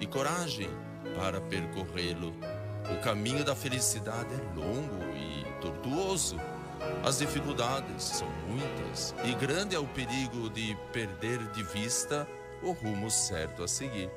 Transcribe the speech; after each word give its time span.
e 0.00 0.06
coragem 0.06 0.70
para 1.14 1.38
percorrê-lo. 1.38 2.34
O 2.90 3.02
caminho 3.02 3.44
da 3.44 3.54
felicidade 3.54 4.32
é 4.32 4.58
longo 4.58 5.04
e 5.14 5.44
tortuoso. 5.60 6.36
As 7.04 7.18
dificuldades 7.18 8.02
são 8.02 8.28
muitas 8.48 9.14
e 9.22 9.34
grande 9.34 9.76
é 9.76 9.78
o 9.78 9.86
perigo 9.86 10.48
de 10.48 10.74
perder 10.94 11.46
de 11.52 11.62
vista 11.62 12.26
o 12.62 12.72
rumo 12.72 13.10
certo 13.10 13.62
a 13.62 13.68
seguir. 13.68 14.10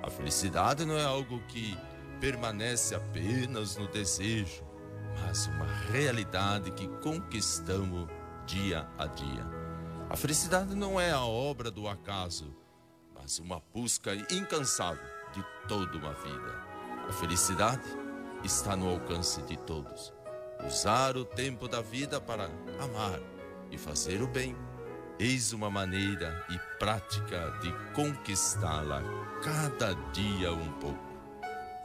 A 0.00 0.08
felicidade 0.08 0.84
não 0.84 0.96
é 0.96 1.04
algo 1.04 1.40
que 1.48 1.76
permanece 2.20 2.94
apenas 2.94 3.76
no 3.76 3.88
desejo, 3.88 4.62
mas 5.20 5.46
uma 5.48 5.66
realidade 5.90 6.70
que 6.70 6.86
conquistamos 7.02 8.08
dia 8.46 8.88
a 8.96 9.06
dia. 9.06 9.44
A 10.08 10.16
felicidade 10.16 10.76
não 10.76 11.00
é 11.00 11.10
a 11.10 11.24
obra 11.24 11.68
do 11.68 11.88
acaso, 11.88 12.61
mas 13.22 13.38
uma 13.38 13.62
busca 13.72 14.12
incansável 14.34 15.06
de 15.32 15.44
toda 15.68 15.96
uma 15.96 16.12
vida. 16.12 16.60
A 17.08 17.12
felicidade 17.12 17.86
está 18.42 18.76
no 18.76 18.88
alcance 18.88 19.40
de 19.42 19.56
todos. 19.58 20.12
Usar 20.66 21.16
o 21.16 21.24
tempo 21.24 21.68
da 21.68 21.80
vida 21.80 22.20
para 22.20 22.50
amar 22.80 23.20
e 23.70 23.78
fazer 23.78 24.20
o 24.22 24.26
bem. 24.26 24.56
Eis 25.20 25.52
uma 25.52 25.70
maneira 25.70 26.44
e 26.50 26.58
prática 26.78 27.56
de 27.60 27.72
conquistá-la 27.94 29.02
cada 29.42 29.94
dia 30.12 30.52
um 30.52 30.72
pouco. 30.80 31.12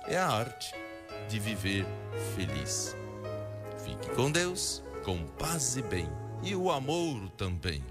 É 0.07 0.17
a 0.17 0.27
arte 0.27 0.73
de 1.29 1.39
viver 1.39 1.85
feliz. 2.35 2.95
Fique 3.83 4.09
com 4.15 4.31
Deus, 4.31 4.83
com 5.03 5.23
paz 5.37 5.77
e 5.77 5.83
bem, 5.83 6.09
e 6.41 6.55
o 6.55 6.71
amor 6.71 7.29
também. 7.31 7.83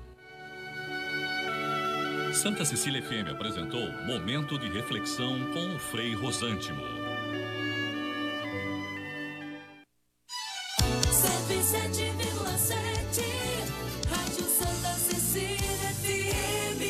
Santa 2.36 2.64
Cecília 2.66 3.02
FM 3.02 3.30
apresentou 3.32 3.90
Momento 4.04 4.58
de 4.58 4.68
Reflexão 4.68 5.50
com 5.52 5.74
o 5.74 5.78
Frei 5.78 6.14
Rosântimo. 6.14 6.82
Rádio 14.10 14.44
Santa 14.44 14.92
Cecília 14.98 15.94
FM. 16.02 16.82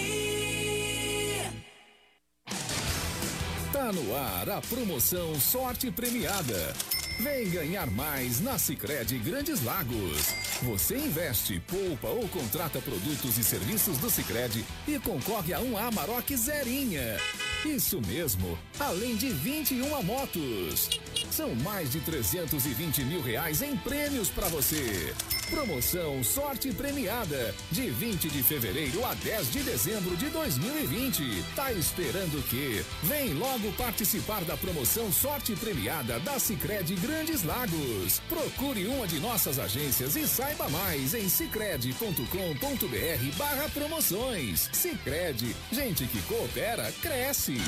Tá 3.72 3.92
no 3.92 4.16
ar 4.16 4.50
a 4.50 4.60
promoção 4.62 5.38
Sorte 5.38 5.92
Premiada. 5.92 6.74
Vem 7.18 7.48
ganhar 7.48 7.90
mais 7.92 8.40
na 8.40 8.58
Sicredi 8.58 9.16
Grandes 9.18 9.64
Lagos. 9.64 10.34
Você 10.62 10.98
investe, 10.98 11.60
poupa 11.60 12.08
ou 12.08 12.28
contrata 12.28 12.78
produtos 12.80 13.38
e 13.38 13.44
serviços 13.44 13.96
do 13.98 14.10
Sicredi 14.10 14.62
e 14.86 14.98
concorre 14.98 15.54
a 15.54 15.60
um 15.60 15.78
Amarok 15.78 16.36
Zerinha. 16.36 17.16
Isso 17.64 18.02
mesmo, 18.02 18.58
além 18.78 19.16
de 19.16 19.30
21 19.30 20.02
motos. 20.02 20.90
São 21.36 21.54
mais 21.56 21.92
de 21.92 22.00
320 22.00 23.04
mil 23.04 23.20
reais 23.20 23.60
em 23.60 23.76
prêmios 23.76 24.30
para 24.30 24.48
você. 24.48 25.14
Promoção 25.50 26.24
Sorte 26.24 26.72
Premiada, 26.72 27.54
de 27.70 27.90
20 27.90 28.30
de 28.30 28.42
fevereiro 28.42 29.04
a 29.04 29.12
10 29.12 29.52
de 29.52 29.62
dezembro 29.62 30.16
de 30.16 30.30
2020. 30.30 31.44
Tá 31.54 31.70
esperando 31.74 32.38
o 32.38 32.42
quê? 32.44 32.82
Vem 33.02 33.34
logo 33.34 33.70
participar 33.72 34.44
da 34.44 34.56
promoção 34.56 35.12
Sorte 35.12 35.54
Premiada 35.56 36.18
da 36.20 36.38
Sicredi 36.38 36.94
Grandes 36.94 37.42
Lagos. 37.42 38.18
Procure 38.30 38.86
uma 38.86 39.06
de 39.06 39.20
nossas 39.20 39.58
agências 39.58 40.16
e 40.16 40.26
saiba 40.26 40.70
mais 40.70 41.12
em 41.12 41.28
sicredi.com.br 41.28 43.36
barra 43.36 43.68
promoções. 43.68 44.70
Sicredi, 44.72 45.54
gente 45.70 46.06
que 46.06 46.22
coopera, 46.22 46.90
cresce. 47.02 47.58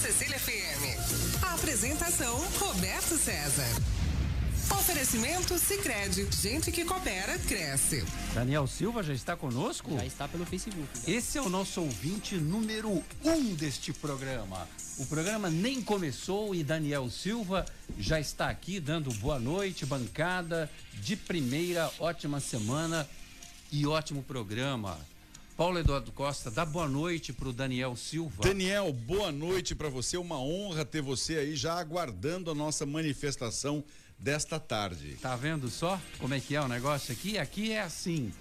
Cecília 0.00 0.38
FM. 0.38 1.42
A 1.44 1.54
apresentação 1.54 2.34
Roberto 2.58 3.18
César. 3.18 3.68
Oferecimento 4.70 5.58
Sicredi, 5.58 6.26
gente 6.40 6.72
que 6.72 6.86
coopera 6.86 7.38
cresce. 7.40 8.02
Daniel 8.32 8.66
Silva 8.66 9.02
já 9.02 9.12
está 9.12 9.36
conosco? 9.36 9.94
Já 9.94 10.06
está 10.06 10.26
pelo 10.26 10.46
Facebook. 10.46 10.88
Esse 11.06 11.36
é 11.36 11.42
o 11.42 11.50
nosso 11.50 11.82
ouvinte 11.82 12.36
número 12.36 13.04
um 13.22 13.54
deste 13.54 13.92
programa. 13.92 14.66
O 14.96 15.04
programa 15.04 15.50
nem 15.50 15.82
começou 15.82 16.54
e 16.54 16.64
Daniel 16.64 17.10
Silva 17.10 17.66
já 17.98 18.18
está 18.18 18.48
aqui 18.48 18.80
dando 18.80 19.12
boa 19.14 19.38
noite, 19.38 19.84
bancada 19.84 20.70
de 20.94 21.14
primeira, 21.14 21.92
ótima 21.98 22.40
semana 22.40 23.06
e 23.70 23.86
ótimo 23.86 24.22
programa. 24.22 24.98
Paulo 25.60 25.78
Eduardo 25.78 26.10
Costa, 26.12 26.50
dá 26.50 26.64
boa 26.64 26.88
noite 26.88 27.34
para 27.34 27.50
o 27.50 27.52
Daniel 27.52 27.94
Silva. 27.94 28.42
Daniel, 28.42 28.90
boa 28.94 29.30
noite 29.30 29.74
para 29.74 29.90
você. 29.90 30.16
Uma 30.16 30.40
honra 30.40 30.86
ter 30.86 31.02
você 31.02 31.36
aí 31.36 31.54
já 31.54 31.74
aguardando 31.74 32.50
a 32.50 32.54
nossa 32.54 32.86
manifestação 32.86 33.84
desta 34.18 34.58
tarde. 34.58 35.18
Tá 35.20 35.36
vendo 35.36 35.68
só 35.68 36.00
como 36.18 36.32
é 36.32 36.40
que 36.40 36.56
é 36.56 36.62
o 36.62 36.66
negócio 36.66 37.12
aqui? 37.12 37.36
Aqui 37.36 37.72
é 37.72 37.82
assim. 37.82 38.32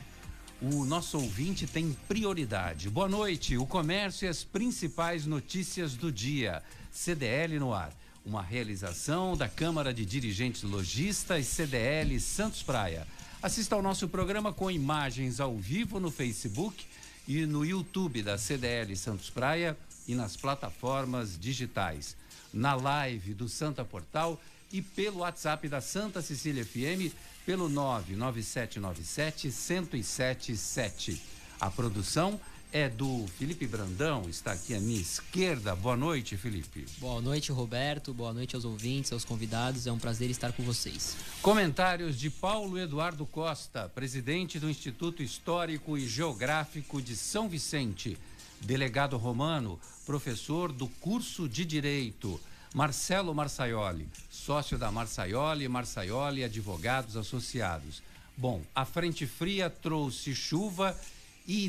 O 0.61 0.85
nosso 0.85 1.17
ouvinte 1.17 1.67
tem 1.67 1.91
prioridade. 2.07 2.89
Boa 2.89 3.09
noite. 3.09 3.57
O 3.57 3.65
comércio 3.65 4.25
e 4.25 4.29
as 4.29 4.45
principais 4.45 5.25
notícias 5.25 5.95
do 5.95 6.13
dia. 6.13 6.63
CDL 6.89 7.59
no 7.59 7.73
ar. 7.73 7.91
Uma 8.25 8.41
realização 8.41 9.35
da 9.35 9.49
Câmara 9.49 9.93
de 9.93 10.05
Dirigentes 10.05 10.63
Logistas 10.63 11.47
CDL 11.47 12.17
Santos 12.21 12.63
Praia. 12.63 13.05
Assista 13.41 13.75
ao 13.75 13.81
nosso 13.81 14.07
programa 14.07 14.53
com 14.53 14.71
imagens 14.71 15.41
ao 15.41 15.57
vivo 15.57 15.99
no 15.99 16.09
Facebook 16.09 16.85
e 17.29 17.45
no 17.45 17.63
YouTube 17.63 18.23
da 18.23 18.39
CDL 18.39 18.95
Santos 18.97 19.29
Praia 19.29 19.77
e 20.07 20.15
nas 20.15 20.35
plataformas 20.35 21.37
digitais. 21.39 22.17
Na 22.51 22.73
live 22.73 23.35
do 23.35 23.47
Santa 23.47 23.85
Portal 23.85 24.41
e 24.73 24.81
pelo 24.81 25.19
WhatsApp 25.19 25.69
da 25.69 25.79
Santa 25.79 26.23
Cecília 26.23 26.65
FM 26.65 27.13
pelo 27.45 27.69
99797 27.69 29.47
1077. 29.47 31.21
A 31.59 31.69
produção 31.69 32.41
é 32.71 32.87
do 32.87 33.25
Felipe 33.37 33.65
Brandão, 33.65 34.29
está 34.29 34.51
aqui 34.51 34.75
à 34.75 34.79
minha 34.79 35.01
esquerda. 35.01 35.75
Boa 35.75 35.97
noite, 35.97 36.37
Felipe. 36.37 36.85
Boa 36.99 37.19
noite, 37.19 37.51
Roberto. 37.51 38.13
Boa 38.13 38.31
noite 38.31 38.55
aos 38.55 38.63
ouvintes, 38.63 39.11
aos 39.11 39.25
convidados. 39.25 39.87
É 39.87 39.91
um 39.91 39.97
prazer 39.97 40.29
estar 40.29 40.53
com 40.53 40.61
vocês. 40.61 41.17
Comentários 41.41 42.17
de 42.17 42.29
Paulo 42.29 42.77
Eduardo 42.77 43.25
Costa, 43.25 43.89
presidente 43.89 44.59
do 44.59 44.69
Instituto 44.69 45.23
Histórico 45.23 45.97
e 45.97 46.07
Geográfico 46.07 47.01
de 47.01 47.15
São 47.15 47.49
Vicente, 47.49 48.17
delegado 48.61 49.17
romano, 49.17 49.79
professor 50.05 50.71
do 50.71 50.87
curso 50.87 51.49
de 51.49 51.65
Direito. 51.65 52.39
Marcelo 52.71 53.33
Marçaioli, 53.33 54.07
sócio 54.29 54.77
da 54.77 54.91
Marçaioli, 54.91 55.67
Marçaioli 55.67 56.43
Advogados 56.43 57.17
Associados. 57.17 58.03
Bom, 58.37 58.61
a 58.75 58.85
frente 58.85 59.25
fria 59.25 59.71
trouxe 59.71 60.35
chuva 60.35 60.95
e 60.95 61.18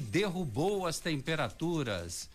derrubou 0.00 0.86
as 0.86 0.98
temperaturas. 0.98 2.28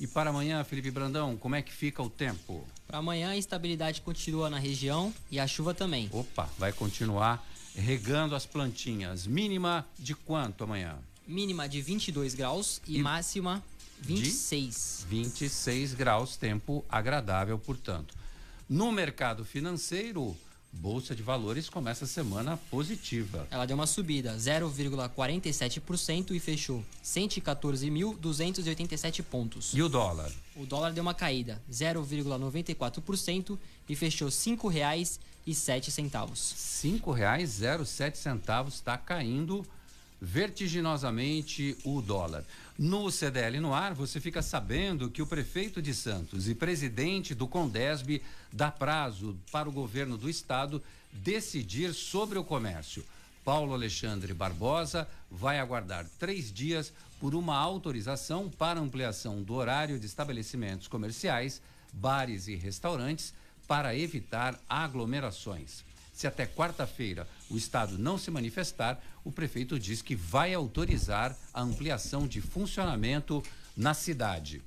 E 0.00 0.06
para 0.06 0.30
amanhã, 0.30 0.64
Felipe 0.64 0.90
Brandão, 0.90 1.36
como 1.36 1.54
é 1.54 1.62
que 1.62 1.72
fica 1.72 2.02
o 2.02 2.10
tempo? 2.10 2.66
Para 2.86 2.98
amanhã, 2.98 3.30
a 3.30 3.36
instabilidade 3.36 4.00
continua 4.00 4.48
na 4.48 4.58
região 4.58 5.14
e 5.30 5.38
a 5.38 5.46
chuva 5.46 5.74
também. 5.74 6.08
Opa, 6.12 6.48
vai 6.58 6.72
continuar 6.72 7.44
regando 7.74 8.34
as 8.34 8.46
plantinhas. 8.46 9.26
Mínima 9.26 9.86
de 9.98 10.14
quanto 10.14 10.64
amanhã? 10.64 10.98
Mínima 11.26 11.68
de 11.68 11.80
22 11.80 12.34
graus 12.34 12.80
e, 12.86 12.96
E 12.96 13.02
máxima 13.02 13.62
26. 14.00 15.06
26 15.08 15.94
graus, 15.94 16.36
tempo 16.36 16.84
agradável, 16.88 17.58
portanto. 17.58 18.14
No 18.68 18.90
mercado 18.92 19.44
financeiro, 19.44 20.36
Bolsa 20.72 21.14
de 21.14 21.22
Valores 21.22 21.68
começa 21.68 22.04
a 22.04 22.08
semana 22.08 22.56
positiva. 22.70 23.46
Ela 23.50 23.66
deu 23.66 23.74
uma 23.74 23.86
subida, 23.86 24.34
0,47% 24.36 26.30
e 26.32 26.40
fechou 26.40 26.84
114.287 27.02 29.22
pontos. 29.22 29.72
E 29.74 29.82
o 29.82 29.88
dólar? 29.88 30.30
O 30.54 30.66
dólar 30.66 30.92
deu 30.92 31.02
uma 31.02 31.14
caída, 31.14 31.60
0,94% 31.70 33.58
e 33.88 33.96
fechou 33.96 34.28
R$ 34.28 34.34
5,07. 34.34 35.18
cinco 36.34 37.12
reais 37.12 37.48
zero 37.50 37.86
sete 37.86 38.18
centavos 38.18 38.74
está 38.74 38.98
caindo 38.98 39.64
vertiginosamente 40.20 41.76
o 41.84 42.00
dólar. 42.00 42.44
No 42.78 43.10
CDL 43.10 43.60
no 43.60 43.74
ar, 43.74 43.94
você 43.94 44.20
fica 44.20 44.42
sabendo 44.42 45.10
que 45.10 45.22
o 45.22 45.26
prefeito 45.26 45.80
de 45.80 45.94
Santos 45.94 46.48
e 46.48 46.54
presidente 46.54 47.34
do 47.34 47.46
Condesb 47.46 48.22
dá 48.52 48.70
prazo 48.70 49.36
para 49.50 49.68
o 49.68 49.72
governo 49.72 50.16
do 50.16 50.28
estado 50.28 50.82
decidir 51.12 51.92
sobre 51.94 52.38
o 52.38 52.44
comércio. 52.44 53.04
Paulo 53.44 53.72
Alexandre 53.72 54.34
Barbosa 54.34 55.08
vai 55.30 55.58
aguardar 55.58 56.06
três 56.18 56.52
dias 56.52 56.92
por 57.18 57.34
uma 57.34 57.56
autorização 57.56 58.48
para 58.48 58.78
ampliação 58.78 59.42
do 59.42 59.54
horário 59.54 59.98
de 59.98 60.06
estabelecimentos 60.06 60.86
comerciais, 60.86 61.60
bares 61.92 62.46
e 62.46 62.54
restaurantes 62.54 63.32
para 63.66 63.96
evitar 63.96 64.58
aglomerações. 64.68 65.87
Se 66.18 66.26
até 66.26 66.48
quarta-feira 66.48 67.28
o 67.48 67.56
Estado 67.56 67.96
não 67.96 68.18
se 68.18 68.28
manifestar, 68.28 69.00
o 69.24 69.30
prefeito 69.30 69.78
diz 69.78 70.02
que 70.02 70.16
vai 70.16 70.52
autorizar 70.52 71.38
a 71.54 71.62
ampliação 71.62 72.26
de 72.26 72.40
funcionamento 72.40 73.40
na 73.76 73.94
cidade. 73.94 74.60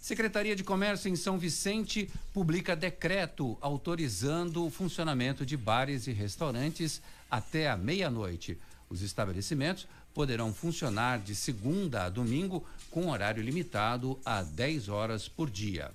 Secretaria 0.00 0.54
de 0.54 0.62
Comércio 0.62 1.08
em 1.08 1.16
São 1.16 1.36
Vicente 1.36 2.08
publica 2.32 2.76
decreto 2.76 3.58
autorizando 3.60 4.64
o 4.64 4.70
funcionamento 4.70 5.44
de 5.44 5.56
bares 5.56 6.06
e 6.06 6.12
restaurantes 6.12 7.02
até 7.28 7.68
a 7.68 7.76
meia-noite. 7.76 8.56
Os 8.88 9.02
estabelecimentos 9.02 9.88
poderão 10.14 10.54
funcionar 10.54 11.18
de 11.18 11.34
segunda 11.34 12.04
a 12.04 12.08
domingo 12.08 12.64
com 12.88 13.10
horário 13.10 13.42
limitado 13.42 14.16
a 14.24 14.44
10 14.44 14.88
horas 14.88 15.28
por 15.28 15.50
dia. 15.50 15.90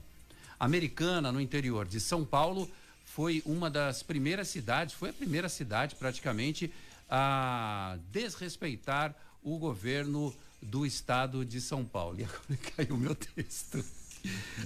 Americana, 0.59 1.31
no 1.31 1.39
interior 1.39 1.87
de 1.87 2.01
São 2.01 2.25
Paulo, 2.25 2.69
foi 3.13 3.43
uma 3.45 3.69
das 3.69 4.01
primeiras 4.01 4.47
cidades, 4.47 4.95
foi 4.95 5.11
a 5.11 5.13
primeira 5.13 5.47
cidade 5.47 5.93
praticamente 5.93 6.73
a 7.07 7.95
desrespeitar 8.11 9.15
o 9.43 9.59
governo 9.59 10.33
do 10.59 10.83
estado 10.83 11.45
de 11.45 11.61
São 11.61 11.85
Paulo. 11.85 12.19
E 12.19 12.23
agora 12.23 12.57
caiu 12.75 12.97
meu 12.97 13.13
texto. 13.13 13.85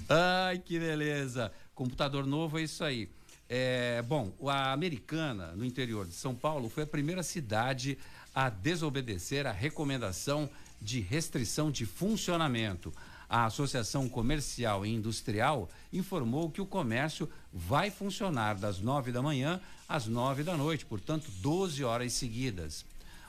Ai, 0.08 0.60
que 0.60 0.80
beleza. 0.80 1.52
Computador 1.76 2.26
novo 2.26 2.58
é 2.58 2.64
isso 2.64 2.86
aí. 2.86 3.10
É, 3.50 4.02
bom, 4.04 4.32
a 4.48 4.72
Americana, 4.72 5.52
no 5.52 5.66
interior 5.66 6.08
de 6.08 6.14
São 6.14 6.34
Paulo, 6.34 6.70
foi 6.70 6.84
a 6.84 6.88
primeira 6.88 7.24
cidade 7.24 7.98
a 8.34 8.50
desobedecer 8.50 9.46
a 9.46 9.52
recomendação 9.52 10.50
de 10.82 11.02
restrição 11.02 11.70
de 11.70 11.86
funcionamento. 11.86 12.94
A 13.30 13.46
Associação 13.46 14.08
Comercial 14.08 14.86
e 14.86 14.94
Industrial 14.94 15.70
informou 15.92 16.50
que 16.50 16.62
o 16.62 16.66
comércio 16.66 17.30
vai 17.52 17.92
funcionar 17.92 18.56
das 18.56 18.80
nove 18.80 19.12
da 19.12 19.22
manhã 19.22 19.60
às 19.88 20.08
nove 20.08 20.44
da 20.44 20.56
noite, 20.56 20.86
portanto, 20.86 21.30
12 21.42 21.84
horas 21.84 22.14
seguidas. 22.14 22.86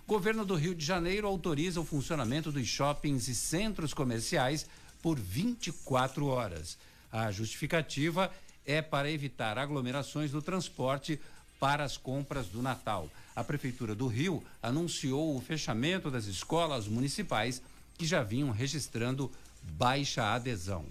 Governo 0.07 0.45
do 0.45 0.55
Rio 0.55 0.75
de 0.75 0.85
Janeiro 0.85 1.27
autoriza 1.27 1.81
o 1.81 1.85
funcionamento 1.85 2.53
dos 2.53 2.67
shoppings 2.67 3.29
e 3.29 3.35
centros 3.35 3.93
comerciais 3.93 4.67
por 5.03 5.19
24 5.19 6.27
horas. 6.27 6.79
A 7.11 7.31
justificativa 7.33 8.31
é 8.65 8.81
para 8.81 9.11
evitar 9.11 9.59
aglomerações 9.59 10.31
do 10.31 10.41
transporte 10.41 11.21
para 11.59 11.83
as 11.83 11.97
compras 11.97 12.47
do 12.47 12.63
Natal. 12.63 13.11
A 13.35 13.43
Prefeitura 13.43 13.95
do 13.95 14.07
Rio 14.07 14.45
anunciou 14.63 15.37
o 15.37 15.41
fechamento 15.41 16.11
das 16.11 16.27
escolas 16.27 16.87
municipais 16.87 17.61
que 17.97 18.07
já 18.07 18.23
vinham 18.23 18.51
registrando 18.51 19.31
baixa 19.69 20.35
adesão. 20.35 20.85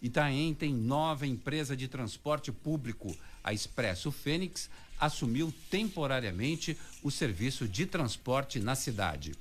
Itaém 0.00 0.54
tem 0.54 0.72
nova 0.72 1.26
empresa 1.26 1.76
de 1.76 1.88
transporte 1.88 2.52
público. 2.52 3.16
A 3.42 3.52
Expresso 3.52 4.12
Fênix 4.12 4.70
assumiu 4.98 5.52
temporariamente 5.70 6.76
o 7.02 7.10
serviço 7.10 7.66
de 7.66 7.86
transporte 7.86 8.60
na 8.60 8.74
cidade. 8.74 9.34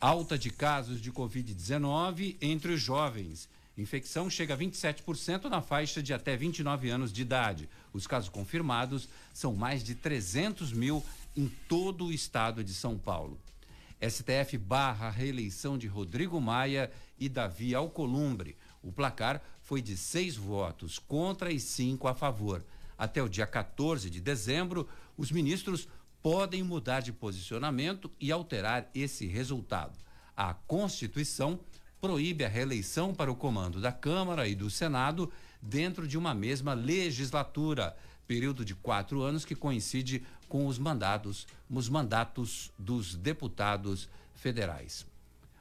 Alta 0.00 0.38
de 0.38 0.50
casos 0.50 1.00
de 1.00 1.10
Covid-19 1.10 2.36
entre 2.40 2.72
os 2.72 2.80
jovens. 2.80 3.48
Infecção 3.76 4.28
chega 4.28 4.54
a 4.54 4.58
27% 4.58 5.44
na 5.44 5.62
faixa 5.62 6.02
de 6.02 6.12
até 6.12 6.36
29 6.36 6.90
anos 6.90 7.12
de 7.12 7.22
idade. 7.22 7.68
Os 7.92 8.06
casos 8.06 8.28
confirmados 8.28 9.08
são 9.32 9.54
mais 9.54 9.82
de 9.84 9.94
300 9.94 10.72
mil 10.72 11.04
em 11.36 11.48
todo 11.68 12.06
o 12.06 12.12
estado 12.12 12.64
de 12.64 12.74
São 12.74 12.98
Paulo. 12.98 13.38
STF 14.00 14.56
barra 14.56 15.10
reeleição 15.10 15.76
de 15.76 15.86
Rodrigo 15.86 16.40
Maia 16.40 16.90
e 17.18 17.28
Davi 17.28 17.74
Alcolumbre. 17.74 18.56
O 18.82 18.92
placar 18.92 19.42
foi 19.60 19.82
de 19.82 19.96
seis 19.96 20.36
votos 20.36 20.98
contra 20.98 21.50
e 21.50 21.58
cinco 21.58 22.06
a 22.06 22.14
favor. 22.14 22.64
Até 22.96 23.22
o 23.22 23.28
dia 23.28 23.46
14 23.46 24.08
de 24.08 24.20
dezembro, 24.20 24.88
os 25.16 25.30
ministros 25.30 25.88
podem 26.22 26.62
mudar 26.62 27.00
de 27.00 27.12
posicionamento 27.12 28.10
e 28.20 28.30
alterar 28.30 28.88
esse 28.94 29.26
resultado. 29.26 29.98
A 30.36 30.54
Constituição 30.54 31.60
proíbe 32.00 32.44
a 32.44 32.48
reeleição 32.48 33.12
para 33.12 33.30
o 33.30 33.36
comando 33.36 33.80
da 33.80 33.90
Câmara 33.90 34.46
e 34.46 34.54
do 34.54 34.70
Senado 34.70 35.30
dentro 35.60 36.06
de 36.06 36.16
uma 36.16 36.34
mesma 36.34 36.74
legislatura, 36.74 37.96
período 38.26 38.64
de 38.64 38.74
quatro 38.74 39.22
anos 39.22 39.44
que 39.44 39.54
coincide 39.54 40.22
com 40.48 40.66
os 40.66 40.78
mandados, 40.78 41.46
os 41.70 41.88
mandatos 41.88 42.70
dos 42.78 43.14
deputados 43.14 44.08
federais. 44.34 45.06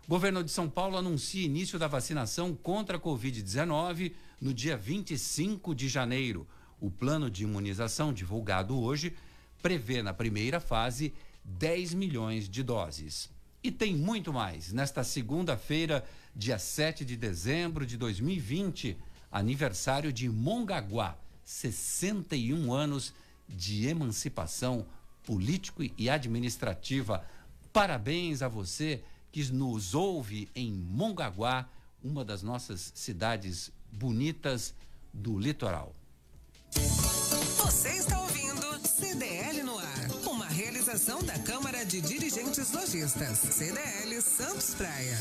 Governo 0.07 0.43
de 0.43 0.49
São 0.49 0.69
Paulo 0.69 0.97
anuncia 0.97 1.45
início 1.45 1.77
da 1.77 1.87
vacinação 1.87 2.55
contra 2.55 2.95
a 2.95 2.99
Covid-19 2.99 4.13
no 4.39 4.53
dia 4.53 4.77
25 4.77 5.75
de 5.75 5.89
janeiro. 5.89 6.47
O 6.79 6.89
plano 6.89 7.29
de 7.29 7.43
imunização 7.43 8.13
divulgado 8.13 8.79
hoje 8.79 9.13
prevê 9.61 10.01
na 10.01 10.13
primeira 10.13 10.61
fase 10.61 11.13
10 11.43 11.93
milhões 11.93 12.47
de 12.47 12.63
doses. 12.63 13.29
E 13.61 13.69
tem 13.69 13.95
muito 13.95 14.31
mais. 14.31 14.71
Nesta 14.71 15.03
segunda-feira, 15.03 16.05
dia 16.33 16.57
7 16.57 17.03
de 17.03 17.17
dezembro 17.17 17.85
de 17.85 17.97
2020, 17.97 18.97
aniversário 19.29 20.13
de 20.13 20.29
Mongaguá, 20.29 21.17
61 21.43 22.71
anos 22.71 23.13
de 23.47 23.87
emancipação 23.87 24.85
político 25.23 25.83
e 25.97 26.09
administrativa. 26.09 27.25
Parabéns 27.71 28.41
a 28.41 28.47
você 28.47 29.03
que 29.31 29.43
nos 29.51 29.93
ouve 29.93 30.49
em 30.55 30.71
Mongaguá, 30.71 31.69
uma 32.03 32.23
das 32.23 32.41
nossas 32.41 32.91
cidades 32.95 33.71
bonitas 33.91 34.73
do 35.13 35.37
litoral. 35.37 35.95
Você 36.71 37.89
está 37.89 38.19
ouvindo 38.21 38.87
CDL 38.87 39.63
no 39.63 39.77
ar, 39.77 40.09
uma 40.27 40.47
realização 40.47 41.21
da 41.23 41.37
Câmara 41.39 41.85
de 41.85 42.01
Dirigentes 42.01 42.71
Lojistas, 42.71 43.37
CDL 43.39 44.21
Santos 44.21 44.73
Praia. 44.75 45.17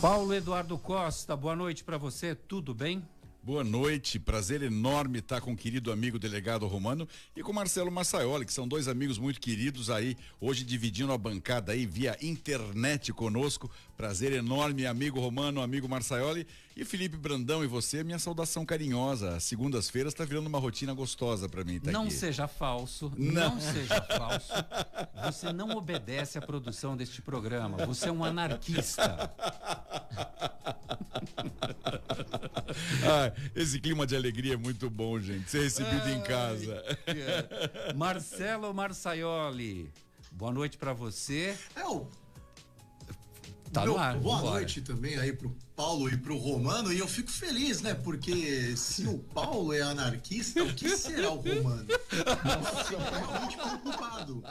Paulo 0.00 0.34
Eduardo 0.34 0.78
Costa, 0.78 1.34
boa 1.36 1.56
noite 1.56 1.82
para 1.82 1.96
você, 1.96 2.34
tudo 2.34 2.74
bem? 2.74 3.02
Boa 3.44 3.62
noite, 3.62 4.18
prazer 4.18 4.62
enorme 4.62 5.18
estar 5.18 5.38
com 5.38 5.52
o 5.52 5.56
querido 5.56 5.92
amigo 5.92 6.18
delegado 6.18 6.66
Romano 6.66 7.06
e 7.36 7.42
com 7.42 7.52
Marcelo 7.52 7.92
Massaioli, 7.92 8.46
que 8.46 8.52
são 8.54 8.66
dois 8.66 8.88
amigos 8.88 9.18
muito 9.18 9.38
queridos 9.38 9.90
aí, 9.90 10.16
hoje 10.40 10.64
dividindo 10.64 11.12
a 11.12 11.18
bancada 11.18 11.72
aí 11.72 11.84
via 11.84 12.16
internet 12.22 13.12
conosco. 13.12 13.70
Prazer 13.96 14.32
enorme, 14.32 14.86
amigo 14.86 15.20
Romano, 15.20 15.62
amigo 15.62 15.88
Marçaioli 15.88 16.46
e 16.76 16.84
Felipe 16.84 17.16
Brandão 17.16 17.62
e 17.62 17.66
você, 17.68 18.02
minha 18.02 18.18
saudação 18.18 18.66
carinhosa. 18.66 19.38
Segundas-feiras 19.38 20.12
está 20.12 20.24
virando 20.24 20.48
uma 20.48 20.58
rotina 20.58 20.92
gostosa 20.92 21.48
para 21.48 21.62
mim. 21.62 21.78
Tá 21.78 21.92
não 21.92 22.02
aqui. 22.02 22.12
seja 22.12 22.48
falso, 22.48 23.12
não. 23.16 23.54
não 23.54 23.60
seja 23.60 24.02
falso. 24.02 24.52
Você 25.26 25.52
não 25.52 25.70
obedece 25.76 26.38
à 26.38 26.42
produção 26.42 26.96
deste 26.96 27.22
programa. 27.22 27.86
Você 27.86 28.08
é 28.08 28.12
um 28.12 28.24
anarquista. 28.24 29.32
ah, 33.04 33.32
esse 33.54 33.78
clima 33.78 34.04
de 34.04 34.16
alegria 34.16 34.54
é 34.54 34.56
muito 34.56 34.90
bom, 34.90 35.20
gente. 35.20 35.48
Ser 35.48 35.62
recebido 35.62 36.08
em 36.10 36.20
casa. 36.22 36.82
É. 37.06 37.92
Marcelo 37.94 38.74
Marçaioli, 38.74 39.88
boa 40.32 40.52
noite 40.52 40.76
para 40.76 40.92
você. 40.92 41.56
É 41.76 41.84
o 41.84 42.08
Tá 43.74 43.82
Meu, 43.82 43.94
no 43.94 43.98
ar. 43.98 44.16
boa 44.18 44.36
vambora. 44.36 44.54
noite 44.54 44.80
também 44.82 45.18
aí 45.18 45.32
pro 45.32 45.54
Paulo 45.74 46.08
e 46.08 46.16
pro 46.16 46.36
Romano. 46.38 46.92
E 46.92 46.98
eu 47.00 47.08
fico 47.08 47.30
feliz, 47.30 47.80
né? 47.82 47.92
Porque 47.92 48.76
se 48.76 49.06
o 49.06 49.18
Paulo 49.18 49.72
é 49.72 49.80
anarquista, 49.82 50.62
o 50.62 50.72
que 50.72 50.96
será 50.96 51.30
o 51.32 51.36
Romano? 51.40 51.86
Eu 51.90 52.84
fico 52.84 53.02
realmente 53.02 53.56
preocupado. 53.56 54.44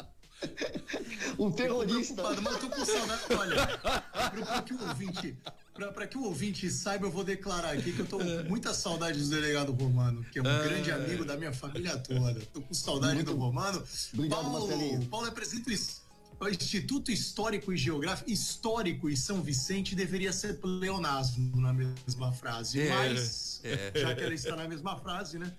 Um 1.39 1.49
terrorista. 1.51 2.13
Preocupado, 2.15 2.41
mas 2.41 2.53
eu 2.53 2.59
tô 2.59 2.69
com 2.75 2.85
saudade. 2.85 3.21
Olha, 3.39 3.67
pra, 4.45 4.61
que 4.61 4.73
o 4.73 4.87
ouvinte. 4.89 5.37
Pra, 5.73 5.91
pra 5.91 6.05
que 6.05 6.17
o 6.17 6.23
ouvinte 6.25 6.69
saiba, 6.69 7.07
eu 7.07 7.11
vou 7.11 7.23
declarar 7.23 7.71
aqui 7.71 7.93
que 7.93 7.99
eu 8.01 8.05
tô 8.05 8.19
com 8.19 8.43
muita 8.49 8.73
saudade 8.73 9.19
do 9.23 9.29
delegado 9.29 9.71
Romano, 9.71 10.23
que 10.31 10.37
é 10.39 10.41
um 10.41 10.45
grande 10.45 10.91
amigo 10.91 11.23
da 11.25 11.37
minha 11.37 11.53
família 11.53 11.97
toda. 11.97 12.41
Tô 12.53 12.61
com 12.61 12.73
saudade 12.73 13.15
Muito 13.15 13.31
do 13.33 13.37
Romano. 13.37 13.81
obrigado, 14.13 14.41
Paulo, 14.41 14.67
Marcelinho. 14.67 15.05
Paulo 15.07 15.25
representa 15.27 15.69
o 15.69 15.73
is- 15.73 16.02
o 16.45 16.49
Instituto 16.49 17.11
Histórico 17.11 17.71
e 17.71 17.77
Geográfico. 17.77 18.29
Histórico 18.29 19.09
e 19.09 19.15
São 19.17 19.41
Vicente 19.41 19.95
deveria 19.95 20.33
ser 20.33 20.59
pleonasmo 20.59 21.59
na 21.59 21.73
mesma 21.73 22.31
frase. 22.31 22.81
É, 22.81 22.89
mas, 22.89 23.61
é. 23.63 23.91
já 23.95 24.15
que 24.15 24.23
ela 24.23 24.33
está 24.33 24.55
na 24.55 24.67
mesma 24.67 24.97
frase, 24.97 25.39
né? 25.39 25.51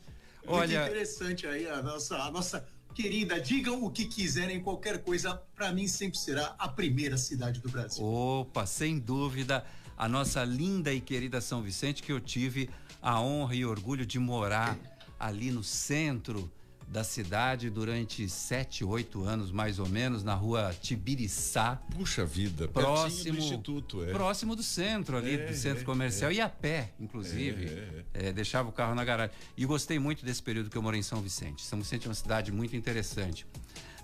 Olha- 0.46 0.80
Muito 0.80 0.90
interessante 0.92 1.46
aí 1.46 1.66
a 1.68 1.82
nossa, 1.82 2.16
a 2.16 2.30
nossa 2.30 2.66
querida. 2.94 3.40
Digam 3.40 3.82
o 3.84 3.90
que 3.90 4.04
quiserem, 4.06 4.60
qualquer 4.60 5.02
coisa, 5.02 5.34
para 5.54 5.72
mim 5.72 5.88
sempre 5.88 6.18
será 6.18 6.54
a 6.58 6.68
primeira 6.68 7.16
cidade 7.16 7.60
do 7.60 7.68
Brasil. 7.68 8.04
Opa, 8.04 8.66
sem 8.66 8.98
dúvida, 8.98 9.64
a 9.96 10.08
nossa 10.08 10.44
linda 10.44 10.92
e 10.92 11.00
querida 11.00 11.40
São 11.40 11.62
Vicente, 11.62 12.02
que 12.02 12.12
eu 12.12 12.20
tive 12.20 12.70
a 13.02 13.20
honra 13.20 13.54
e 13.54 13.64
orgulho 13.64 14.06
de 14.06 14.18
morar 14.18 14.78
ali 15.18 15.50
no 15.50 15.64
centro 15.64 16.50
da 16.88 17.02
cidade 17.04 17.70
durante 17.70 18.28
sete, 18.28 18.84
oito 18.84 19.24
anos, 19.24 19.50
mais 19.50 19.78
ou 19.78 19.88
menos, 19.88 20.22
na 20.22 20.34
rua 20.34 20.74
Tibiriçá. 20.80 21.76
Puxa 21.90 22.24
vida, 22.24 22.68
próximo 22.68 23.32
do 23.32 23.38
Instituto, 23.38 24.04
é. 24.04 24.12
Próximo 24.12 24.56
do 24.56 24.62
centro 24.62 25.16
ali, 25.16 25.34
É, 25.34 25.46
do 25.46 25.54
centro 25.56 25.82
é, 25.82 25.84
comercial, 25.84 26.30
e 26.30 26.40
a 26.40 26.48
pé, 26.48 26.90
inclusive. 27.00 27.66
É, 27.66 28.28
É, 28.28 28.32
deixava 28.32 28.68
o 28.68 28.72
carro 28.72 28.94
na 28.94 29.04
garagem. 29.04 29.34
E 29.56 29.64
gostei 29.66 29.98
muito 29.98 30.24
desse 30.24 30.42
período 30.42 30.70
que 30.70 30.76
eu 30.76 30.82
morei 30.82 31.00
em 31.00 31.02
São 31.02 31.20
Vicente. 31.20 31.62
São 31.62 31.78
Vicente 31.78 32.06
é 32.06 32.08
uma 32.08 32.14
cidade 32.14 32.52
muito 32.52 32.76
interessante. 32.76 33.46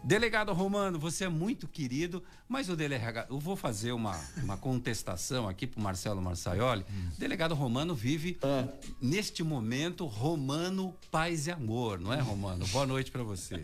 Delegado 0.03 0.53
Romano, 0.53 0.99
você 0.99 1.25
é 1.25 1.29
muito 1.29 1.69
querido, 1.69 2.23
mas 2.49 2.69
o 2.69 2.77
delegado. 2.77 3.33
Eu 3.33 3.39
vou 3.39 3.55
fazer 3.55 3.93
uma, 3.93 4.19
uma 4.43 4.57
contestação 4.57 5.47
aqui 5.47 5.67
para 5.67 5.79
o 5.79 5.83
Marcelo 5.83 6.23
Marçaioli. 6.23 6.85
Delegado 7.19 7.55
Romano 7.55 7.95
vive, 7.95 8.39
neste 9.01 9.43
momento, 9.43 10.07
Romano 10.07 10.95
Paz 11.11 11.47
e 11.47 11.51
Amor, 11.51 12.01
não 12.01 12.13
é, 12.13 12.21
Romano? 12.21 12.67
Boa 12.69 12.87
noite 12.87 13.11
para 13.11 13.23
você. 13.23 13.61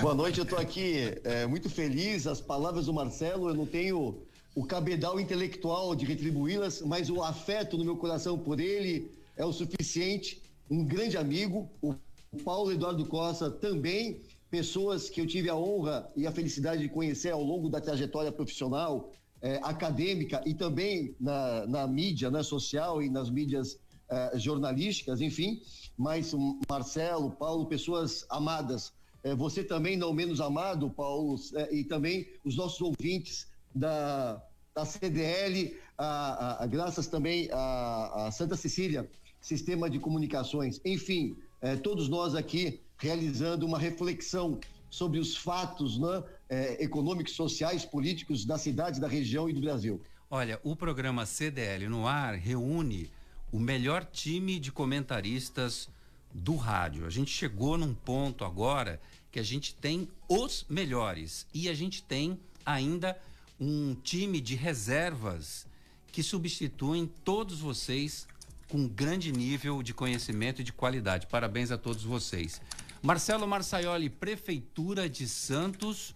Boa 0.00 0.14
noite, 0.14 0.38
eu 0.38 0.44
tô 0.44 0.56
aqui 0.56 1.18
é, 1.24 1.46
muito 1.46 1.70
feliz. 1.70 2.26
As 2.26 2.40
palavras 2.40 2.86
do 2.86 2.92
Marcelo, 2.92 3.48
eu 3.48 3.54
não 3.54 3.66
tenho 3.66 4.22
o 4.54 4.64
cabedal 4.64 5.18
intelectual 5.18 5.94
de 5.96 6.04
retribuí-las, 6.04 6.82
mas 6.82 7.10
o 7.10 7.22
afeto 7.22 7.76
no 7.76 7.84
meu 7.84 7.96
coração 7.96 8.38
por 8.38 8.60
ele 8.60 9.10
é 9.36 9.44
o 9.44 9.52
suficiente. 9.52 10.40
Um 10.70 10.84
grande 10.84 11.16
amigo, 11.16 11.68
o 11.82 11.96
Paulo 12.44 12.70
Eduardo 12.70 13.04
Costa 13.06 13.50
também, 13.50 14.20
pessoas 14.58 15.10
que 15.10 15.20
eu 15.20 15.26
tive 15.26 15.50
a 15.50 15.56
honra 15.56 16.08
e 16.16 16.28
a 16.28 16.30
felicidade 16.30 16.80
de 16.80 16.88
conhecer 16.88 17.30
ao 17.32 17.42
longo 17.42 17.68
da 17.68 17.80
trajetória 17.80 18.30
profissional, 18.30 19.10
eh, 19.42 19.58
acadêmica 19.64 20.40
e 20.46 20.54
também 20.54 21.12
na, 21.18 21.66
na 21.66 21.86
mídia 21.88 22.30
né, 22.30 22.40
social 22.44 23.02
e 23.02 23.10
nas 23.10 23.28
mídias 23.28 23.76
eh, 24.08 24.32
jornalísticas, 24.38 25.20
enfim. 25.20 25.60
Mas 25.98 26.32
o 26.32 26.60
Marcelo, 26.70 27.32
Paulo, 27.32 27.66
pessoas 27.66 28.24
amadas. 28.30 28.92
Eh, 29.24 29.34
você 29.34 29.64
também 29.64 29.96
não 29.96 30.12
menos 30.12 30.40
amado, 30.40 30.88
Paulo, 30.88 31.34
e 31.72 31.82
também 31.82 32.24
os 32.44 32.54
nossos 32.56 32.80
ouvintes 32.80 33.48
da, 33.74 34.40
da 34.72 34.84
CDL, 34.84 35.76
a, 35.98 36.06
a- 36.06 36.62
a- 36.62 36.66
graças 36.68 37.08
também 37.08 37.48
a 37.52 38.30
Santa 38.32 38.54
Cecília, 38.54 39.10
Sistema 39.40 39.90
de 39.90 39.98
Comunicações. 39.98 40.80
Enfim, 40.84 41.36
todos 41.82 42.08
nós 42.08 42.34
aqui 42.36 42.80
realizando 43.04 43.66
uma 43.66 43.78
reflexão 43.78 44.58
sobre 44.88 45.18
os 45.18 45.36
fatos 45.36 45.98
né, 45.98 46.22
eh, 46.48 46.84
econômicos, 46.84 47.34
sociais, 47.34 47.84
políticos 47.84 48.46
da 48.46 48.56
cidade, 48.56 48.98
da 48.98 49.08
região 49.08 49.46
e 49.46 49.52
do 49.52 49.60
Brasil. 49.60 50.00
Olha, 50.30 50.58
o 50.64 50.74
programa 50.74 51.26
CDL 51.26 51.86
no 51.86 52.06
ar 52.06 52.34
reúne 52.34 53.10
o 53.52 53.58
melhor 53.58 54.06
time 54.06 54.58
de 54.58 54.72
comentaristas 54.72 55.88
do 56.32 56.56
rádio. 56.56 57.04
A 57.04 57.10
gente 57.10 57.30
chegou 57.30 57.76
num 57.76 57.92
ponto 57.92 58.42
agora 58.42 58.98
que 59.30 59.38
a 59.38 59.42
gente 59.42 59.74
tem 59.74 60.08
os 60.26 60.64
melhores 60.68 61.46
e 61.52 61.68
a 61.68 61.74
gente 61.74 62.02
tem 62.02 62.40
ainda 62.64 63.20
um 63.60 63.94
time 64.02 64.40
de 64.40 64.54
reservas 64.54 65.66
que 66.10 66.22
substituem 66.22 67.06
todos 67.22 67.60
vocês 67.60 68.26
com 68.68 68.88
grande 68.88 69.30
nível 69.30 69.82
de 69.82 69.92
conhecimento 69.92 70.62
e 70.62 70.64
de 70.64 70.72
qualidade. 70.72 71.26
Parabéns 71.26 71.70
a 71.70 71.76
todos 71.76 72.02
vocês. 72.02 72.60
Marcelo 73.08 73.46
Marçaioli, 73.46 74.08
Prefeitura 74.08 75.10
de 75.10 75.28
Santos 75.28 76.14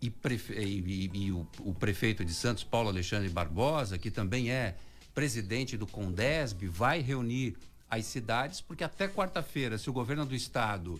e, 0.00 0.08
prefe- 0.08 0.54
e- 0.54 1.10
e- 1.12 1.24
e 1.26 1.30
o, 1.30 1.46
o 1.60 1.74
prefeito 1.74 2.24
de 2.24 2.32
Santos, 2.32 2.64
Paulo 2.64 2.88
Alexandre 2.88 3.28
Barbosa, 3.28 3.98
que 3.98 4.10
também 4.10 4.50
é 4.50 4.74
presidente 5.14 5.76
do 5.76 5.86
Condesb, 5.86 6.66
vai 6.68 7.02
reunir 7.02 7.54
as 7.90 8.06
cidades, 8.06 8.62
porque 8.62 8.82
até 8.82 9.06
quarta-feira, 9.06 9.76
se 9.76 9.90
o 9.90 9.92
governo 9.92 10.24
do 10.24 10.34
estado 10.34 10.98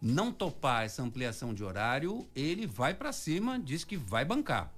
não 0.00 0.32
topar 0.32 0.84
essa 0.84 1.00
ampliação 1.00 1.54
de 1.54 1.62
horário, 1.62 2.26
ele 2.34 2.66
vai 2.66 2.92
para 2.92 3.12
cima, 3.12 3.60
diz 3.60 3.84
que 3.84 3.96
vai 3.96 4.24
bancar. 4.24 4.68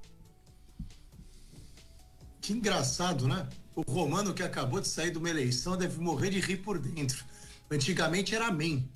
Que 2.43 2.53
engraçado, 2.53 3.27
né? 3.27 3.49
O 3.75 3.81
romano 3.91 4.35
que 4.35 4.43
acabou 4.43 4.83
de 4.83 4.87
sair 4.89 5.11
de 5.11 5.17
uma 5.17 5.31
eleição 5.31 5.79
deve 5.79 5.99
morrer 5.99 6.29
de 6.29 6.41
rir 6.41 6.59
por 6.59 6.79
dentro. 6.79 7.25
Antigamente 7.71 8.35
era 8.35 8.49
amém, 8.49 8.87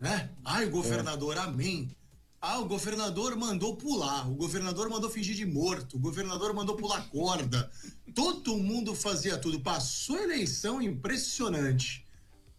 né? 0.00 0.30
Ai, 0.44 0.66
o 0.66 0.70
governador, 0.70 1.36
amém. 1.38 1.94
Ah, 2.40 2.58
o 2.58 2.64
governador 2.64 3.36
mandou 3.36 3.76
pular, 3.76 4.26
o 4.30 4.34
governador 4.34 4.88
mandou 4.88 5.10
fingir 5.10 5.36
de 5.36 5.44
morto, 5.44 5.96
o 5.96 6.00
governador 6.00 6.54
mandou 6.54 6.74
pular 6.74 7.06
corda. 7.10 7.70
Todo 8.14 8.56
mundo 8.56 8.94
fazia 8.94 9.36
tudo. 9.36 9.60
Passou 9.60 10.16
a 10.16 10.22
eleição 10.22 10.80
impressionante. 10.80 12.04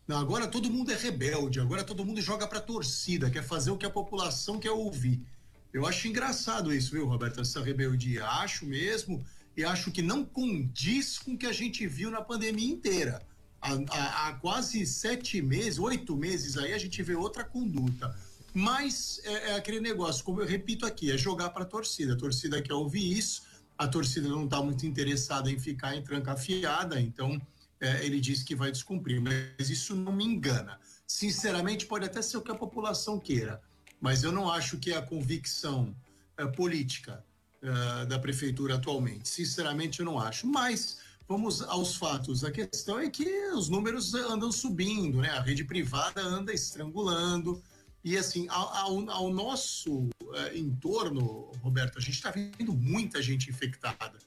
Agora 0.07 0.48
todo 0.48 0.69
mundo 0.69 0.91
é 0.91 0.95
rebelde, 0.95 1.60
agora 1.60 1.83
todo 1.83 2.03
mundo 2.03 2.21
joga 2.21 2.45
pra 2.45 2.60
torcida, 2.60 3.29
quer 3.29 3.43
fazer 3.43 3.71
o 3.71 3.77
que 3.77 3.86
a 3.86 3.89
população 3.89 4.60
quer 4.60 4.71
ouvir. 4.71 5.25
Eu 5.71 5.86
acho 5.86 6.07
engraçado 6.07 6.74
isso, 6.74 6.91
viu, 6.91 7.07
Roberto? 7.07 7.39
Essa 7.39 7.62
rebeldia. 7.62 8.25
Acho 8.25 8.65
mesmo, 8.65 9.24
e 9.55 9.63
acho 9.63 9.91
que 9.91 10.01
não 10.01 10.25
condiz 10.25 11.17
com 11.17 11.33
o 11.33 11.38
que 11.38 11.45
a 11.45 11.53
gente 11.53 11.88
viu 11.88 12.12
na 12.12 12.21
pandemia 12.21 12.69
inteira. 12.69 13.21
Há, 13.62 14.34
quase 14.41 14.86
sete 14.88 15.41
meses, 15.41 15.77
oito 15.77 16.15
meses 16.15 16.58
aí, 16.58 16.74
a 16.74 16.77
gente 16.77 17.01
vê 17.03 17.15
outra 17.15 17.44
conduta. 17.44 18.15
Mas 18.53 19.22
é, 19.24 19.51
é 19.51 19.56
aquele 19.56 19.80
negócio, 19.80 20.24
como 20.24 20.41
eu 20.41 20.48
repito 20.48 20.86
aqui, 20.86 21.12
é 21.12 21.18
jogar 21.18 21.51
para 21.51 21.63
a 21.63 21.65
torcida. 21.65 22.13
A 22.13 22.18
torcida 22.18 22.62
quer 22.62 22.74
ouvir 22.74 23.18
isso, 23.18 23.44
a 23.77 23.88
torcida 23.88 24.27
não 24.27 24.46
está 24.46 24.62
muito 24.62 24.86
interessada 24.86 25.50
em 25.50 25.60
ficar 25.60 25.96
em 25.96 26.03
trancafiada, 26.03 27.00
então 27.00 27.39
é, 27.80 28.06
ele 28.06 28.20
diz 28.20 28.44
que 28.44 28.56
vai 28.56 28.72
descumprir. 28.72 29.22
Mas 29.22 29.70
isso 29.70 29.96
não 29.96 30.12
me 30.12 30.25
engana. 30.25 30.80
Sinceramente, 31.08 31.86
pode 31.86 32.06
até 32.06 32.22
ser 32.22 32.38
o 32.38 32.41
que 32.41 32.51
a 32.51 32.56
população 32.56 33.20
queira, 33.20 33.62
mas 34.00 34.24
eu 34.24 34.32
não 34.32 34.50
acho 34.50 34.77
que 34.77 34.91
é 34.91 34.98
a 34.98 35.01
convicção 35.01 35.96
é, 36.38 36.46
política 36.48 37.24
é, 37.62 38.06
da 38.06 38.18
prefeitura 38.18 38.75
atualmente. 38.75 39.30
Sinceramente, 39.30 40.00
eu 40.00 40.06
não 40.06 40.20
acho. 40.20 40.48
Mas 40.48 40.98
vamos 41.32 41.62
aos 41.62 41.96
fatos. 41.96 42.44
A 42.44 42.52
questão 42.52 43.00
é 43.00 43.10
que 43.10 43.26
os 43.52 43.70
números 43.70 44.14
andam 44.14 44.52
subindo, 44.52 45.20
né? 45.22 45.30
A 45.30 45.42
rede 45.42 45.64
privada 45.64 46.22
anda 46.22 46.54
estrangulando. 46.54 47.64
E 48.04 48.18
assim, 48.18 48.48
ao, 48.50 49.10
ao- 49.10 49.30
nosso 49.34 50.10
eh, 50.34 50.58
entorno, 50.58 51.52
Roberto, 51.62 51.98
a 51.98 52.02
gente 52.02 52.16
está 52.16 52.32
vendo 52.32 52.74
muita 52.74 53.22
gente 53.22 53.50
infectada. 53.50 54.20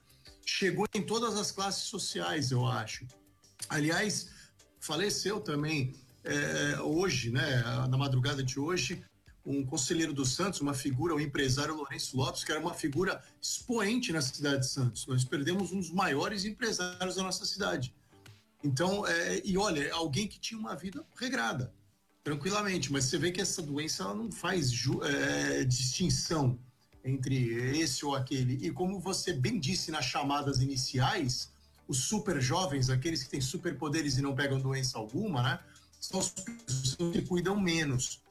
Chegou 0.47 0.87
em 0.95 1.03
todas 1.03 1.35
as 1.37 1.51
classes 1.53 1.85
sociais, 1.85 2.51
eu 2.51 2.67
acho. 2.67 3.07
Aliás, 3.69 4.31
faleceu 4.81 5.41
também 5.41 5.93
eh, 6.23 6.79
hoje, 6.81 7.31
né, 7.31 7.63
na 7.91 7.99
madrugada 7.99 8.43
de 8.43 8.59
hoje, 8.59 9.05
um 9.45 9.65
conselheiro 9.65 10.13
do 10.13 10.25
Santos, 10.25 10.61
uma 10.61 10.73
figura, 10.73 11.15
o 11.15 11.21
empresário 11.21 11.75
Lourenço 11.75 12.17
Lopes, 12.17 12.43
que 12.43 12.51
era 12.51 12.61
uma 12.61 12.73
figura 12.73 13.23
expoente 13.41 14.13
na 14.13 14.23
cidade 14.23 14.61
de 14.61 14.69
Santos. 14.69 15.07
Nós 15.07 15.25
perdemos 15.25 15.73
um 15.73 15.79
dos 15.79 15.91
maiores 15.91 16.45
empresários 16.45 17.17
da 17.17 17.23
nossa 17.23 17.45
cidade. 17.45 17.95
Então, 18.63 19.07
é, 19.07 19.43
e 19.45 19.59
olha, 19.59 19.93
alguém 19.93 20.27
que 20.27 20.39
tinha 20.39 20.59
uma 20.59 20.75
vida 20.75 21.05
regrada, 21.17 21.73
tranquilamente, 22.23 22.91
mas 22.91 23.05
você 23.05 23.19
vê 23.19 23.31
que 23.31 23.41
essa 23.41 23.61
doença 23.61 24.03
ela 24.03 24.15
não 24.15 24.33
faz 24.33 24.73
é, 25.03 25.65
distinção 25.65 26.59
entre 27.05 27.79
esse 27.79 28.07
ou 28.07 28.15
aquele. 28.15 28.67
E 28.67 28.71
como 28.71 28.99
você 28.99 29.35
bem 29.35 29.61
disse 29.61 29.91
nas 29.91 30.07
chamadas 30.07 30.61
iniciais, 30.61 31.53
os 31.87 31.99
super 31.99 32.41
jovens, 32.41 32.89
aqueles 32.89 33.23
que 33.23 33.29
têm 33.29 33.43
superpoderes 33.43 34.17
e 34.17 34.23
não 34.23 34.35
pegam 34.35 34.59
doença 34.59 34.97
alguma, 34.97 35.43
né? 35.43 35.61
São 36.01 36.21
os 36.21 36.35
que 37.13 37.23
cuidam 37.23 37.61
menos, 37.61 38.23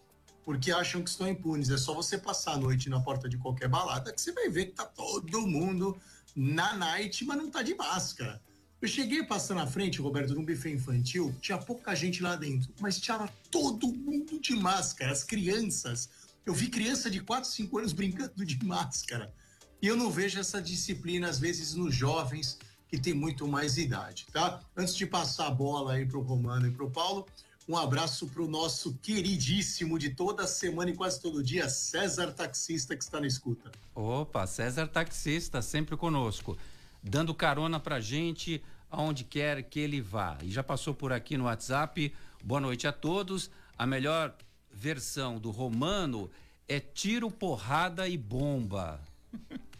porque 0.45 0.71
acham 0.71 1.01
que 1.01 1.09
estão 1.09 1.27
impunes. 1.27 1.69
É 1.69 1.77
só 1.77 1.93
você 1.93 2.17
passar 2.17 2.53
a 2.53 2.57
noite 2.57 2.89
na 2.89 2.99
porta 2.99 3.29
de 3.29 3.37
qualquer 3.37 3.67
balada 3.67 4.11
que 4.11 4.21
você 4.21 4.31
vai 4.31 4.49
ver 4.49 4.67
que 4.67 4.71
tá 4.73 4.85
todo 4.85 5.47
mundo 5.47 5.97
na 6.35 6.75
night, 6.75 7.23
mas 7.25 7.37
não 7.37 7.49
tá 7.49 7.61
de 7.61 7.75
máscara. 7.75 8.41
Eu 8.81 8.87
cheguei 8.87 9.21
a 9.21 9.25
passar 9.25 9.55
na 9.55 9.65
frente, 9.65 10.01
Roberto, 10.01 10.35
num 10.35 10.43
buffet 10.43 10.73
infantil, 10.73 11.33
tinha 11.39 11.57
pouca 11.57 11.95
gente 11.95 12.21
lá 12.21 12.35
dentro, 12.35 12.69
mas 12.81 12.99
tinha 12.99 13.29
todo 13.49 13.87
mundo 13.87 14.39
de 14.41 14.55
máscara, 14.55 15.11
as 15.11 15.23
crianças. 15.23 16.09
Eu 16.45 16.53
vi 16.53 16.67
criança 16.67 17.09
de 17.09 17.21
4, 17.21 17.49
5 17.49 17.77
anos 17.77 17.93
brincando 17.93 18.45
de 18.45 18.61
máscara. 18.65 19.33
E 19.81 19.87
eu 19.87 19.95
não 19.95 20.11
vejo 20.11 20.37
essa 20.37 20.61
disciplina, 20.61 21.29
às 21.29 21.39
vezes, 21.39 21.73
nos 21.73 21.95
jovens 21.95 22.57
que 22.89 22.99
têm 22.99 23.13
muito 23.13 23.47
mais 23.47 23.77
idade, 23.77 24.27
tá? 24.31 24.59
Antes 24.75 24.95
de 24.95 25.07
passar 25.07 25.47
a 25.47 25.51
bola 25.51 25.93
aí 25.93 26.05
pro 26.05 26.19
Romano 26.19 26.67
e 26.67 26.71
pro 26.71 26.91
Paulo, 26.91 27.25
um 27.67 27.77
abraço 27.77 28.27
pro 28.27 28.47
nosso 28.47 28.93
queridíssimo 29.01 29.97
de 29.97 30.09
toda 30.09 30.45
semana 30.45 30.91
e 30.91 30.95
quase 30.95 31.21
todo 31.21 31.43
dia, 31.43 31.69
César 31.69 32.31
Taxista, 32.31 32.95
que 32.95 33.03
está 33.03 33.19
na 33.19 33.27
escuta. 33.27 33.71
Opa, 33.95 34.45
César 34.45 34.87
Taxista, 34.87 35.61
sempre 35.61 35.95
conosco, 35.95 36.57
dando 37.01 37.33
carona 37.33 37.79
pra 37.79 37.99
gente 37.99 38.61
aonde 38.89 39.23
quer 39.23 39.63
que 39.63 39.79
ele 39.79 40.01
vá. 40.01 40.37
E 40.43 40.51
já 40.51 40.63
passou 40.63 40.93
por 40.93 41.11
aqui 41.11 41.37
no 41.37 41.45
WhatsApp. 41.45 42.13
Boa 42.43 42.61
noite 42.61 42.85
a 42.87 42.91
todos. 42.91 43.49
A 43.77 43.87
melhor 43.87 44.35
versão 44.71 45.39
do 45.39 45.49
romano 45.49 46.29
é 46.67 46.79
tiro, 46.79 47.31
porrada 47.31 48.07
e 48.07 48.17
bomba. 48.17 48.99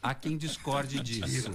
Há 0.02 0.14
quem 0.14 0.38
discorde 0.38 1.00
disso. 1.00 1.52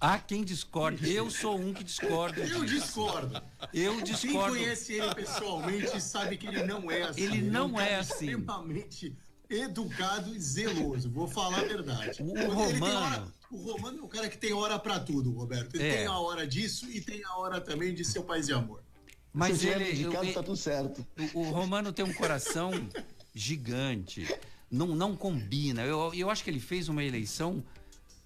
Há 0.00 0.18
quem 0.18 0.44
discorde. 0.44 1.10
Eu 1.12 1.30
sou 1.30 1.58
um 1.58 1.72
que 1.72 1.82
discordo. 1.82 2.40
Eu 2.42 2.64
discordo. 2.64 3.40
Eu 3.72 3.94
Quem 3.96 4.04
discordo. 4.04 4.54
conhece 4.56 4.92
ele 4.94 5.14
pessoalmente 5.14 6.00
sabe 6.02 6.36
que 6.36 6.46
ele 6.46 6.62
não 6.64 6.90
é 6.90 7.02
assim. 7.02 7.22
Ele 7.22 7.38
é 7.38 7.42
um 7.42 7.50
não 7.50 7.72
cara 7.72 7.90
é 7.90 7.96
assim. 7.96 8.12
Extremamente 8.26 9.16
educado 9.48 10.34
e 10.34 10.40
zeloso. 10.40 11.08
Vou 11.10 11.26
falar 11.26 11.60
a 11.60 11.64
verdade. 11.64 12.22
O 12.22 12.26
Ele 12.30 12.34
tem 12.34 12.46
Romano- 12.48 12.84
hora- 12.94 13.28
o 13.50 13.56
Romano 13.56 13.98
é 13.98 14.02
o 14.02 14.08
cara 14.08 14.28
que 14.28 14.36
tem 14.36 14.52
hora 14.52 14.78
pra 14.78 15.00
tudo, 15.00 15.32
Roberto. 15.32 15.74
Ele 15.76 15.88
É. 15.88 15.96
tem 15.98 16.06
a 16.06 16.18
hora 16.18 16.46
disso 16.46 16.90
e 16.90 17.00
tem 17.00 17.24
a 17.24 17.36
hora 17.36 17.58
também 17.60 17.94
de 17.94 18.04
ser 18.04 18.18
o 18.18 18.24
paz 18.24 18.48
e 18.48 18.52
amor. 18.52 18.82
Mas 19.32 19.58
Se 19.58 19.68
ele. 19.68 19.92
de 19.92 20.04
casa, 20.10 20.24
ele- 20.24 20.32
tá 20.34 20.42
tudo 20.42 20.56
certo. 20.56 21.06
O, 21.34 21.40
o 21.40 21.50
Romano 21.50 21.92
tem 21.92 22.04
um 22.04 22.12
coração 22.12 22.70
gigante. 23.34 24.26
Não, 24.70 24.88
não 24.88 25.14
combina. 25.16 25.82
Eu, 25.82 26.12
eu 26.14 26.28
acho 26.28 26.42
que 26.42 26.50
ele 26.50 26.58
fez 26.60 26.88
uma 26.88 27.04
eleição 27.04 27.62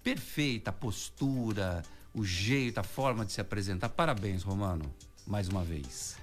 perfeita. 0.03 0.69
A 0.69 0.73
postura, 0.73 1.83
o 2.13 2.23
jeito, 2.23 2.77
a 2.79 2.83
forma 2.83 3.25
de 3.25 3.31
se 3.31 3.41
apresentar. 3.41 3.89
Parabéns, 3.89 4.43
Romano, 4.43 4.91
mais 5.25 5.47
uma 5.47 5.63
vez. 5.63 6.17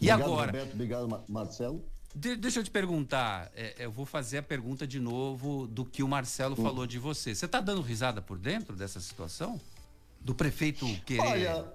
E 0.00 0.10
obrigado, 0.10 0.22
agora? 0.24 0.46
Roberto, 0.52 0.72
obrigado, 0.74 1.08
Ma- 1.08 1.24
Marcelo. 1.28 1.84
De- 2.14 2.36
deixa 2.36 2.60
eu 2.60 2.64
te 2.64 2.70
perguntar. 2.70 3.50
é, 3.56 3.74
eu 3.78 3.90
vou 3.90 4.06
fazer 4.06 4.38
a 4.38 4.42
pergunta 4.42 4.86
de 4.86 5.00
novo 5.00 5.66
do 5.66 5.84
que 5.84 6.02
o 6.02 6.08
Marcelo 6.08 6.54
falou 6.54 6.86
de 6.86 6.98
você. 6.98 7.34
Você 7.34 7.46
está 7.46 7.60
dando 7.60 7.80
risada 7.80 8.22
por 8.22 8.38
dentro 8.38 8.76
dessa 8.76 9.00
situação? 9.00 9.60
Do 10.20 10.34
prefeito 10.34 10.86
querer. 11.04 11.20
Olha, 11.20 11.72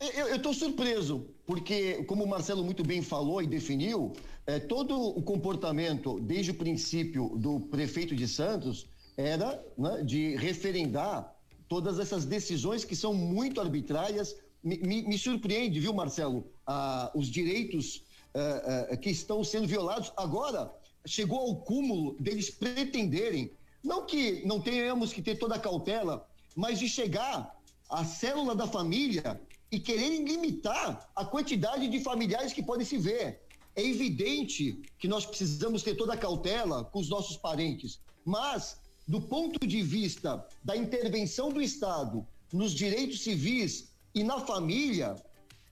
eu 0.00 0.34
estou 0.34 0.52
surpreso, 0.52 1.26
porque, 1.46 2.02
como 2.04 2.24
o 2.24 2.28
Marcelo 2.28 2.64
muito 2.64 2.82
bem 2.82 3.00
falou 3.00 3.40
e 3.40 3.46
definiu, 3.46 4.12
é, 4.44 4.58
todo 4.58 5.00
o 5.00 5.22
comportamento, 5.22 6.18
desde 6.20 6.50
o 6.50 6.54
princípio 6.54 7.28
do 7.36 7.60
prefeito 7.60 8.14
de 8.16 8.26
Santos, 8.26 8.86
era 9.16 9.62
né, 9.76 10.02
de 10.02 10.36
referendar 10.36 11.34
todas 11.68 11.98
essas 11.98 12.24
decisões 12.24 12.84
que 12.84 12.94
são 12.96 13.14
muito 13.14 13.60
arbitrárias. 13.60 14.36
Me, 14.62 14.78
me- 14.78 15.02
me 15.02 15.18
surpreende, 15.18 15.80
viu, 15.80 15.92
Marcelo, 15.92 16.46
ah, 16.66 17.10
os 17.14 17.28
direitos 17.28 18.04
ah, 18.34 18.88
ah, 18.92 18.96
que 18.96 19.10
estão 19.10 19.42
sendo 19.42 19.66
violados. 19.66 20.12
Agora, 20.16 20.72
chegou 21.06 21.38
ao 21.40 21.56
cúmulo 21.56 22.14
deles 22.20 22.50
pretenderem, 22.50 23.50
não 23.82 24.06
que 24.06 24.44
não 24.46 24.60
tenhamos 24.60 25.12
que 25.12 25.20
ter 25.22 25.36
toda 25.36 25.56
a 25.56 25.58
cautela, 25.58 26.26
mas 26.54 26.78
de 26.78 26.88
chegar 26.88 27.58
à 27.90 28.04
célula 28.04 28.54
da 28.54 28.66
família 28.66 29.40
e 29.70 29.80
quererem 29.80 30.24
limitar 30.24 31.10
a 31.16 31.24
quantidade 31.24 31.88
de 31.88 32.00
familiares 32.00 32.52
que 32.52 32.62
podem 32.62 32.86
se 32.86 32.98
ver. 32.98 33.40
É 33.74 33.82
evidente 33.82 34.80
que 34.98 35.08
nós 35.08 35.24
precisamos 35.24 35.82
ter 35.82 35.94
toda 35.96 36.12
a 36.12 36.16
cautela 36.16 36.84
com 36.84 36.98
os 37.00 37.08
nossos 37.08 37.36
parentes, 37.38 37.98
mas 38.24 38.80
do 39.12 39.20
ponto 39.20 39.66
de 39.66 39.82
vista 39.82 40.42
da 40.64 40.74
intervenção 40.74 41.50
do 41.50 41.60
Estado 41.60 42.26
nos 42.50 42.72
direitos 42.72 43.22
civis 43.22 43.92
e 44.14 44.24
na 44.24 44.40
família, 44.40 45.14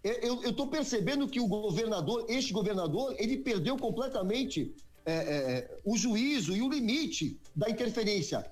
eu 0.02 0.50
estou 0.50 0.66
percebendo 0.66 1.26
que 1.26 1.40
o 1.40 1.47
governador, 1.47 2.26
este 2.28 2.52
governador, 2.52 3.14
ele 3.18 3.38
perdeu 3.38 3.78
completamente 3.78 4.75
é, 5.06 5.14
é, 5.14 5.78
o 5.87 5.97
juízo 5.97 6.54
e 6.54 6.61
o 6.61 6.68
limite 6.68 7.40
da 7.56 7.70
interferência. 7.70 8.44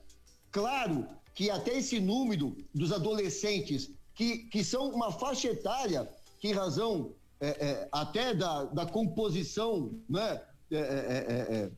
Claro 0.51 1.07
que 1.35 1.51
até 1.51 1.77
esse 1.77 2.01
número 2.01 2.57
dos 2.75 2.91
adolescentes, 2.91 3.91
que, 4.15 4.39
que 4.53 4.65
são 4.65 4.89
uma 4.89 5.13
faixa 5.13 5.49
etária, 5.49 6.09
que 6.41 6.49
em 6.49 6.53
razão 6.53 7.13
é, 7.41 7.49
é, 7.49 7.89
até 7.93 8.33
da, 8.33 8.65
da 8.65 8.87
composição 8.87 9.93
né, 10.09 10.41
é, 10.71 10.77
é, 10.77 10.81
é, 10.81 11.57
é, 11.57 11.71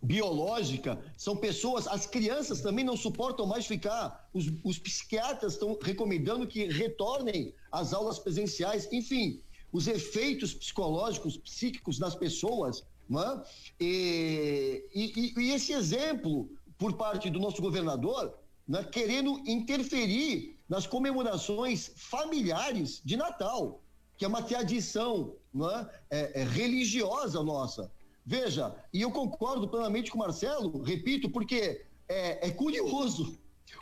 biológica, 0.00 0.98
são 1.16 1.36
pessoas, 1.36 1.86
as 1.86 2.06
crianças 2.06 2.60
também 2.60 2.84
não 2.84 2.96
suportam 2.96 3.46
mais 3.46 3.66
ficar, 3.66 4.28
os, 4.32 4.46
os 4.62 4.78
psiquiatras 4.78 5.54
estão 5.54 5.76
recomendando 5.80 6.46
que 6.46 6.66
retornem 6.66 7.52
às 7.70 7.92
aulas 7.92 8.18
presenciais, 8.18 8.88
enfim, 8.92 9.40
os 9.72 9.86
efeitos 9.86 10.54
psicológicos, 10.54 11.36
psíquicos 11.36 11.98
das 11.98 12.14
pessoas, 12.14 12.84
né? 13.08 13.42
e, 13.80 14.84
e, 14.94 15.34
e 15.36 15.50
esse 15.52 15.72
exemplo 15.72 16.48
por 16.78 16.94
parte 16.94 17.28
do 17.28 17.40
nosso 17.40 17.60
governador, 17.60 18.38
né, 18.66 18.84
querendo 18.84 19.40
interferir 19.46 20.56
nas 20.68 20.86
comemorações 20.86 21.90
familiares 21.96 23.02
de 23.04 23.16
Natal, 23.16 23.80
que 24.16 24.24
é 24.24 24.28
uma 24.28 24.42
tradição 24.42 25.34
né, 25.52 25.88
é, 26.10 26.42
é, 26.42 26.44
religiosa 26.44 27.42
nossa. 27.42 27.90
Veja, 28.32 28.74
e 28.92 29.00
eu 29.00 29.10
concordo 29.10 29.66
plenamente 29.66 30.10
com 30.10 30.18
o 30.18 30.20
Marcelo, 30.20 30.82
repito, 30.82 31.30
porque 31.30 31.80
é, 32.06 32.46
é 32.46 32.50
curioso. 32.50 33.38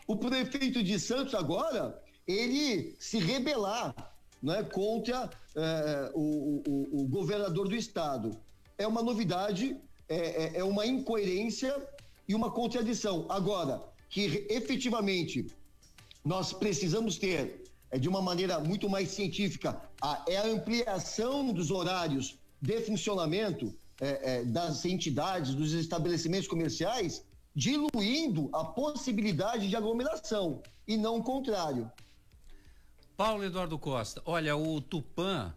O 0.07 0.15
prefeito 0.17 0.85
de 0.85 1.00
Santos 1.00 1.35
agora, 1.35 2.00
ele 2.29 2.94
se 3.01 3.18
rebelar 3.18 3.92
né, 4.40 4.62
contra 4.62 5.29
é, 5.57 6.12
o, 6.14 6.62
o- 6.64 7.01
o 7.01 7.09
governador 7.09 7.66
do 7.66 7.75
estado. 7.75 8.38
É 8.79 8.87
uma 8.87 9.03
novidade, 9.03 9.77
é, 10.09 10.16
é- 10.44 10.59
é 10.59 10.62
uma 10.64 10.87
incoerência 10.87 11.75
e 12.29 12.33
uma 12.33 12.49
contradição. 12.49 13.27
Agora, 13.29 13.83
que 14.09 14.47
efetivamente 14.49 15.49
nós 16.25 16.53
precisamos 16.53 17.18
ter, 17.18 17.64
é, 17.90 17.99
de 17.99 18.09
uma 18.09 18.23
maneira 18.23 18.61
muito 18.61 18.88
mais 18.88 19.09
científica, 19.11 19.83
a, 20.01 20.25
é 20.29 20.37
a 20.37 20.47
ampliação 20.47 21.53
dos 21.53 21.73
horários 21.73 22.38
de 22.62 22.81
funcionamento 22.83 23.75
é, 24.00 24.40
é, 24.40 24.44
das 24.44 24.85
entidades, 24.85 25.54
dos 25.54 25.72
estabelecimentos 25.72 26.48
comerciais, 26.48 27.24
diluindo 27.54 28.50
a 28.52 28.64
possibilidade 28.64 29.68
de 29.68 29.76
aglomeração 29.76 30.62
e 30.87 30.96
não 30.96 31.18
o 31.18 31.22
contrário. 31.22 31.90
Paulo 33.16 33.44
Eduardo 33.44 33.78
Costa, 33.78 34.20
olha, 34.26 34.54
o 34.54 34.80
Tupã, 34.80 35.54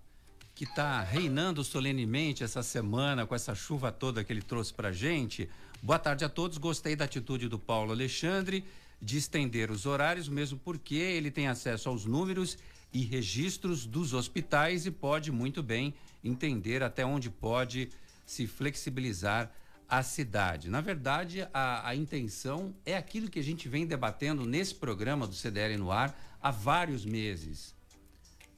que 0.55 0.63
está 0.63 1.01
reinando 1.01 1.63
solenemente 1.63 2.43
essa 2.43 2.63
semana 2.63 3.25
com 3.25 3.35
essa 3.35 3.53
chuva 3.53 3.91
toda 3.91 4.23
que 4.23 4.31
ele 4.31 4.41
trouxe 4.41 4.73
pra 4.73 4.91
gente. 4.91 5.49
Boa 5.81 5.99
tarde 5.99 6.23
a 6.23 6.29
todos, 6.29 6.57
gostei 6.57 6.95
da 6.95 7.05
atitude 7.05 7.49
do 7.49 7.59
Paulo 7.59 7.91
Alexandre 7.91 8.63
de 9.01 9.17
estender 9.17 9.71
os 9.71 9.85
horários, 9.85 10.27
mesmo 10.27 10.59
porque 10.59 10.95
ele 10.95 11.31
tem 11.31 11.47
acesso 11.47 11.89
aos 11.89 12.05
números 12.05 12.57
e 12.93 13.03
registros 13.03 13.85
dos 13.85 14.13
hospitais 14.13 14.85
e 14.85 14.91
pode 14.91 15.31
muito 15.31 15.63
bem 15.63 15.93
entender 16.23 16.83
até 16.83 17.05
onde 17.05 17.29
pode 17.29 17.89
se 18.29 18.45
flexibilizar 18.45 19.51
a 19.87 20.03
cidade. 20.03 20.69
Na 20.69 20.81
verdade, 20.81 21.47
a, 21.51 21.89
a 21.89 21.95
intenção 21.95 22.75
é 22.85 22.95
aquilo 22.95 23.27
que 23.27 23.39
a 23.39 23.43
gente 23.43 23.67
vem 23.67 23.87
debatendo 23.87 24.45
nesse 24.45 24.75
programa 24.75 25.25
do 25.25 25.33
CDL 25.33 25.77
no 25.77 25.91
ar 25.91 26.15
há 26.39 26.51
vários 26.51 27.03
meses. 27.03 27.73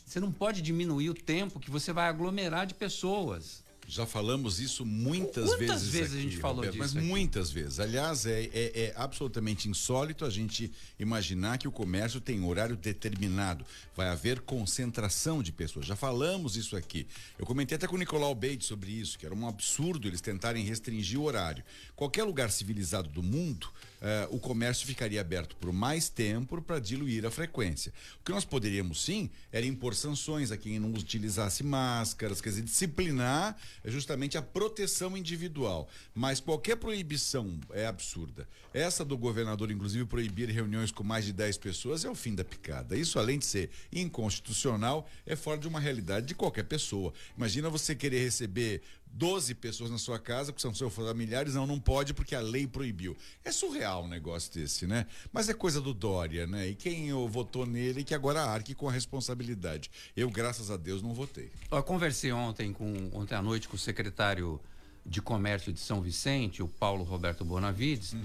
Você 0.05 0.19
não 0.19 0.29
pode 0.29 0.62
diminuir 0.62 1.10
o 1.10 1.13
tempo 1.13 1.57
que 1.57 1.71
você 1.71 1.93
vai 1.93 2.10
aglomerar 2.10 2.67
de 2.67 2.73
pessoas. 2.73 3.63
Já 3.93 4.06
falamos 4.06 4.62
isso 4.62 4.86
muitas 4.86 5.49
Quantas 5.49 5.60
vezes. 5.84 5.89
vezes 5.89 6.13
a 6.13 6.15
aqui, 6.15 6.23
gente 6.30 6.38
falou 6.38 6.56
Roberto, 6.63 6.71
disso 6.75 6.84
Mas 6.86 6.95
aqui? 6.95 7.06
muitas 7.06 7.51
vezes. 7.51 7.77
Aliás, 7.77 8.25
é, 8.25 8.43
é- 8.54 8.71
é 8.86 8.93
absolutamente 8.95 9.67
insólito 9.67 10.23
a 10.23 10.30
gente 10.30 10.71
imaginar 10.97 11.58
que 11.58 11.67
o 11.67 11.71
comércio 11.73 12.21
tem 12.21 12.41
horário 12.41 12.77
determinado. 12.77 13.65
Vai 13.93 14.08
haver 14.08 14.39
concentração 14.39 15.43
de 15.43 15.51
pessoas. 15.51 15.86
Já 15.86 15.97
falamos 15.97 16.56
isso 16.56 16.77
aqui. 16.77 17.06
Eu 17.38 17.45
comentei 17.45 17.75
até 17.75 17.86
com 17.86 17.95
o 17.97 17.99
Nicolau 17.99 18.34
Beide 18.34 18.63
sobre 18.63 18.91
isso, 18.91 19.19
que 19.19 19.25
era 19.25 19.36
um 19.36 19.45
absurdo 19.45 20.08
eles 20.08 20.21
tentarem 20.21 20.63
restringir 20.63 21.19
o 21.19 21.23
horário. 21.23 21.62
Qualquer 21.93 22.23
lugar 22.23 22.49
civilizado 22.49 23.10
do 23.10 23.21
mundo, 23.21 23.67
eh, 24.01 24.27
o 24.31 24.39
comércio 24.39 24.87
ficaria 24.87 25.21
aberto 25.21 25.55
por 25.55 25.71
mais 25.71 26.09
tempo 26.09 26.61
para 26.61 26.79
diluir 26.79 27.25
a 27.25 27.31
frequência. 27.31 27.93
O 28.19 28.23
que 28.25 28.31
nós 28.31 28.43
poderíamos 28.43 29.03
sim 29.03 29.29
era 29.51 29.65
impor 29.65 29.93
sanções 29.93 30.51
a 30.51 30.57
quem 30.57 30.79
não 30.79 30.91
utilizasse 30.91 31.63
máscaras, 31.63 32.41
quer 32.41 32.49
dizer, 32.49 32.63
disciplinar 32.63 33.55
justamente 33.85 34.37
a 34.37 34.41
proteção 34.41 35.15
individual. 35.15 35.87
Mas 36.15 36.39
qualquer 36.39 36.77
proibição 36.77 37.59
é 37.71 37.85
absurda. 37.85 38.47
Essa 38.73 39.05
do 39.05 39.17
governador, 39.17 39.69
inclusive, 39.69 40.05
proibir 40.05 40.49
reuniões 40.49 40.91
com 40.91 41.03
mais 41.03 41.25
de 41.25 41.33
10 41.33 41.57
pessoas 41.57 42.03
é 42.03 42.09
o 42.09 42.15
fim 42.15 42.33
da 42.33 42.43
picada. 42.43 42.97
Isso, 42.97 43.19
além 43.19 43.37
de 43.37 43.45
ser 43.45 43.69
inconstitucional, 43.91 45.07
é 45.25 45.35
fora 45.35 45.59
de 45.59 45.67
uma 45.67 45.79
realidade 45.79 46.27
de 46.27 46.33
qualquer 46.33 46.63
pessoa. 46.63 47.13
Imagina 47.37 47.69
você 47.69 47.93
querer 47.93 48.23
receber 48.23 48.81
12 49.13 49.56
pessoas 49.56 49.91
na 49.91 49.97
sua 49.97 50.19
casa, 50.19 50.54
que 50.54 50.62
são 50.62 50.74
seus 50.74 50.93
familiares, 50.93 51.54
não, 51.54 51.67
não 51.67 51.80
pode 51.80 52.13
porque 52.13 52.36
a 52.36 52.41
lei 52.41 52.65
proibiu. 52.65 53.15
É 53.43 53.52
surreal 53.52 54.04
um 54.04 54.08
negócio 54.08 54.54
desse, 54.54 54.88
né? 54.88 55.06
Mas 55.32 55.50
é 55.50 55.54
coisa 55.54 55.82
do 55.82 55.93
Dória, 55.93 56.47
né? 56.47 56.69
E 56.69 56.76
quem 56.76 57.12
votou 57.28 57.65
nele 57.65 58.04
que 58.04 58.13
agora 58.13 58.41
arque 58.43 58.74
com 58.74 58.88
a 58.88 58.91
responsabilidade. 58.91 59.91
Eu, 60.15 60.30
graças 60.30 60.71
a 60.71 60.78
Deus, 60.78 61.02
não 61.02 61.13
votei. 61.13 61.52
Eu 61.71 61.84
conversei 61.84 62.32
ontem 62.32 62.71
com 62.74 63.10
ontem 63.13 63.36
à 63.36 63.41
noite 63.41 63.67
com 63.67 63.76
o 63.76 63.80
secretário 63.80 64.60
de 65.06 65.21
Comércio 65.21 65.74
de 65.74 65.80
São 65.80 66.02
Vicente, 66.02 66.62
o 66.62 66.67
Paulo 66.67 67.04
Roberto 67.04 67.43
Bonavides, 67.43 68.15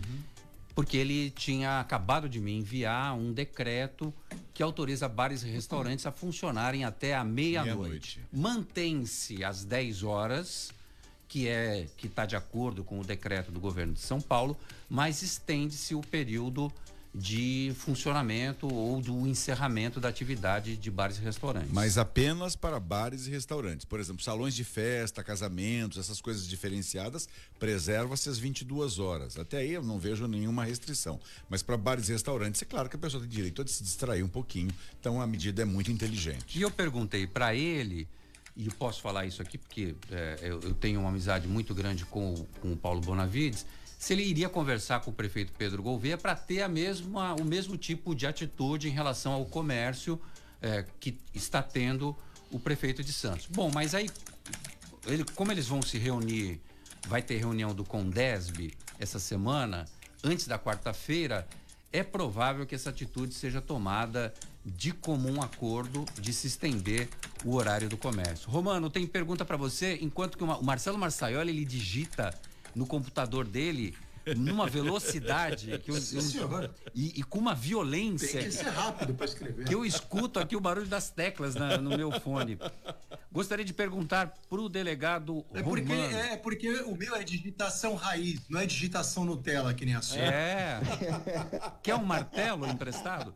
porque 0.74 0.96
ele 0.98 1.30
tinha 1.30 1.80
acabado 1.80 2.28
de 2.28 2.38
me 2.38 2.52
enviar 2.52 3.16
um 3.16 3.32
decreto 3.32 4.12
que 4.52 4.62
autoriza 4.62 5.08
bares 5.08 5.42
e 5.42 5.48
restaurantes 5.48 6.04
a 6.06 6.12
funcionarem 6.12 6.84
até 6.84 7.14
a 7.14 7.24
meia-noite. 7.24 8.20
Mantém-se 8.30 9.42
às 9.42 9.64
10 9.64 10.02
horas, 10.02 10.70
que 11.28 11.48
é 11.48 11.86
que 11.96 12.06
está 12.06 12.24
de 12.24 12.36
acordo 12.36 12.84
com 12.84 13.00
o 13.00 13.04
decreto 13.04 13.50
do 13.50 13.60
governo 13.60 13.92
de 13.92 14.00
São 14.00 14.20
Paulo, 14.20 14.56
mas 14.88 15.22
estende-se 15.22 15.94
o 15.94 16.00
período 16.00 16.72
de 17.16 17.72
funcionamento 17.78 18.72
ou 18.72 19.00
do 19.00 19.26
encerramento 19.26 19.98
da 19.98 20.08
atividade 20.08 20.76
de 20.76 20.90
bares 20.90 21.16
e 21.16 21.20
restaurantes. 21.22 21.70
Mas 21.72 21.96
apenas 21.96 22.54
para 22.54 22.78
bares 22.78 23.26
e 23.26 23.30
restaurantes. 23.30 23.86
Por 23.86 23.98
exemplo, 23.98 24.22
salões 24.22 24.54
de 24.54 24.64
festa, 24.64 25.24
casamentos, 25.24 25.96
essas 25.96 26.20
coisas 26.20 26.46
diferenciadas, 26.46 27.26
preserva-se 27.58 28.28
às 28.28 28.38
22 28.38 28.98
horas. 28.98 29.38
Até 29.38 29.58
aí 29.58 29.72
eu 29.72 29.82
não 29.82 29.98
vejo 29.98 30.26
nenhuma 30.26 30.64
restrição. 30.64 31.18
Mas 31.48 31.62
para 31.62 31.78
bares 31.78 32.10
e 32.10 32.12
restaurantes, 32.12 32.60
é 32.60 32.66
claro 32.66 32.88
que 32.90 32.96
a 32.96 32.98
pessoa 32.98 33.22
tem 33.22 33.30
direito 33.30 33.62
a 33.62 33.66
se 33.66 33.82
distrair 33.82 34.22
um 34.22 34.28
pouquinho. 34.28 34.70
Então 35.00 35.20
a 35.20 35.26
medida 35.26 35.62
é 35.62 35.64
muito 35.64 35.90
inteligente. 35.90 36.58
E 36.58 36.60
eu 36.60 36.70
perguntei 36.70 37.26
para 37.26 37.54
ele, 37.54 38.06
e 38.56 38.68
posso 38.70 39.02
falar 39.02 39.26
isso 39.26 39.42
aqui 39.42 39.58
porque 39.58 39.94
é, 40.10 40.38
eu, 40.42 40.60
eu 40.60 40.74
tenho 40.74 41.00
uma 41.00 41.10
amizade 41.10 41.46
muito 41.46 41.74
grande 41.74 42.04
com, 42.06 42.32
o- 42.34 42.46
com 42.60 42.72
o 42.72 42.76
Paulo 42.76 43.00
Bonavides, 43.00 43.66
se 43.98 44.12
ele 44.12 44.22
iria 44.22 44.48
conversar 44.48 45.00
com 45.00 45.10
o 45.10 45.14
prefeito 45.14 45.52
Pedro 45.56 45.82
Gouveia 45.82 46.16
para 46.18 46.34
ter 46.34 46.62
a 46.62 46.68
mesma, 46.68 47.34
o 47.34 47.44
mesmo 47.44 47.76
tipo 47.76 48.14
de 48.14 48.26
atitude 48.26 48.88
em 48.88 48.92
relação 48.92 49.32
ao 49.32 49.44
comércio 49.44 50.20
é, 50.62 50.84
que 51.00 51.18
está 51.34 51.62
tendo 51.62 52.16
o 52.50 52.58
prefeito 52.58 53.02
de 53.04 53.12
Santos. 53.12 53.46
Bom, 53.46 53.70
mas 53.72 53.94
aí, 53.94 54.08
ele- 55.06 55.24
como 55.34 55.52
eles 55.52 55.66
vão 55.66 55.82
se 55.82 55.98
reunir, 55.98 56.60
vai 57.08 57.20
ter 57.22 57.36
reunião 57.38 57.74
do 57.74 57.84
Condesb 57.84 58.72
essa 58.98 59.18
semana, 59.18 59.84
antes 60.24 60.46
da 60.46 60.58
quarta-feira, 60.58 61.46
é 61.92 62.02
provável 62.02 62.66
que 62.66 62.74
essa 62.74 62.90
atitude 62.90 63.34
seja 63.34 63.60
tomada 63.60 64.32
de 64.64 64.92
comum 64.92 65.40
acordo 65.42 66.04
de 66.20 66.32
se 66.32 66.46
estender 66.48 67.08
o 67.44 67.54
horário 67.54 67.88
do 67.88 67.96
comércio. 67.96 68.48
Romano, 68.50 68.88
tem 68.90 69.06
pergunta 69.06 69.44
para 69.44 69.56
você, 69.56 69.98
enquanto 70.00 70.36
que 70.38 70.44
o 70.44 70.46
Ma- 70.46 70.58
o 70.58 70.64
Marcelo 70.64 70.98
Marçaioli 70.98 71.50
ele 71.50 71.64
digita 71.64 72.32
no 72.74 72.86
computador 72.86 73.46
dele 73.46 73.94
numa 74.36 74.66
velocidade 74.68 75.78
que 75.78 75.90
eu, 75.90 75.96
eu- 75.96 76.70
e, 76.94 77.20
e 77.20 77.22
com 77.22 77.38
uma 77.38 77.54
violência 77.54 78.40
Tem 78.40 78.48
que 78.48 78.54
ser 78.56 78.68
rápido 78.70 79.14
para 79.14 79.24
escrever. 79.26 79.64
que 79.66 79.74
eu 79.74 79.84
escuto 79.84 80.40
aqui 80.40 80.56
o 80.56 80.60
barulho 80.60 80.86
das 80.88 81.10
teclas 81.10 81.54
na- 81.54 81.78
no 81.78 81.96
meu 81.96 82.10
fone. 82.20 82.58
Gostaria 83.30 83.64
de 83.64 83.72
perguntar 83.72 84.34
para 84.48 84.60
o 84.60 84.68
delegado 84.68 85.44
É 85.54 85.62
porque, 85.62 85.92
Romano. 85.94 86.16
é 86.16 86.36
porque 86.38 86.68
o 86.82 86.96
meu 86.96 87.14
é 87.14 87.22
digitação 87.22 87.94
raiz, 87.94 88.40
não 88.48 88.58
é 88.58 88.66
digitação 88.66 89.24
Nutella, 89.24 89.72
que 89.74 89.84
nem 89.84 89.94
a 89.94 90.02
sua. 90.02 90.18
É. 90.18 90.80
Quer 91.82 91.94
um 91.94 92.04
martelo 92.04 92.66
emprestado? 92.66 93.32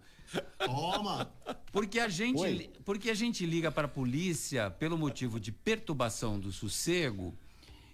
Toma! 0.58 1.32
Porque 1.72 1.98
a 1.98 2.08
gente, 2.08 2.40
Oi. 2.40 2.70
porque 2.84 3.10
a 3.10 3.14
gente 3.14 3.46
liga 3.46 3.70
para 3.70 3.86
a 3.86 3.90
polícia 3.90 4.70
pelo 4.70 4.98
motivo 4.98 5.38
de 5.38 5.52
perturbação 5.52 6.38
do 6.38 6.52
sossego 6.52 7.34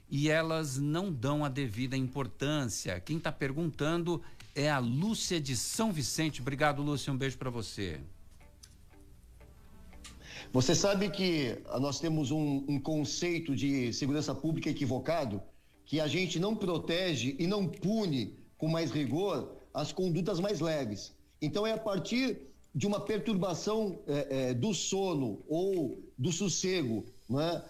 e 0.08 0.28
elas 0.28 0.76
não 0.76 1.12
dão 1.12 1.44
a 1.44 1.48
devida 1.48 1.96
importância. 1.96 2.98
Quem 3.00 3.18
está 3.18 3.32
perguntando 3.32 4.22
é 4.54 4.70
a 4.70 4.78
Lúcia 4.78 5.40
de 5.40 5.56
São 5.56 5.92
Vicente. 5.92 6.40
Obrigado, 6.40 6.82
Lúcia. 6.82 7.12
Um 7.12 7.16
beijo 7.16 7.36
para 7.36 7.50
você. 7.50 8.00
Você 10.52 10.74
sabe 10.74 11.10
que 11.10 11.58
ah, 11.66 11.80
nós 11.80 11.98
temos 11.98 12.30
um, 12.30 12.64
um 12.68 12.80
conceito 12.80 13.54
de 13.54 13.92
segurança 13.92 14.34
pública 14.34 14.70
equivocado, 14.70 15.42
que 15.84 16.00
a 16.00 16.06
gente 16.06 16.38
não 16.38 16.54
protege 16.54 17.36
e 17.38 17.46
não 17.46 17.66
pune 17.66 18.38
com 18.56 18.68
mais 18.68 18.90
rigor 18.90 19.56
as 19.74 19.92
condutas 19.92 20.40
mais 20.40 20.60
leves. 20.60 21.15
Então 21.40 21.66
é 21.66 21.72
a 21.72 21.78
partir 21.78 22.38
de 22.74 22.86
uma 22.86 23.00
perturbação 23.00 23.98
eh, 24.06 24.26
eh, 24.30 24.54
do 24.54 24.74
sono 24.74 25.42
ou 25.48 25.98
do 26.18 26.30
sossego, 26.32 27.04
não 27.28 27.40
é? 27.40 27.62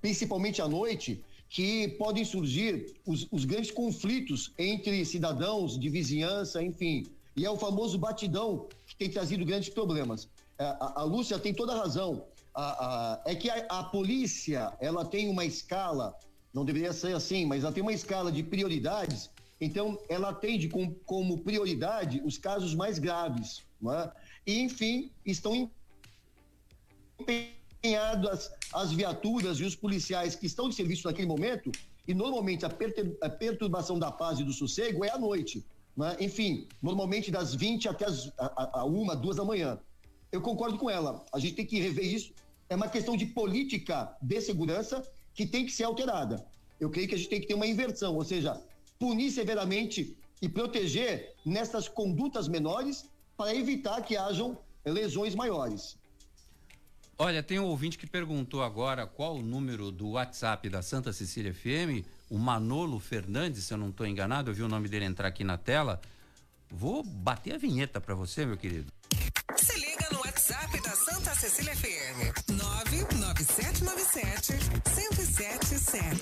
Principalmente 0.00 0.60
à 0.62 0.68
noite, 0.68 1.22
que 1.48 1.88
podem 1.98 2.24
surgir 2.24 2.94
os, 3.06 3.26
os 3.30 3.44
grandes 3.44 3.70
conflitos 3.70 4.52
entre 4.58 5.04
cidadãos 5.04 5.78
de 5.78 5.88
vizinhança, 5.88 6.62
enfim. 6.62 7.06
E 7.36 7.44
é 7.44 7.50
o 7.50 7.56
famoso 7.56 7.98
batidão 7.98 8.66
que 8.86 8.96
tem 8.96 9.10
trazido 9.10 9.44
grandes 9.44 9.68
problemas. 9.68 10.28
A, 10.58 10.64
a- 10.64 11.00
a 11.00 11.04
Lúcia 11.04 11.38
tem 11.38 11.52
toda 11.54 11.72
a 11.74 11.78
razão. 11.78 12.24
A- 12.54 13.20
é 13.24 13.34
que 13.34 13.50
a 13.50 13.82
polícia 13.84 14.72
ela 14.80 15.04
tem 15.04 15.28
uma 15.28 15.44
escala, 15.44 16.14
não 16.52 16.64
deveria 16.64 16.92
ser 16.92 17.14
assim, 17.14 17.44
mas 17.46 17.62
ela 17.64 17.72
tem 17.72 17.82
uma 17.82 17.92
escala 17.92 18.30
de 18.30 18.42
prioridades. 18.42 19.30
Então, 19.60 19.98
ela 20.08 20.30
atende 20.30 20.68
com, 20.68 20.92
como 21.06 21.38
prioridade 21.38 22.20
os 22.24 22.36
casos 22.38 22.74
mais 22.74 22.98
graves. 22.98 23.62
É? 23.86 24.10
E, 24.46 24.60
enfim, 24.60 25.10
estão 25.24 25.70
empenhadas 27.18 28.50
as, 28.72 28.84
as 28.86 28.92
viaturas 28.92 29.58
e 29.60 29.64
os 29.64 29.76
policiais 29.76 30.34
que 30.34 30.46
estão 30.46 30.68
de 30.68 30.74
serviço 30.74 31.06
naquele 31.06 31.28
momento, 31.28 31.70
e 32.06 32.12
normalmente 32.14 32.64
a, 32.66 32.70
a 33.22 33.30
perturbação 33.30 33.98
da 33.98 34.10
paz 34.10 34.38
e 34.38 34.44
do 34.44 34.52
sossego 34.52 35.04
é 35.04 35.10
à 35.10 35.18
noite. 35.18 35.64
né? 35.96 36.16
Enfim, 36.20 36.66
normalmente 36.82 37.30
das 37.30 37.54
20 37.54 37.88
até 37.88 38.06
as, 38.06 38.30
a- 38.38 38.80
a 38.80 38.84
uma, 38.84 39.14
duas 39.16 39.36
da 39.36 39.44
manhã. 39.44 39.78
Eu 40.32 40.40
concordo 40.42 40.76
com 40.76 40.90
ela. 40.90 41.24
A 41.32 41.38
gente 41.38 41.54
tem 41.54 41.64
que 41.66 41.78
rever 41.80 42.04
isso. 42.04 42.32
É 42.68 42.74
uma 42.74 42.88
questão 42.88 43.16
de 43.16 43.26
política 43.26 44.14
de 44.20 44.40
segurança 44.40 45.06
que 45.32 45.46
tem 45.46 45.64
que 45.64 45.72
ser 45.72 45.84
alterada. 45.84 46.44
Eu 46.80 46.90
creio 46.90 47.08
que 47.08 47.14
a 47.14 47.18
gente 47.18 47.30
tem 47.30 47.40
que 47.40 47.46
ter 47.46 47.54
uma 47.54 47.66
inversão, 47.66 48.14
ou 48.16 48.24
seja, 48.24 48.60
punir 48.98 49.30
severamente 49.30 50.16
e 50.40 50.48
proteger 50.48 51.34
nessas 51.44 51.88
condutas 51.88 52.48
menores 52.48 53.08
para 53.36 53.54
evitar 53.54 54.00
que 54.02 54.16
hajam 54.16 54.58
lesões 54.84 55.34
maiores. 55.34 55.96
Olha, 57.16 57.42
tem 57.42 57.60
um 57.60 57.66
ouvinte 57.66 57.96
que 57.96 58.06
perguntou 58.06 58.62
agora 58.62 59.06
qual 59.06 59.36
o 59.36 59.42
número 59.42 59.92
do 59.92 60.10
WhatsApp 60.10 60.68
da 60.68 60.82
Santa 60.82 61.12
Cecília 61.12 61.54
FM, 61.54 62.04
o 62.28 62.36
Manolo 62.36 62.98
Fernandes, 62.98 63.64
se 63.64 63.72
eu 63.72 63.78
não 63.78 63.90
estou 63.90 64.06
enganado, 64.06 64.50
eu 64.50 64.54
vi 64.54 64.62
o 64.62 64.68
nome 64.68 64.88
dele 64.88 65.04
entrar 65.04 65.28
aqui 65.28 65.44
na 65.44 65.56
tela. 65.56 66.00
Vou 66.70 67.04
bater 67.04 67.54
a 67.54 67.58
vinheta 67.58 68.00
para 68.00 68.16
você, 68.16 68.44
meu 68.44 68.56
querido. 68.56 68.92
Se 69.56 69.78
liga 69.78 70.08
no 70.10 70.18
WhatsApp 70.18 70.82
da 70.82 70.90
Santa 70.90 71.32
Cecília 71.36 71.76
FM. 71.76 72.50
99797 72.50 74.54
1077. 74.96 76.18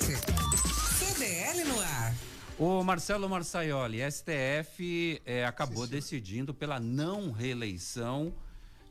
CDL 0.98 1.64
no 1.64 1.80
ar. 1.80 2.14
O 2.58 2.82
Marcelo 2.84 3.28
Marçaioli, 3.28 3.98
STF 4.10 5.20
eh, 5.26 5.44
acabou 5.44 5.86
decidindo 5.86 6.54
pela 6.54 6.78
não 6.78 7.32
reeleição 7.32 8.32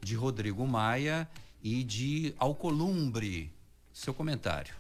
de 0.01 0.15
Rodrigo 0.15 0.67
Maia 0.67 1.27
e 1.63 1.83
de 1.83 2.33
Alcolumbre. 2.37 3.51
Seu 3.93 4.13
comentário. 4.13 4.73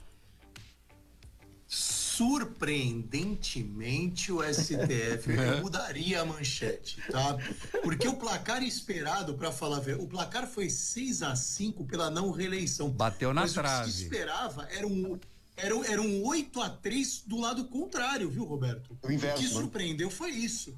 Surpreendentemente, 1.67 4.31
o 4.31 4.41
STF 4.43 5.29
mudaria 5.61 6.21
a 6.21 6.25
manchete, 6.25 7.01
tá? 7.09 7.37
Porque 7.81 8.07
o 8.07 8.15
placar 8.15 8.61
esperado, 8.61 9.33
para 9.35 9.51
falar 9.51 9.79
o 9.99 10.07
placar 10.07 10.47
foi 10.47 10.69
6 10.69 11.23
a 11.23 11.35
5 11.35 11.85
pela 11.85 12.09
não 12.09 12.31
reeleição. 12.31 12.89
Bateu 12.89 13.33
na 13.33 13.41
Mas 13.41 13.51
O 13.51 13.53
que 13.55 13.59
trave. 13.61 13.91
se 13.91 14.03
esperava 14.03 14.67
era 14.69 14.85
um, 14.85 15.17
era, 15.61 15.75
um- 15.75 15.83
era 15.83 16.01
um 16.01 16.23
8 16.25 16.61
a 16.61 16.69
3 16.69 17.23
do 17.25 17.39
lado 17.39 17.65
contrário, 17.65 18.29
viu, 18.29 18.43
Roberto? 18.43 18.97
O 19.03 19.11
inverso, 19.11 19.41
que 19.43 19.47
né? 19.47 19.53
surpreendeu 19.53 20.09
foi 20.09 20.31
isso. 20.31 20.73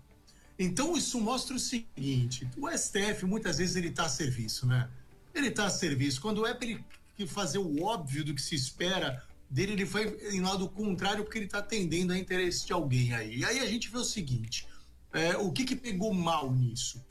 Então, 0.58 0.96
isso 0.96 1.20
mostra 1.20 1.56
o 1.56 1.60
seguinte: 1.60 2.48
o 2.58 2.70
STF 2.70 3.26
muitas 3.26 3.58
vezes 3.58 3.76
ele 3.76 3.88
está 3.90 4.06
a 4.06 4.10
serviço, 4.10 4.66
né? 4.68 4.90
Ele 5.34 5.48
está 5.48 5.66
a 5.66 5.70
serviço. 5.70 6.22
Quando 6.22 6.46
é 6.46 6.54
para 6.54 6.68
ele 6.68 6.84
fazer 7.28 7.58
o 7.58 7.84
óbvio 7.84 8.24
do 8.24 8.34
que 8.36 8.42
se 8.42 8.54
espera 8.56 9.24
dele, 9.50 9.74
ele 9.74 9.86
foi 9.86 10.18
em 10.32 10.42
lado 10.42 10.68
contrário 10.70 11.24
porque 11.24 11.38
ele 11.40 11.46
está 11.46 11.60
atendendo 11.60 12.14
a 12.14 12.18
interesse 12.18 12.66
de 12.66 12.74
alguém 12.74 13.14
aí. 13.14 13.38
E 13.40 13.46
aí 13.46 13.60
a 13.60 13.66
gente 13.66 13.90
vê 13.90 13.98
o 13.98 14.04
seguinte: 14.04 14.68
é, 15.12 15.36
o 15.38 15.52
que, 15.52 15.64
que 15.64 15.76
pegou 15.76 16.14
mal 16.14 16.52
nisso? 16.52 17.04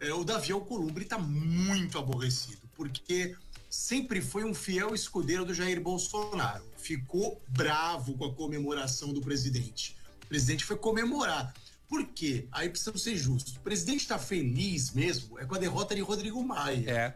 É, 0.00 0.12
o 0.12 0.22
Davi 0.24 0.52
Alcolumbre 0.52 1.02
está 1.04 1.18
muito 1.18 1.98
aborrecido, 1.98 2.60
porque 2.74 3.34
sempre 3.68 4.20
foi 4.20 4.44
um 4.44 4.54
fiel 4.54 4.94
escudeiro 4.94 5.44
do 5.44 5.54
Jair 5.54 5.80
Bolsonaro. 5.80 6.64
Ficou 6.76 7.42
bravo 7.48 8.16
com 8.16 8.24
a 8.24 8.34
comemoração 8.34 9.12
do 9.12 9.20
presidente. 9.20 9.96
O 10.24 10.26
presidente 10.28 10.64
foi 10.64 10.76
comemorar. 10.76 11.54
Por 11.88 12.06
quê? 12.06 12.46
Aí 12.52 12.68
precisamos 12.68 13.02
ser 13.02 13.16
justos. 13.16 13.56
O 13.56 13.60
presidente 13.60 14.02
está 14.02 14.18
feliz 14.18 14.92
mesmo 14.92 15.38
é 15.38 15.46
com 15.46 15.54
a 15.54 15.58
derrota 15.58 15.94
de 15.94 16.00
Rodrigo 16.00 16.42
Maia. 16.44 16.90
É. 16.90 17.14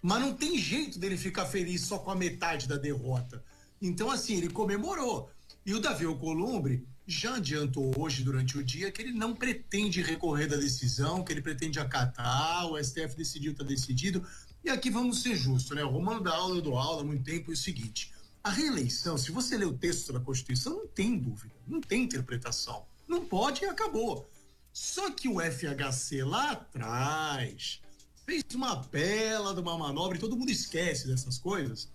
Mas 0.00 0.20
não 0.20 0.34
tem 0.34 0.58
jeito 0.58 0.98
dele 0.98 1.16
ficar 1.16 1.46
feliz 1.46 1.82
só 1.82 1.98
com 1.98 2.10
a 2.10 2.14
metade 2.14 2.66
da 2.66 2.76
derrota. 2.76 3.44
Então, 3.80 4.10
assim, 4.10 4.36
ele 4.36 4.48
comemorou. 4.48 5.30
E 5.64 5.74
o 5.74 5.80
Davi 5.80 6.06
Alcolumbre 6.06 6.86
já 7.06 7.36
adiantou 7.36 7.92
hoje, 7.96 8.22
durante 8.24 8.58
o 8.58 8.64
dia, 8.64 8.90
que 8.90 9.02
ele 9.02 9.12
não 9.12 9.34
pretende 9.34 10.02
recorrer 10.02 10.48
da 10.48 10.56
decisão, 10.56 11.22
que 11.22 11.32
ele 11.32 11.42
pretende 11.42 11.78
acatar, 11.78 12.66
o 12.66 12.82
STF 12.82 13.16
decidiu, 13.16 13.52
está 13.52 13.62
decidido. 13.62 14.26
E 14.66 14.68
aqui 14.68 14.90
vamos 14.90 15.22
ser 15.22 15.36
justos, 15.36 15.76
né? 15.76 15.84
O 15.84 15.90
Romano 15.90 16.20
da 16.20 16.34
aula, 16.34 16.56
eu 16.56 16.60
dou 16.60 16.76
aula 16.76 17.02
há 17.02 17.04
muito 17.04 17.22
tempo, 17.22 17.52
é 17.52 17.54
o 17.54 17.56
seguinte: 17.56 18.12
a 18.42 18.50
reeleição, 18.50 19.16
se 19.16 19.30
você 19.30 19.56
ler 19.56 19.66
o 19.66 19.78
texto 19.78 20.12
da 20.12 20.18
Constituição, 20.18 20.78
não 20.78 20.88
tem 20.88 21.16
dúvida, 21.16 21.54
não 21.68 21.80
tem 21.80 22.02
interpretação. 22.02 22.84
Não 23.06 23.24
pode 23.24 23.62
e 23.62 23.68
acabou. 23.68 24.28
Só 24.72 25.08
que 25.12 25.28
o 25.28 25.40
FHC 25.40 26.24
lá 26.24 26.50
atrás 26.50 27.80
fez 28.24 28.42
uma 28.56 28.74
bela 28.74 29.54
de 29.54 29.60
uma 29.60 29.78
manobra 29.78 30.18
e 30.18 30.20
todo 30.20 30.36
mundo 30.36 30.50
esquece 30.50 31.06
dessas 31.06 31.38
coisas, 31.38 31.88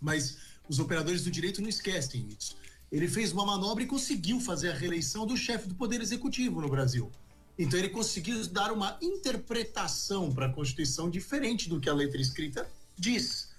mas 0.00 0.38
os 0.68 0.78
operadores 0.78 1.24
do 1.24 1.32
direito 1.32 1.60
não 1.60 1.68
esquecem 1.68 2.28
isso. 2.28 2.56
Ele 2.92 3.08
fez 3.08 3.32
uma 3.32 3.44
manobra 3.44 3.82
e 3.82 3.88
conseguiu 3.88 4.38
fazer 4.38 4.70
a 4.70 4.74
reeleição 4.74 5.26
do 5.26 5.36
chefe 5.36 5.66
do 5.66 5.74
Poder 5.74 6.00
Executivo 6.00 6.60
no 6.60 6.68
Brasil. 6.68 7.10
Então 7.58 7.78
ele 7.78 7.88
conseguiu 7.90 8.44
dar 8.48 8.72
uma 8.72 8.98
interpretação 9.00 10.32
para 10.32 10.46
a 10.46 10.52
Constituição 10.52 11.08
diferente 11.08 11.68
do 11.68 11.80
que 11.80 11.88
a 11.88 11.94
letra 11.94 12.20
escrita 12.20 12.68
diz. 12.96 13.52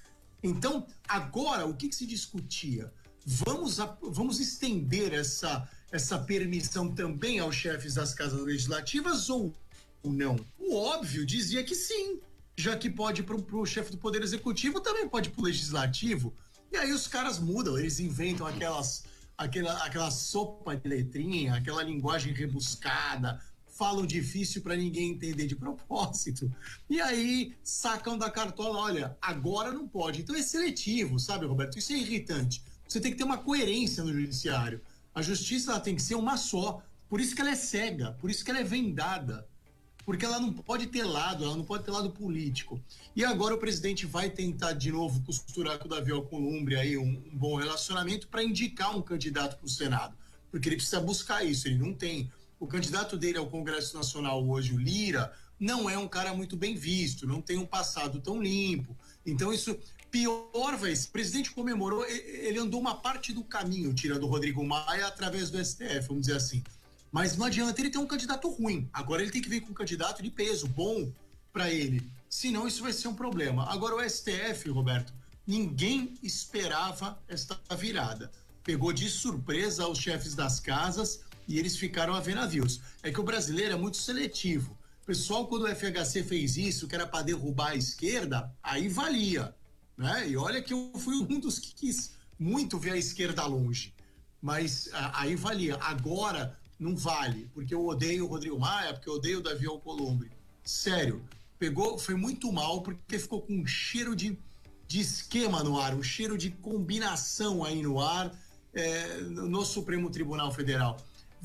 Então, 0.44 0.86
agora, 1.08 1.66
o 1.66 1.74
que, 1.76 1.90
que 1.90 1.96
se 1.96 2.06
discutia? 2.06 2.92
Vamos, 3.26 3.80
a- 3.80 3.98
vamos 4.02 4.40
estender 4.40 5.14
essa, 5.14 5.68
essa 5.92 6.20
permissão 6.20 6.94
também 6.94 7.40
aos 7.40 7.56
chefes 7.56 7.96
das 7.96 8.14
casas 8.14 8.42
legislativas 8.42 9.30
ou 9.30 9.54
não? 10.04 10.36
O 10.60 10.76
óbvio 10.76 11.26
dizia 11.26 11.64
que 11.64 11.74
sim, 11.74 12.20
já 12.56 12.78
que 12.78 12.90
pode 12.90 13.24
para 13.24 13.36
o 13.36 13.66
chefe 13.66 13.92
do 13.92 13.98
Poder 13.98 14.22
Executivo, 14.22 14.80
também 14.80 15.10
pode 15.10 15.30
para 15.32 15.42
o 15.42 15.46
Legislativo. 15.46 16.34
E 16.72 16.78
aí 16.78 16.92
os 16.92 17.08
caras 17.08 17.40
mudam, 17.40 17.78
eles 17.78 18.00
inventam 18.00 18.46
aquelas, 18.46 19.04
aquela, 19.38 19.74
aquela 19.84 20.12
sopa 20.12 20.76
de 20.76 20.88
letrinha, 20.88 21.56
aquela 21.56 21.82
linguagem 21.82 22.34
rebuscada, 22.34 23.42
falam 23.76 24.06
difícil 24.06 24.62
para 24.62 24.76
ninguém 24.76 25.12
entender 25.12 25.46
de 25.46 25.56
propósito. 25.56 26.52
E 26.90 27.00
aí 27.00 27.54
sacam 27.64 28.18
da 28.18 28.30
cartola, 28.30 28.80
olha, 28.80 29.18
agora 29.22 29.72
não 29.72 29.88
pode. 29.88 30.22
Então 30.22 30.36
é 30.36 30.42
seletivo, 30.42 31.20
sabe, 31.20 31.46
Roberto? 31.46 31.78
Isso 31.78 31.94
é 31.94 31.98
irritante. 31.98 32.64
Você 32.88 33.00
tem 33.00 33.12
que 33.12 33.18
ter 33.18 33.24
uma 33.24 33.38
coerência 33.38 34.04
no 34.04 34.14
judiciário. 34.14 34.82
A 35.14 35.22
justiça 35.22 35.80
tem 35.80 35.96
que 35.96 36.02
ser 36.02 36.16
uma 36.16 36.38
só. 36.38 36.82
Por 37.10 37.20
isso 37.20 37.36
que 37.36 37.42
ela 37.42 37.52
é 37.52 37.56
cega, 37.56 38.14
por 38.14 38.30
isso 38.30 38.44
que 38.44 38.50
ela 38.50 38.60
é 38.60 38.64
vendada. 38.64 39.48
Porque 40.06 40.24
ela 40.24 40.40
não 40.40 40.54
pode 40.54 40.88
ter 40.88 41.04
lado, 41.04 41.44
ela 41.44 41.56
não 41.56 41.66
pode 41.66 41.84
ter 41.84 41.92
lado 41.92 42.12
político. 42.12 42.80
E 43.16 43.26
agora 43.26 43.56
o 43.56 43.58
presidente 43.58 44.06
vai 44.06 44.30
tentar 44.30 44.74
de 44.74 44.92
novo 44.92 45.22
costurar 45.24 45.80
com 45.80 45.88
o 45.88 45.90
Davi 45.90 46.12
Alcolumbre 46.12 46.76
aí 46.76 46.96
um, 46.96 47.24
um 47.32 47.38
bom 47.38 47.56
relacionamento 47.56 48.28
para 48.28 48.44
indicar 48.44 48.96
um 48.96 49.02
candidato 49.02 49.58
para 49.58 49.66
o 49.66 49.70
Senado. 49.70 50.16
Porque 50.52 50.70
ele 50.70 50.76
precisa 50.76 51.02
buscar 51.02 51.44
isso, 51.44 51.68
ele 51.68 51.80
não 51.80 51.92
tem. 51.92 52.32
O 52.65 52.67
candidato 52.67 53.15
dele 53.15 53.38
ao 53.38 53.45
Congresso 53.45 53.95
Nacional 53.95 54.43
hoje, 54.43 54.73
o 54.73 54.78
Lira, 54.80 55.32
não 55.60 55.88
é 55.88 55.99
um 55.99 56.08
cara 56.08 56.34
muito 56.34 56.58
bem 56.58 56.73
visto, 56.73 57.28
não 57.28 57.39
tem 57.39 57.60
um 57.60 57.65
passado 57.65 58.19
tão 58.19 58.41
limpo. 58.41 58.97
Então 59.23 59.54
isso 59.54 59.78
pior 60.10 60.75
vai 60.75 60.95
ser. 60.95 61.10
O 61.10 61.12
presidente 61.12 61.51
comemorou, 61.51 62.04
ele 62.08 62.58
andou 62.58 62.82
uma 62.82 62.95
parte 62.95 63.32
do 63.32 63.43
caminho 63.43 63.93
tirando 63.93 64.23
o 64.23 64.28
Rodrigo 64.28 64.65
Maia 64.65 65.06
através 65.06 65.51
do 65.51 65.63
STF, 65.63 66.08
vamos 66.08 66.25
dizer 66.25 66.38
assim. 66.38 66.63
Mas 67.12 67.38
não 67.38 67.45
adianta 67.45 67.80
ele 67.80 67.91
ter 67.91 67.99
um 67.99 68.08
candidato 68.08 68.49
ruim. 68.49 68.89
Agora 68.91 69.21
ele 69.21 69.30
tem 69.30 69.43
que 69.43 69.49
vir 69.49 69.62
com 69.62 69.69
um 69.69 69.75
candidato 69.75 70.23
de 70.23 70.32
peso, 70.32 70.67
bom 70.67 71.13
para 71.54 71.71
ele. 71.71 72.01
Senão 72.28 72.67
isso 72.67 72.82
vai 72.82 72.93
ser 72.93 73.10
um 73.10 73.13
problema. 73.13 73.71
Agora 73.71 73.95
o 73.95 74.10
STF, 74.10 74.71
Roberto, 74.71 75.13
ninguém 75.45 76.15
esperava 76.23 77.21
esta 77.28 77.60
virada. 77.75 78.32
Pegou 78.63 78.91
de 78.91 79.08
surpresa 79.08 79.88
os 79.88 79.99
chefes 79.99 80.34
das 80.34 80.60
casas 80.60 81.23
e 81.48 81.60
eles 81.60 81.78
ficaram 81.78 82.14
a 82.14 82.20
ver 82.20 82.36
navios. 82.36 82.82
É 83.04 83.12
que 83.12 83.20
o 83.20 83.24
brasileiro 83.24 83.74
é 83.74 83.78
muito 83.78 83.98
seletivo. 83.98 84.78
Pessoal, 85.06 85.48
quando 85.48 85.64
o 85.64 85.76
FHC 85.76 86.24
fez 86.24 86.58
isso, 86.58 86.88
que 86.88 86.96
era 86.96 87.06
para 87.06 87.24
derrubar 87.24 87.72
a 87.72 87.76
esquerda, 87.76 88.52
aí 88.64 88.88
valia. 88.90 89.56
Né? 89.98 90.30
E 90.30 90.38
olha 90.38 90.62
que 90.62 90.74
eu 90.74 90.92
fui 90.98 91.16
um 91.16 91.40
dos 91.40 91.60
que 91.60 91.74
quis 91.74 92.14
muito 92.40 92.80
ver 92.80 92.94
a 92.94 92.98
esquerda 92.98 93.46
longe. 93.46 93.94
Mas 94.42 94.90
ah, 94.94 95.22
aí 95.22 95.36
valia. 95.36 95.78
Agora 95.78 96.58
não 96.80 96.96
vale, 96.96 97.50
porque 97.54 97.74
eu 97.74 97.86
odeio 97.86 98.26
o 98.26 98.28
Rodrigo 98.28 98.60
Maia, 98.60 98.94
porque 98.94 99.08
eu 99.08 99.14
odeio 99.14 99.40
o 99.40 99.44
Davi 99.44 99.66
Alcolumbre. 99.68 100.32
Sério, 100.64 101.24
pegou, 101.58 101.98
foi 101.98 102.16
muito 102.16 102.52
mal, 102.52 102.82
porque 102.82 103.18
ficou 103.20 103.42
com 103.42 103.54
um 103.54 103.66
cheiro 103.66 104.16
de, 104.16 104.38
de 104.88 105.00
esquema 105.00 105.64
no 105.64 105.80
ar, 105.80 105.94
um 105.94 106.04
cheiro 106.04 106.38
de 106.38 106.50
combinação 106.50 107.64
aí 107.64 107.82
no 107.82 108.02
ar 108.02 108.32
é, 108.74 109.18
no 109.22 109.64
Supremo 109.64 110.10
Tribunal 110.10 110.52
Federal. 110.52 110.98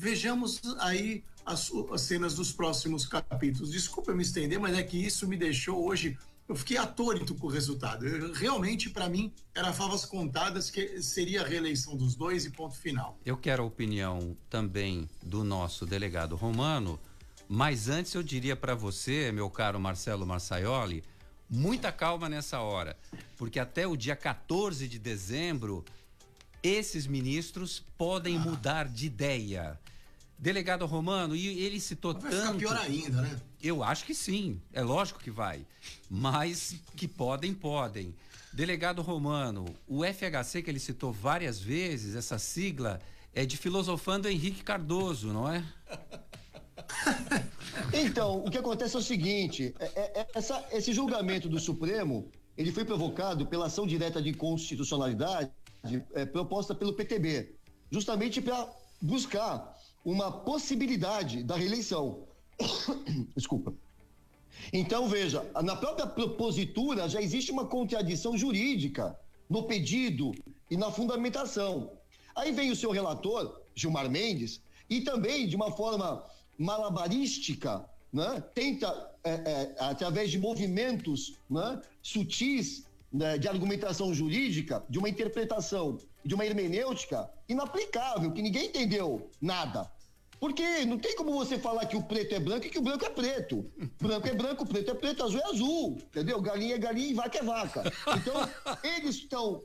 Vejamos 0.05 0.59
aí 0.79 1.23
as, 1.45 1.71
as 1.93 2.01
cenas 2.01 2.33
dos 2.33 2.51
próximos 2.51 3.05
capítulos. 3.05 3.71
Desculpa 3.71 4.09
eu 4.09 4.15
me 4.15 4.23
estender, 4.23 4.59
mas 4.59 4.75
é 4.75 4.81
que 4.81 4.97
isso 4.97 5.27
me 5.27 5.37
deixou 5.37 5.85
hoje. 5.85 6.17
Eu 6.49 6.55
fiquei 6.55 6.75
atônito 6.75 7.35
com 7.35 7.45
o 7.45 7.49
resultado. 7.51 8.07
Eu- 8.07 8.33
realmente, 8.33 8.89
para 8.89 9.07
mim, 9.07 9.31
era 9.53 9.71
favas 9.71 10.03
contadas 10.03 10.71
que 10.71 11.03
seria 11.03 11.43
a 11.43 11.47
reeleição 11.47 11.95
dos 11.95 12.15
dois 12.15 12.45
e 12.45 12.49
ponto 12.49 12.73
final. 12.75 13.15
Eu 13.23 13.37
quero 13.37 13.61
a 13.61 13.65
opinião 13.67 14.35
também 14.49 15.07
do 15.21 15.43
nosso 15.43 15.85
delegado 15.85 16.35
Romano, 16.35 16.99
mas 17.47 17.87
antes 17.87 18.15
eu 18.15 18.23
diria 18.23 18.55
para 18.55 18.73
você, 18.73 19.31
meu 19.31 19.51
caro 19.51 19.79
Marcelo 19.79 20.25
Marçaioli, 20.25 21.03
muita 21.47 21.91
calma 21.91 22.27
nessa 22.27 22.59
hora, 22.59 22.97
porque 23.37 23.59
até 23.59 23.85
o 23.85 23.95
dia 23.95 24.15
14 24.15 24.87
de 24.87 24.97
dezembro 24.97 25.85
esses 26.63 27.05
ministros 27.05 27.83
podem 27.99 28.39
mudar 28.39 28.87
de 28.87 29.05
ideia. 29.05 29.79
Delegado 30.45 30.87
Romano, 30.87 31.35
e 31.35 31.47
ele 31.63 31.79
citou 31.79 32.13
Vai 32.15 32.31
ficar 32.31 32.43
tanto. 32.47 32.57
pior 32.57 32.75
ainda, 32.75 33.21
né? 33.21 33.39
Eu 33.61 33.83
acho 33.83 34.03
que 34.03 34.15
sim, 34.15 34.59
é 34.73 34.81
lógico 34.81 35.19
que 35.19 35.29
vai. 35.29 35.63
Mas 36.09 36.75
que 36.95 37.07
podem, 37.07 37.53
podem. 37.53 38.15
Delegado 38.51 39.03
Romano, 39.03 39.65
o 39.87 40.03
FHC 40.03 40.63
que 40.63 40.71
ele 40.71 40.79
citou 40.79 41.13
várias 41.13 41.59
vezes, 41.59 42.15
essa 42.15 42.39
sigla, 42.39 42.99
é 43.35 43.45
de 43.45 43.55
filosofando 43.55 44.27
Henrique 44.27 44.63
Cardoso, 44.63 45.31
não 45.31 45.47
é? 45.47 45.63
Então, 47.93 48.43
o 48.43 48.49
que 48.49 48.57
acontece 48.57 48.95
é 48.95 48.99
o 48.99 49.01
seguinte: 49.01 49.73
é- 49.79 49.85
é- 49.95 50.19
é- 50.21 50.27
essa- 50.33 50.65
esse 50.71 50.91
julgamento 50.93 51.47
do 51.47 51.59
Supremo 51.59 52.29
ele 52.57 52.71
foi 52.71 52.83
provocado 52.83 53.45
pela 53.45 53.67
ação 53.67 53.87
direta 53.87 54.21
de 54.21 54.29
inconstitucionalidade 54.29 55.51
é, 56.13 56.25
proposta 56.25 56.75
pelo 56.75 56.93
PTB, 56.93 57.55
justamente 57.89 58.41
para 58.41 58.67
buscar 59.01 59.70
uma 60.03 60.31
possibilidade 60.31 61.43
da 61.43 61.55
reeleição. 61.55 62.27
Desculpa. 63.35 63.73
Então, 64.71 65.07
veja, 65.07 65.49
na 65.63 65.75
própria 65.75 66.07
propositura 66.07 67.07
já 67.09 67.21
existe 67.21 67.51
uma 67.51 67.65
contradição 67.65 68.37
jurídica 68.37 69.17
no 69.49 69.63
pedido 69.63 70.31
e 70.69 70.77
na 70.77 70.91
fundamentação. 70.91 71.91
Aí 72.35 72.51
vem 72.51 72.71
o 72.71 72.75
seu 72.75 72.91
relator, 72.91 73.61
Gilmar 73.75 74.09
Mendes, 74.09 74.61
e 74.89 75.01
também, 75.01 75.47
de 75.47 75.55
uma 75.55 75.71
forma 75.71 76.23
malabarística, 76.57 77.85
né, 78.11 78.43
tenta, 78.53 79.11
é, 79.23 79.31
é, 79.31 79.75
através 79.79 80.29
de 80.29 80.37
movimentos 80.37 81.37
né, 81.49 81.81
sutis 82.01 82.85
né, 83.11 83.37
de 83.37 83.47
argumentação 83.47 84.13
jurídica, 84.13 84.83
de 84.89 84.99
uma 84.99 85.09
interpretação, 85.09 85.97
de 86.23 86.35
uma 86.35 86.45
hermenêutica 86.45 87.29
inaplicável, 87.47 88.31
que 88.31 88.41
ninguém 88.41 88.67
entendeu 88.67 89.29
nada. 89.41 89.91
Porque 90.41 90.85
não 90.85 90.97
tem 90.97 91.15
como 91.15 91.33
você 91.33 91.59
falar 91.59 91.85
que 91.85 91.95
o 91.95 92.01
preto 92.01 92.33
é 92.33 92.39
branco 92.39 92.65
e 92.65 92.69
que 92.69 92.79
o 92.79 92.81
branco 92.81 93.05
é 93.05 93.09
preto. 93.09 93.71
Branco 94.01 94.27
é 94.27 94.33
branco, 94.33 94.65
preto 94.65 94.89
é 94.89 94.93
preto, 94.95 95.23
azul 95.23 95.39
é 95.39 95.45
azul. 95.45 95.97
Entendeu? 96.01 96.41
Galinha 96.41 96.75
é 96.75 96.79
galinha 96.79 97.09
e 97.09 97.13
vaca 97.13 97.37
é 97.37 97.43
vaca. 97.43 97.83
Então, 98.17 98.49
eles 98.83 99.17
estão. 99.17 99.63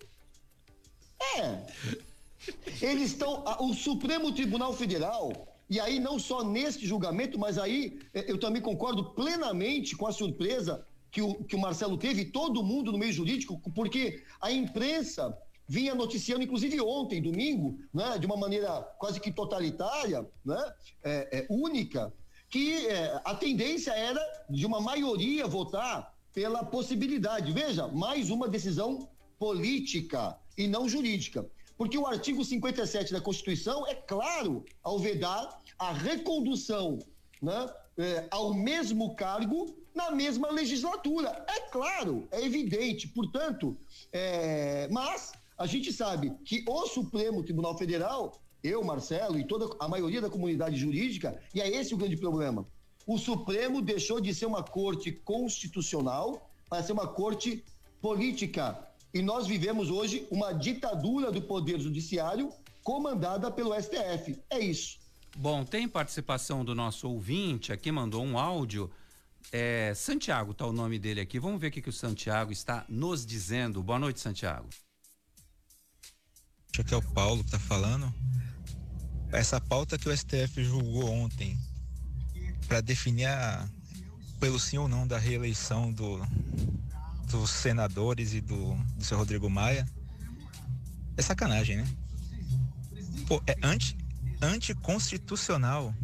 É. 1.38 1.66
Eles 2.82 3.12
estão. 3.12 3.42
O 3.60 3.72
Supremo 3.72 4.32
Tribunal 4.32 4.74
Federal, 4.74 5.48
e 5.70 5.80
aí 5.80 5.98
não 5.98 6.18
só 6.18 6.44
neste 6.44 6.86
julgamento, 6.86 7.38
mas 7.38 7.56
aí 7.56 7.98
eh, 8.12 8.26
eu 8.28 8.38
também 8.38 8.60
concordo 8.60 9.14
plenamente 9.14 9.96
com 9.96 10.06
a 10.06 10.12
surpresa 10.12 10.86
que 11.10 11.22
o, 11.22 11.42
que 11.44 11.56
o 11.56 11.58
Marcelo 11.58 11.96
teve, 11.96 12.26
todo 12.26 12.62
mundo 12.62 12.92
no 12.92 12.98
meio 12.98 13.14
jurídico, 13.14 13.58
porque 13.74 14.22
a 14.42 14.52
imprensa 14.52 15.34
vinha 15.68 15.94
noticiando, 15.94 16.44
inclusive 16.44 16.80
ontem, 16.80 17.20
domingo, 17.20 17.78
né, 17.92 18.18
de 18.18 18.26
uma 18.26 18.36
maneira 18.36 18.82
quase 18.98 19.20
que 19.20 19.32
totalitária, 19.32 20.26
né, 20.44 20.72
é, 21.02 21.38
é, 21.38 21.46
única, 21.50 22.12
que 22.48 22.86
é, 22.86 23.20
a 23.24 23.34
tendência 23.34 23.92
era 23.92 24.20
de 24.48 24.64
uma 24.64 24.80
maioria 24.80 25.46
votar 25.46 26.14
pela 26.32 26.64
possibilidade. 26.64 27.52
Veja, 27.52 27.88
mais 27.88 28.30
uma 28.30 28.48
decisão 28.48 29.08
política 29.38 30.38
e 30.56 30.66
não 30.66 30.88
jurídica. 30.88 31.46
Porque 31.76 31.98
o 31.98 32.06
artigo 32.06 32.44
57 32.44 33.12
da 33.12 33.20
Constituição 33.20 33.86
é 33.86 33.94
claro 33.94 34.64
ao 34.82 34.98
vedar 34.98 35.60
a 35.78 35.92
recondução 35.92 36.98
né, 37.42 37.68
é, 37.98 38.26
ao 38.30 38.54
mesmo 38.54 39.14
cargo 39.14 39.76
na 39.94 40.10
mesma 40.10 40.50
legislatura. 40.50 41.44
É 41.48 41.60
claro, 41.70 42.28
é 42.30 42.42
evidente. 42.42 43.08
Portanto, 43.08 43.76
é, 44.12 44.88
mas 44.90 45.32
a 45.58 45.66
gente 45.66 45.92
sabe 45.92 46.32
que 46.44 46.64
o 46.68 46.86
Supremo 46.86 47.42
Tribunal 47.42 47.76
Federal, 47.78 48.40
eu, 48.62 48.84
Marcelo, 48.84 49.38
e 49.38 49.46
toda 49.46 49.74
a 49.78 49.88
maioria 49.88 50.20
da 50.20 50.28
comunidade 50.28 50.76
jurídica, 50.76 51.40
e 51.54 51.60
é 51.60 51.68
esse 51.68 51.94
o 51.94 51.96
grande 51.96 52.16
problema. 52.16 52.66
O 53.06 53.16
Supremo 53.18 53.80
deixou 53.80 54.20
de 54.20 54.34
ser 54.34 54.46
uma 54.46 54.62
corte 54.62 55.12
constitucional 55.12 56.50
para 56.68 56.82
ser 56.82 56.92
uma 56.92 57.06
corte 57.06 57.64
política. 58.00 58.78
E 59.14 59.22
nós 59.22 59.46
vivemos 59.46 59.90
hoje 59.90 60.26
uma 60.30 60.52
ditadura 60.52 61.30
do 61.30 61.40
Poder 61.40 61.78
Judiciário 61.78 62.52
comandada 62.82 63.50
pelo 63.50 63.74
STF. 63.80 64.38
É 64.50 64.58
isso. 64.58 64.98
Bom, 65.36 65.64
tem 65.64 65.88
participação 65.88 66.64
do 66.64 66.74
nosso 66.74 67.08
ouvinte 67.08 67.72
aqui, 67.72 67.92
mandou 67.92 68.22
um 68.24 68.38
áudio. 68.38 68.90
É, 69.52 69.92
Santiago, 69.94 70.52
tá 70.52 70.66
o 70.66 70.72
nome 70.72 70.98
dele 70.98 71.20
aqui. 71.20 71.38
Vamos 71.38 71.60
ver 71.60 71.68
o 71.68 71.70
que, 71.70 71.82
que 71.82 71.88
o 71.88 71.92
Santiago 71.92 72.52
está 72.52 72.84
nos 72.88 73.24
dizendo. 73.24 73.82
Boa 73.82 73.98
noite, 73.98 74.18
Santiago. 74.20 74.68
Acho 76.76 76.84
que 76.84 76.92
é 76.92 76.96
o 76.98 77.00
Paulo 77.00 77.42
que 77.42 77.52
tá 77.52 77.58
falando. 77.58 78.12
Essa 79.32 79.58
pauta 79.58 79.96
que 79.96 80.10
o 80.10 80.14
STF 80.14 80.62
julgou 80.62 81.10
ontem 81.10 81.58
para 82.68 82.82
definir 82.82 83.24
a, 83.24 83.66
pelo 84.38 84.60
sim 84.60 84.76
ou 84.76 84.86
não 84.86 85.06
da 85.06 85.16
reeleição 85.16 85.90
do, 85.90 86.20
dos 87.30 87.48
senadores 87.48 88.34
e 88.34 88.42
do, 88.42 88.74
do 88.94 89.02
seu 89.02 89.16
Rodrigo 89.16 89.48
Maia, 89.48 89.88
é 91.16 91.22
sacanagem, 91.22 91.78
né? 91.78 91.88
Pô, 93.26 93.42
é 93.46 93.56
anti, 93.62 93.96
anticonstitucional. 94.42 95.94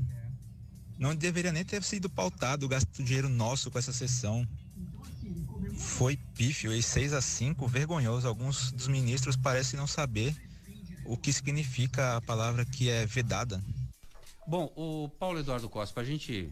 Não 0.98 1.14
deveria 1.14 1.52
nem 1.52 1.66
ter 1.66 1.82
sido 1.82 2.08
pautado 2.08 2.64
o 2.64 2.68
gasto 2.70 3.04
dinheiro 3.04 3.28
nosso 3.28 3.70
com 3.70 3.78
essa 3.78 3.92
sessão. 3.92 4.48
Foi 5.76 6.16
pífio 6.16 6.72
e 6.72 6.82
6 6.82 7.12
a 7.12 7.20
5 7.20 7.68
vergonhoso. 7.68 8.26
Alguns 8.26 8.72
dos 8.72 8.88
ministros 8.88 9.36
parecem 9.36 9.78
não 9.78 9.86
saber 9.86 10.34
o 11.04 11.16
que 11.16 11.32
significa 11.32 12.16
a 12.16 12.20
palavra 12.20 12.64
que 12.64 12.88
é 12.90 13.04
vedada. 13.06 13.62
Bom, 14.46 14.72
o 14.76 15.08
Paulo 15.18 15.38
Eduardo 15.38 15.68
Costa, 15.68 15.94
para 15.94 16.02
a 16.02 16.06
gente 16.06 16.50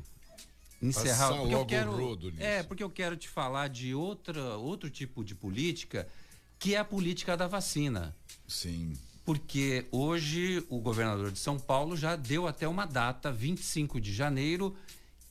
encerrar, 0.82 1.28
Passar 1.30 1.38
porque 1.40 1.54
eu 1.54 1.66
quero, 1.66 1.90
rodo 1.96 2.30
nisso. 2.30 2.42
é 2.42 2.62
porque 2.62 2.82
eu 2.82 2.90
quero 2.90 3.16
te 3.16 3.28
falar 3.28 3.68
de 3.68 3.94
outra 3.94 4.56
outro 4.56 4.88
tipo 4.88 5.24
de 5.24 5.34
política, 5.34 6.08
que 6.58 6.74
é 6.74 6.78
a 6.78 6.84
política 6.84 7.36
da 7.36 7.46
vacina. 7.46 8.14
Sim. 8.46 8.96
Porque 9.24 9.86
hoje 9.92 10.64
o 10.68 10.78
governador 10.80 11.30
de 11.30 11.38
São 11.38 11.58
Paulo 11.58 11.96
já 11.96 12.16
deu 12.16 12.46
até 12.46 12.66
uma 12.66 12.86
data, 12.86 13.30
25 13.30 14.00
de 14.00 14.12
janeiro, 14.12 14.74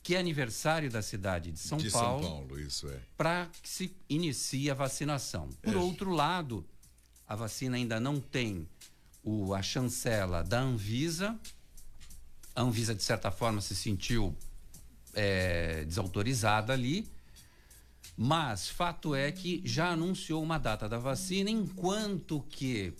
que 0.02 0.14
é 0.14 0.18
aniversário 0.18 0.90
da 0.90 1.02
cidade 1.02 1.50
de 1.52 1.58
São 1.58 1.76
de 1.76 1.90
Paulo, 1.90 2.22
São 2.22 2.30
Paulo, 2.32 2.60
isso 2.60 2.88
é. 2.88 2.98
para 3.16 3.48
que 3.62 3.68
se 3.68 3.94
inicie 4.08 4.70
a 4.70 4.74
vacinação. 4.74 5.48
Por 5.62 5.74
É. 5.74 5.76
outro 5.76 6.10
lado, 6.10 6.64
a 7.26 7.34
vacina 7.36 7.76
ainda 7.76 8.00
não 8.00 8.18
tem 8.20 8.66
o, 9.22 9.54
a 9.54 9.62
chancela 9.62 10.42
da 10.42 10.60
Anvisa. 10.60 11.38
A 12.54 12.62
Anvisa, 12.62 12.94
de 12.94 13.02
certa 13.02 13.30
forma, 13.30 13.60
se 13.60 13.74
sentiu 13.74 14.36
é, 15.14 15.84
desautorizada 15.84 16.72
ali. 16.72 17.08
Mas 18.16 18.68
fato 18.68 19.14
é 19.14 19.32
que 19.32 19.62
já 19.64 19.90
anunciou 19.90 20.42
uma 20.42 20.58
data 20.58 20.88
da 20.88 20.98
vacina, 20.98 21.50
enquanto 21.50 22.42
que 22.50 22.92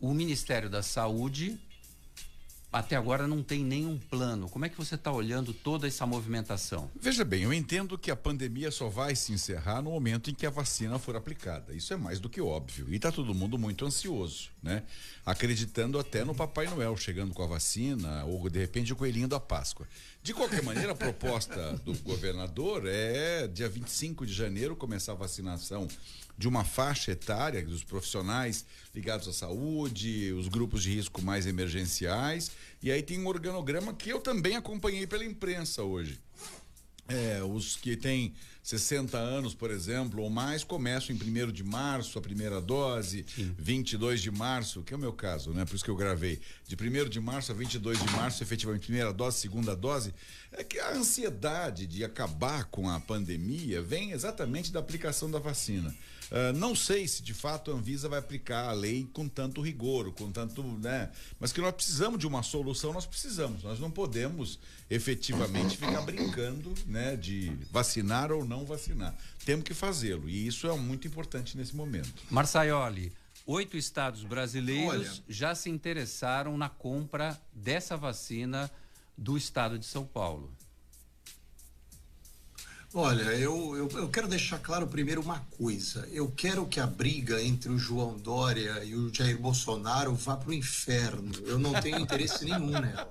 o 0.00 0.12
Ministério 0.12 0.68
da 0.68 0.82
Saúde 0.82 1.60
até 2.72 2.96
agora 2.96 3.28
não 3.28 3.42
tem 3.42 3.62
nenhum 3.62 3.98
plano. 3.98 4.48
Como 4.48 4.64
é 4.64 4.68
que 4.68 4.76
você 4.76 4.94
está 4.94 5.12
olhando 5.12 5.52
toda 5.52 5.86
essa 5.86 6.06
movimentação? 6.06 6.90
Veja 6.98 7.24
bem, 7.24 7.42
eu 7.42 7.52
entendo 7.52 7.98
que 7.98 8.10
a 8.10 8.16
pandemia 8.16 8.70
só 8.70 8.88
vai 8.88 9.14
se 9.14 9.32
encerrar 9.32 9.82
no 9.82 9.90
momento 9.90 10.30
em 10.30 10.34
que 10.34 10.46
a 10.46 10.50
vacina 10.50 10.98
for 10.98 11.14
aplicada. 11.14 11.74
Isso 11.74 11.92
é 11.92 11.96
mais 11.96 12.18
do 12.18 12.30
que 12.30 12.40
óbvio. 12.40 12.86
E 12.88 12.96
está 12.96 13.12
todo 13.12 13.34
mundo 13.34 13.58
muito 13.58 13.84
ansioso, 13.84 14.48
né? 14.62 14.82
Acreditando 15.24 15.98
até 15.98 16.24
no 16.24 16.34
Papai 16.34 16.66
Noel 16.66 16.96
chegando 16.96 17.34
com 17.34 17.42
a 17.42 17.46
vacina 17.46 18.24
ou 18.24 18.48
de 18.48 18.58
repente 18.58 18.92
o 18.92 18.96
coelhinho 18.96 19.28
da 19.28 19.38
Páscoa. 19.38 19.86
De 20.22 20.32
qualquer 20.32 20.62
maneira, 20.62 20.92
a 20.92 20.94
proposta 20.94 21.72
do 21.84 21.92
governador 21.98 22.84
é 22.86 23.48
dia 23.48 23.68
25 23.68 24.24
de 24.24 24.32
janeiro 24.32 24.74
começar 24.76 25.12
a 25.12 25.16
vacinação 25.16 25.88
de 26.36 26.48
uma 26.48 26.64
faixa 26.64 27.12
etária 27.12 27.64
dos 27.64 27.84
profissionais 27.84 28.64
ligados 28.94 29.28
à 29.28 29.32
saúde, 29.32 30.32
os 30.32 30.48
grupos 30.48 30.82
de 30.82 30.94
risco 30.94 31.22
mais 31.22 31.46
emergenciais. 31.46 32.50
E 32.82 32.90
aí 32.90 33.02
tem 33.02 33.18
um 33.18 33.26
organograma 33.26 33.94
que 33.94 34.10
eu 34.10 34.20
também 34.20 34.56
acompanhei 34.56 35.06
pela 35.06 35.24
imprensa 35.24 35.82
hoje. 35.82 36.20
É, 37.08 37.42
os 37.42 37.76
que 37.76 37.96
têm 37.96 38.32
60 38.62 39.18
anos, 39.18 39.54
por 39.54 39.70
exemplo, 39.70 40.22
ou 40.22 40.30
mais, 40.30 40.62
começam 40.62 41.14
em 41.14 41.18
1 41.18 41.50
de 41.50 41.64
março, 41.64 42.16
a 42.16 42.22
primeira 42.22 42.60
dose, 42.60 43.26
22 43.58 44.22
de 44.22 44.30
março, 44.30 44.82
que 44.82 44.94
é 44.94 44.96
o 44.96 45.00
meu 45.00 45.12
caso, 45.12 45.52
né? 45.52 45.64
Por 45.64 45.74
isso 45.74 45.84
que 45.84 45.90
eu 45.90 45.96
gravei. 45.96 46.40
De 46.66 46.76
1 46.76 47.08
de 47.08 47.20
março 47.20 47.50
a 47.50 47.54
22 47.54 47.98
de 47.98 48.10
março, 48.12 48.42
efetivamente, 48.42 48.86
primeira 48.86 49.12
dose, 49.12 49.38
segunda 49.38 49.74
dose. 49.74 50.14
É 50.52 50.62
que 50.62 50.78
a 50.78 50.92
ansiedade 50.92 51.86
de 51.86 52.04
acabar 52.04 52.64
com 52.66 52.88
a 52.88 53.00
pandemia 53.00 53.82
vem 53.82 54.12
exatamente 54.12 54.72
da 54.72 54.78
aplicação 54.78 55.28
da 55.28 55.40
vacina. 55.40 55.92
Ah, 56.32 56.50
não 56.54 56.74
sei 56.74 57.06
se 57.06 57.22
de 57.22 57.34
fato 57.34 57.70
a 57.70 57.74
Anvisa 57.74 58.08
vai 58.08 58.18
aplicar 58.18 58.70
a 58.70 58.72
lei 58.72 59.06
com 59.12 59.28
tanto 59.28 59.60
rigor, 59.60 60.10
com 60.12 60.32
tanto, 60.32 60.62
né? 60.62 61.10
Mas 61.38 61.52
que 61.52 61.60
nós 61.60 61.74
precisamos 61.74 62.18
de 62.18 62.26
uma 62.26 62.42
solução, 62.42 62.90
nós 62.94 63.04
precisamos. 63.04 63.62
Nós 63.62 63.78
não 63.78 63.90
podemos 63.90 64.58
efetivamente 64.88 65.76
ficar 65.76 66.00
brincando, 66.00 66.72
né, 66.86 67.16
de 67.16 67.52
vacinar 67.70 68.32
ou 68.32 68.44
não 68.46 68.64
vacinar. 68.64 69.14
Temos 69.44 69.64
que 69.64 69.74
fazê-lo 69.74 70.28
e 70.28 70.46
isso 70.46 70.66
é 70.66 70.74
muito 70.76 71.06
importante 71.06 71.56
nesse 71.56 71.76
momento. 71.76 72.14
Marçaioli, 72.30 73.12
oito 73.46 73.76
estados 73.76 74.24
brasileiros 74.24 75.08
Olha. 75.08 75.24
já 75.28 75.54
se 75.54 75.68
interessaram 75.68 76.56
na 76.56 76.70
compra 76.70 77.38
dessa 77.52 77.94
vacina 77.94 78.70
do 79.18 79.36
estado 79.36 79.78
de 79.78 79.84
São 79.84 80.06
Paulo. 80.06 80.50
Olha, 82.94 83.22
eu, 83.22 83.74
eu, 83.74 83.88
eu 83.88 84.08
quero 84.10 84.28
deixar 84.28 84.58
claro 84.58 84.86
primeiro 84.86 85.22
uma 85.22 85.40
coisa. 85.56 86.06
Eu 86.12 86.30
quero 86.30 86.66
que 86.66 86.78
a 86.78 86.86
briga 86.86 87.42
entre 87.42 87.70
o 87.70 87.78
João 87.78 88.18
Dória 88.18 88.84
e 88.84 88.94
o 88.94 89.12
Jair 89.12 89.38
Bolsonaro 89.38 90.14
vá 90.14 90.36
para 90.36 90.50
o 90.50 90.52
inferno. 90.52 91.32
Eu 91.46 91.58
não 91.58 91.72
tenho 91.80 91.98
interesse 91.98 92.44
nenhum 92.44 92.68
nela. 92.68 93.10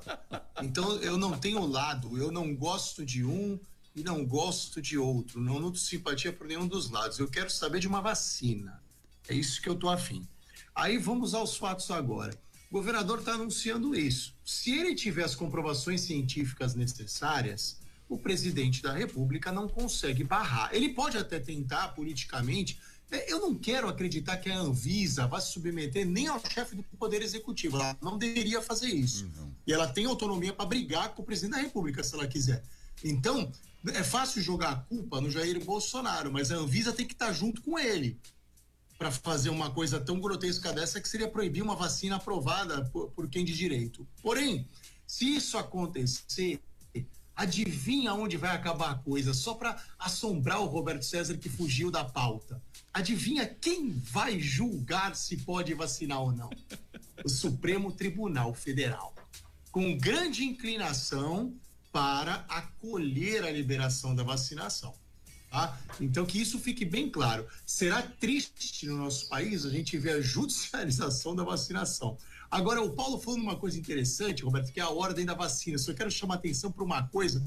Então, 0.61 0.97
eu 0.97 1.17
não 1.17 1.35
tenho 1.35 1.65
lado. 1.65 2.15
Eu 2.15 2.31
não 2.31 2.55
gosto 2.55 3.03
de 3.03 3.25
um 3.25 3.59
e 3.95 4.03
não 4.03 4.23
gosto 4.23 4.79
de 4.79 4.99
outro. 4.99 5.41
Não 5.41 5.59
nutre 5.59 5.81
simpatia 5.81 6.31
por 6.31 6.45
nenhum 6.45 6.67
dos 6.67 6.91
lados. 6.91 7.17
Eu 7.17 7.27
quero 7.27 7.49
saber 7.49 7.79
de 7.79 7.87
uma 7.87 8.01
vacina. 8.01 8.83
É 9.27 9.33
isso 9.33 9.59
que 9.59 9.67
eu 9.67 9.75
tô 9.75 9.89
afim. 9.89 10.27
Aí 10.75 10.99
vamos 10.99 11.33
aos 11.33 11.57
fatos 11.57 11.89
agora. 11.89 12.39
O 12.69 12.75
governador 12.75 13.17
está 13.17 13.33
anunciando 13.33 13.95
isso. 13.95 14.35
Se 14.45 14.71
ele 14.77 14.93
tiver 14.93 15.23
as 15.23 15.33
comprovações 15.33 16.01
científicas 16.01 16.75
necessárias, 16.75 17.81
o 18.11 18.17
presidente 18.17 18.81
da 18.81 18.91
República 18.91 19.53
não 19.53 19.69
consegue 19.69 20.21
barrar. 20.21 20.69
Ele 20.73 20.89
pode 20.89 21.17
até 21.17 21.39
tentar 21.39 21.95
politicamente. 21.95 22.77
É, 23.09 23.31
Eu 23.31 23.39
não 23.39 23.55
quero 23.55 23.87
acreditar 23.87 24.35
que 24.35 24.49
a 24.49 24.59
Anvisa 24.59 25.25
vai 25.27 25.39
se 25.39 25.53
submeter 25.53 26.05
nem 26.05 26.27
ao 26.27 26.37
chefe 26.45 26.75
do 26.75 26.83
Poder 26.83 27.21
Executivo. 27.21 27.77
Ela 27.77 27.97
não 28.01 28.17
deveria 28.17 28.61
fazer 28.61 28.89
isso. 28.89 29.31
E 29.65 29.71
ela 29.71 29.87
tem 29.87 30.05
autonomia 30.05 30.51
para 30.51 30.65
brigar 30.65 31.15
com 31.15 31.21
o 31.21 31.25
presidente 31.25 31.55
da 31.55 31.61
República, 31.61 32.03
se 32.03 32.13
ela 32.13 32.27
quiser. 32.27 32.61
Então, 33.01 33.49
é 33.93 34.03
fácil 34.03 34.41
jogar 34.41 34.71
a 34.71 34.75
culpa 34.75 35.21
no 35.21 35.31
Jair 35.31 35.63
Bolsonaro, 35.63 36.33
mas 36.33 36.51
a 36.51 36.55
Anvisa 36.55 36.91
tem 36.91 37.07
que 37.07 37.13
estar 37.13 37.31
junto 37.31 37.61
com 37.61 37.79
ele 37.79 38.19
para 38.97 39.09
fazer 39.09 39.49
uma 39.49 39.71
coisa 39.71 40.01
tão 40.01 40.19
grotesca 40.19 40.73
dessa 40.73 40.99
que 40.99 41.07
seria 41.07 41.29
proibir 41.29 41.63
uma 41.63 41.77
vacina 41.77 42.17
aprovada 42.17 42.83
por, 42.91 43.09
por 43.11 43.29
quem 43.29 43.45
de 43.45 43.53
direito. 43.53 44.05
Porém, 44.21 44.67
se 45.07 45.33
isso 45.33 45.57
acontecer, 45.57 46.61
adivinha 47.41 48.13
onde 48.13 48.37
vai 48.37 48.55
acabar 48.55 48.91
a 48.91 48.95
coisa? 48.95 49.33
Só 49.33 49.53
para 49.53 49.81
assombrar 49.97 50.61
o 50.61 50.65
Roberto 50.65 51.03
César 51.03 51.37
que 51.37 51.49
fugiu 51.49 51.89
da 51.89 52.05
pauta. 52.05 52.61
Adivinha 52.93 53.45
quem 53.45 53.91
vai 53.91 54.39
julgar 54.39 55.15
se 55.15 55.37
pode 55.37 55.73
vacinar 55.73 56.21
ou 56.21 56.31
não? 56.31 56.49
O 57.23 57.29
Supremo 57.29 57.91
Tribunal 57.91 58.53
Federal. 58.53 59.15
Com 59.71 59.97
grande 59.97 60.43
inclinação 60.43 61.55
para 61.91 62.45
acolher 62.47 63.43
a 63.43 63.51
liberação 63.51 64.15
da 64.15 64.23
vacinação. 64.23 64.93
Tá? 65.49 65.77
Então, 65.99 66.25
que 66.25 66.39
isso 66.39 66.59
fique 66.59 66.85
bem 66.85 67.09
claro. 67.09 67.45
Será 67.65 68.01
triste 68.01 68.85
no 68.85 68.97
nosso 68.97 69.27
país 69.27 69.65
a 69.65 69.69
gente 69.69 69.97
ver 69.97 70.11
a 70.11 70.21
judicialização 70.21 71.35
da 71.35 71.43
vacinação. 71.43 72.17
Agora, 72.51 72.81
o 72.81 72.91
Paulo 72.91 73.17
falou 73.17 73.39
uma 73.39 73.55
coisa 73.55 73.79
interessante, 73.79 74.43
Roberto, 74.43 74.73
que 74.73 74.79
é 74.81 74.83
a 74.83 74.89
ordem 74.89 75.25
da 75.25 75.33
vacina. 75.33 75.77
Só 75.77 75.93
quero 75.93 76.11
chamar 76.11 76.35
atenção 76.35 76.69
para 76.69 76.83
uma 76.83 77.07
coisa, 77.07 77.41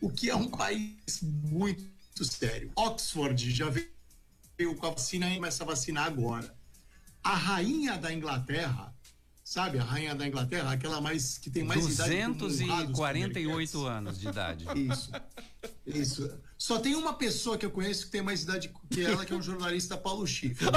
o 0.00 0.08
que 0.08 0.30
é 0.30 0.36
um 0.36 0.48
país 0.48 1.20
muito 1.22 2.24
sério. 2.24 2.70
Oxford 2.76 3.50
já 3.50 3.68
veio 3.68 4.76
com 4.78 4.86
a 4.86 4.90
vacina 4.90 5.28
e 5.28 5.34
começa 5.34 5.64
a 5.64 5.66
vacinar 5.66 6.06
agora. 6.06 6.54
A 7.22 7.34
rainha 7.34 7.98
da 7.98 8.14
Inglaterra, 8.14 8.94
sabe, 9.42 9.78
a 9.78 9.82
rainha 9.82 10.14
da 10.14 10.28
Inglaterra, 10.28 10.70
aquela 10.70 11.00
mais 11.00 11.36
que 11.36 11.50
tem 11.50 11.64
mais 11.64 11.84
idade 11.84 12.10
que 12.10 12.16
o 12.16 12.24
Conrado, 12.26 12.46
os 12.46 12.58
248 12.58 13.86
anos 13.86 14.20
de 14.20 14.28
idade. 14.28 14.64
isso. 14.76 15.10
Isso. 15.84 16.30
Só 16.56 16.78
tem 16.78 16.94
uma 16.94 17.14
pessoa 17.14 17.58
que 17.58 17.66
eu 17.66 17.70
conheço 17.70 18.06
que 18.06 18.12
tem 18.12 18.22
mais 18.22 18.42
idade 18.42 18.72
que 18.90 19.02
ela, 19.02 19.24
que 19.24 19.32
é 19.32 19.36
um 19.36 19.42
jornalista 19.42 19.96
Paulo 19.96 20.26
Chifre. 20.26 20.66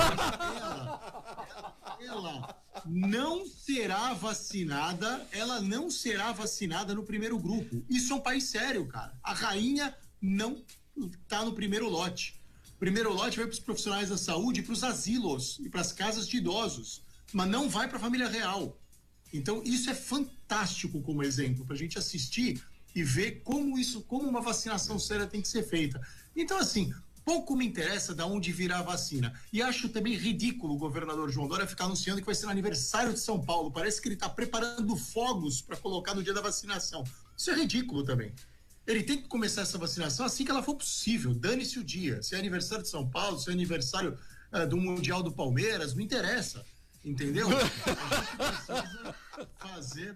Ela, 1.99 1.99
ela 1.99 2.61
não 2.85 3.45
será 3.47 4.13
vacinada, 4.13 5.27
ela 5.31 5.59
não 5.59 5.89
será 5.89 6.31
vacinada 6.31 6.93
no 6.93 7.03
primeiro 7.03 7.39
grupo. 7.39 7.83
Isso 7.89 8.13
é 8.13 8.15
um 8.15 8.21
país 8.21 8.45
sério, 8.45 8.85
cara. 8.85 9.17
A 9.23 9.33
rainha 9.33 9.95
não 10.21 10.63
tá 11.27 11.43
no 11.43 11.53
primeiro 11.53 11.89
lote. 11.89 12.39
O 12.75 12.79
primeiro 12.79 13.11
lote 13.11 13.37
vai 13.37 13.47
para 13.47 13.53
os 13.53 13.59
profissionais 13.59 14.09
da 14.09 14.17
saúde, 14.17 14.61
para 14.61 14.73
os 14.73 14.83
asilos 14.83 15.57
e 15.59 15.69
para 15.69 15.81
as 15.81 15.91
casas 15.91 16.27
de 16.27 16.37
idosos, 16.37 17.01
mas 17.33 17.49
não 17.49 17.67
vai 17.67 17.87
para 17.87 17.97
a 17.97 18.01
família 18.01 18.27
real. 18.27 18.79
Então, 19.33 19.61
isso 19.65 19.89
é 19.89 19.95
fantástico 19.95 21.01
como 21.01 21.23
exemplo 21.23 21.65
para 21.65 21.75
a 21.75 21.77
gente 21.77 21.97
assistir 21.97 22.63
e 22.97 23.03
ver 23.03 23.41
como 23.43 23.77
isso, 23.77 24.01
como 24.01 24.27
uma 24.27 24.41
vacinação 24.41 24.97
séria 24.97 25.27
tem 25.27 25.39
que 25.39 25.47
ser 25.47 25.61
feita. 25.61 26.01
Então, 26.35 26.57
assim, 26.57 26.91
pouco 27.23 27.55
me 27.55 27.63
interessa 27.63 28.15
de 28.15 28.23
onde 28.23 28.51
virá 28.51 28.79
a 28.79 28.81
vacina. 28.81 29.39
E 29.53 29.61
acho 29.61 29.87
também 29.89 30.15
ridículo 30.15 30.73
o 30.73 30.77
governador 30.79 31.29
João 31.29 31.47
Dória 31.47 31.67
ficar 31.67 31.85
anunciando 31.85 32.21
que 32.21 32.25
vai 32.25 32.33
ser 32.33 32.47
no 32.47 32.51
aniversário 32.51 33.13
de 33.13 33.19
São 33.19 33.39
Paulo. 33.39 33.69
Parece 33.69 34.01
que 34.01 34.07
ele 34.07 34.15
está 34.15 34.27
preparando 34.27 34.95
fogos 34.95 35.61
para 35.61 35.77
colocar 35.77 36.15
no 36.15 36.23
dia 36.23 36.33
da 36.33 36.41
vacinação. 36.41 37.03
Isso 37.37 37.51
é 37.51 37.53
ridículo 37.53 38.03
também. 38.03 38.33
Ele 38.87 39.03
tem 39.03 39.21
que 39.21 39.27
começar 39.27 39.61
essa 39.61 39.77
vacinação 39.77 40.25
assim 40.25 40.43
que 40.43 40.49
ela 40.49 40.63
for 40.63 40.73
possível. 40.73 41.35
Dane-se 41.35 41.77
o 41.77 41.83
dia. 41.83 42.23
Se 42.23 42.33
é 42.33 42.39
aniversário 42.39 42.83
de 42.83 42.89
São 42.89 43.07
Paulo, 43.07 43.37
se 43.37 43.47
é 43.51 43.53
aniversário 43.53 44.17
eh, 44.51 44.65
do 44.65 44.77
Mundial 44.77 45.21
do 45.21 45.31
Palmeiras, 45.31 45.93
não 45.93 46.01
interessa. 46.01 46.65
Entendeu? 47.05 47.47
A 47.53 47.63
gente 47.63 48.37
precisa 48.37 49.15
fazer. 49.59 50.15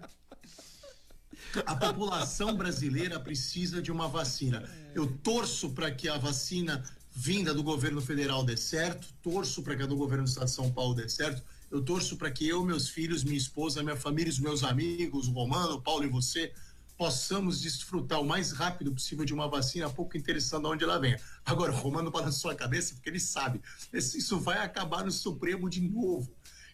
A 1.66 1.76
população 1.76 2.56
brasileira 2.56 3.20
precisa 3.20 3.82
de 3.82 3.92
uma 3.92 4.08
vacina. 4.08 4.68
Eu 4.94 5.06
torço 5.06 5.70
para 5.70 5.90
que 5.90 6.08
a 6.08 6.18
vacina 6.18 6.82
vinda 7.14 7.52
do 7.52 7.62
governo 7.62 8.00
federal 8.00 8.42
dê 8.44 8.56
certo, 8.56 9.06
torço 9.22 9.62
para 9.62 9.76
que 9.76 9.82
a 9.82 9.86
do 9.86 9.96
governo 9.96 10.24
do 10.24 10.28
estado 10.28 10.46
de 10.46 10.52
São 10.52 10.72
Paulo 10.72 10.94
dê 10.94 11.08
certo. 11.08 11.42
Eu 11.70 11.82
torço 11.82 12.16
para 12.16 12.30
que 12.30 12.46
eu, 12.46 12.64
meus 12.64 12.88
filhos, 12.88 13.24
minha 13.24 13.36
esposa, 13.36 13.82
minha 13.82 13.96
família, 13.96 14.30
os 14.30 14.38
meus 14.38 14.62
amigos, 14.62 15.28
o 15.28 15.32
Romano, 15.32 15.74
o 15.74 15.80
Paulo 15.80 16.04
e 16.04 16.08
você, 16.08 16.52
possamos 16.96 17.60
desfrutar 17.60 18.20
o 18.20 18.24
mais 18.24 18.52
rápido 18.52 18.92
possível 18.92 19.24
de 19.24 19.34
uma 19.34 19.48
vacina, 19.48 19.90
pouco 19.90 20.16
interessando 20.16 20.68
onde 20.68 20.84
ela 20.84 20.98
venha. 20.98 21.20
Agora, 21.44 21.72
o 21.72 21.76
Romano 21.76 22.10
balançou 22.10 22.50
a 22.50 22.54
cabeça 22.54 22.94
porque 22.94 23.08
ele 23.08 23.20
sabe, 23.20 23.60
isso 23.92 24.38
vai 24.38 24.58
acabar 24.58 25.04
no 25.04 25.10
Supremo 25.10 25.68
de 25.68 25.80
novo. 25.80 26.30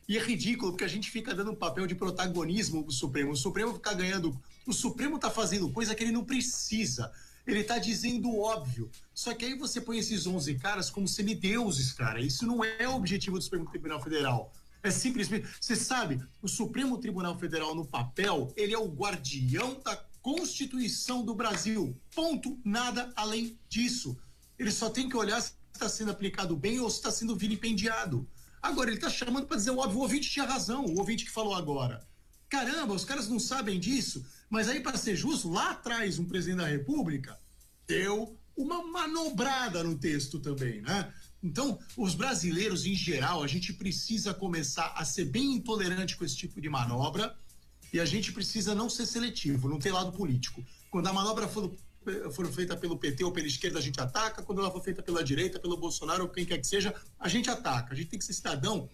E 0.08 0.16
é 0.16 0.20
ridículo 0.20 0.72
porque 0.72 0.84
a 0.84 0.88
gente 0.88 1.10
fica 1.10 1.34
dando 1.34 1.50
um 1.50 1.54
papel 1.54 1.86
de 1.86 1.94
protagonismo 1.94 2.82
pro 2.82 2.90
Supremo. 2.90 3.32
O 3.32 3.36
Supremo 3.36 3.74
fica 3.74 3.92
ganhando. 3.92 4.40
O 4.66 4.72
Supremo 4.72 5.18
tá 5.18 5.30
fazendo 5.30 5.70
coisa 5.70 5.94
que 5.94 6.02
ele 6.02 6.12
não 6.12 6.24
precisa. 6.24 7.12
Ele 7.46 7.62
tá 7.62 7.78
dizendo 7.78 8.34
óbvio. 8.38 8.90
Só 9.12 9.34
que 9.34 9.44
aí 9.44 9.54
você 9.54 9.82
põe 9.82 9.98
esses 9.98 10.26
11 10.26 10.54
caras 10.54 10.88
como 10.88 11.06
semideuses, 11.06 11.92
cara. 11.92 12.22
Isso 12.22 12.46
não 12.46 12.64
é 12.64 12.88
o 12.88 12.94
objetivo 12.94 13.36
do 13.36 13.42
Supremo 13.42 13.68
Tribunal 13.68 14.02
Federal. 14.02 14.50
É 14.82 14.90
simplesmente. 14.90 15.46
Você 15.60 15.76
sabe, 15.76 16.22
o 16.40 16.48
Supremo 16.48 16.96
Tribunal 16.96 17.38
Federal 17.38 17.74
no 17.74 17.84
papel, 17.84 18.50
ele 18.56 18.72
é 18.72 18.78
o 18.78 18.88
guardião 18.88 19.78
da 19.84 19.94
Constituição 20.22 21.22
do 21.22 21.34
Brasil. 21.34 21.94
Ponto. 22.14 22.58
Nada 22.64 23.12
além 23.14 23.58
disso. 23.68 24.16
Ele 24.58 24.70
só 24.70 24.88
tem 24.88 25.06
que 25.06 25.16
olhar 25.16 25.40
se 25.42 25.52
está 25.72 25.88
sendo 25.88 26.10
aplicado 26.10 26.56
bem 26.56 26.80
ou 26.80 26.88
se 26.88 26.96
está 26.96 27.10
sendo 27.10 27.36
vilipendiado. 27.36 28.26
Agora, 28.62 28.90
ele 28.90 28.98
está 28.98 29.10
chamando 29.10 29.46
para 29.46 29.56
dizer 29.56 29.70
o 29.70 29.78
óbvio. 29.78 29.98
O 29.98 30.02
ouvinte 30.02 30.30
tinha 30.30 30.44
razão, 30.44 30.84
o 30.84 30.98
ouvinte 30.98 31.24
que 31.24 31.30
falou 31.30 31.54
agora. 31.54 32.06
Caramba, 32.48 32.94
os 32.94 33.04
caras 33.04 33.28
não 33.28 33.38
sabem 33.38 33.78
disso. 33.78 34.24
Mas 34.48 34.68
aí, 34.68 34.80
para 34.80 34.96
ser 34.96 35.14
justo, 35.16 35.50
lá 35.50 35.70
atrás, 35.70 36.18
um 36.18 36.24
presidente 36.24 36.58
da 36.58 36.66
República 36.66 37.38
deu 37.86 38.36
uma 38.56 38.82
manobrada 38.82 39.84
no 39.84 39.96
texto 39.96 40.40
também, 40.40 40.80
né? 40.80 41.12
Então, 41.42 41.78
os 41.96 42.14
brasileiros, 42.14 42.84
em 42.84 42.94
geral, 42.94 43.42
a 43.42 43.46
gente 43.46 43.72
precisa 43.72 44.34
começar 44.34 44.92
a 44.96 45.04
ser 45.04 45.26
bem 45.26 45.54
intolerante 45.54 46.16
com 46.16 46.24
esse 46.24 46.36
tipo 46.36 46.60
de 46.60 46.68
manobra 46.68 47.36
e 47.92 48.00
a 48.00 48.04
gente 48.04 48.32
precisa 48.32 48.74
não 48.74 48.90
ser 48.90 49.06
seletivo, 49.06 49.68
não 49.68 49.78
ter 49.78 49.92
lado 49.92 50.12
político. 50.12 50.64
Quando 50.90 51.06
a 51.06 51.12
manobra 51.12 51.46
for, 51.46 51.72
for 52.32 52.46
feita 52.52 52.76
pelo 52.76 52.96
PT 52.96 53.24
ou 53.24 53.32
pela 53.32 53.46
esquerda, 53.46 53.78
a 53.78 53.82
gente 53.82 54.00
ataca. 54.00 54.42
Quando 54.42 54.60
ela 54.60 54.70
for 54.70 54.82
feita 54.82 55.02
pela 55.02 55.22
direita, 55.22 55.58
pelo 55.58 55.76
Bolsonaro 55.76 56.24
ou 56.24 56.28
quem 56.28 56.44
quer 56.44 56.58
que 56.58 56.66
seja, 56.66 56.94
a 57.18 57.28
gente 57.28 57.48
ataca. 57.50 57.92
A 57.92 57.96
gente 57.96 58.08
tem 58.08 58.18
que 58.18 58.24
ser 58.24 58.32
cidadão 58.34 58.88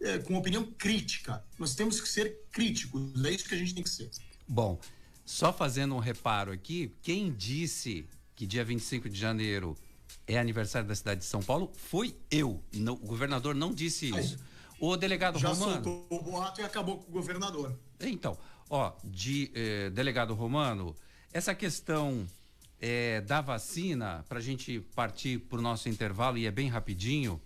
eh, 0.00 0.18
com 0.18 0.36
opinião 0.36 0.64
crítica. 0.64 1.44
Nós 1.58 1.74
temos 1.74 2.00
que 2.00 2.08
ser 2.08 2.40
críticos. 2.50 3.02
É 3.24 3.30
isso 3.30 3.48
que 3.48 3.54
a 3.54 3.58
gente 3.58 3.74
tem 3.74 3.82
que 3.82 3.90
ser. 3.90 4.10
Bom, 4.46 4.80
só 5.24 5.52
fazendo 5.52 5.94
um 5.94 5.98
reparo 5.98 6.52
aqui, 6.52 6.94
quem 7.02 7.32
disse 7.32 8.06
que 8.34 8.46
dia 8.46 8.64
25 8.64 9.08
de 9.08 9.18
janeiro 9.18 9.76
é 10.26 10.38
aniversário 10.38 10.88
da 10.88 10.94
cidade 10.94 11.20
de 11.20 11.26
São 11.26 11.42
Paulo 11.42 11.70
foi 11.74 12.16
eu. 12.30 12.62
O 12.74 13.06
governador 13.06 13.54
não 13.54 13.72
disse 13.72 14.10
isso. 14.16 14.38
O 14.80 14.96
delegado 14.96 15.38
Já 15.38 15.50
Romano. 15.50 15.84
soltou 15.84 16.06
o 16.10 16.22
boato 16.22 16.60
e 16.60 16.64
acabou 16.64 16.98
com 16.98 17.10
o 17.10 17.12
governador. 17.12 17.78
Então, 18.00 18.36
ó, 18.68 18.92
de 19.04 19.52
eh, 19.54 19.90
delegado 19.90 20.32
Romano, 20.32 20.96
essa 21.32 21.54
questão 21.54 22.26
eh, 22.80 23.20
da 23.22 23.40
vacina, 23.40 24.24
para 24.28 24.38
a 24.38 24.42
gente 24.42 24.80
partir 24.94 25.38
para 25.40 25.58
o 25.58 25.62
nosso 25.62 25.88
intervalo, 25.88 26.38
e 26.38 26.46
é 26.46 26.50
bem 26.50 26.68
rapidinho, 26.68 27.40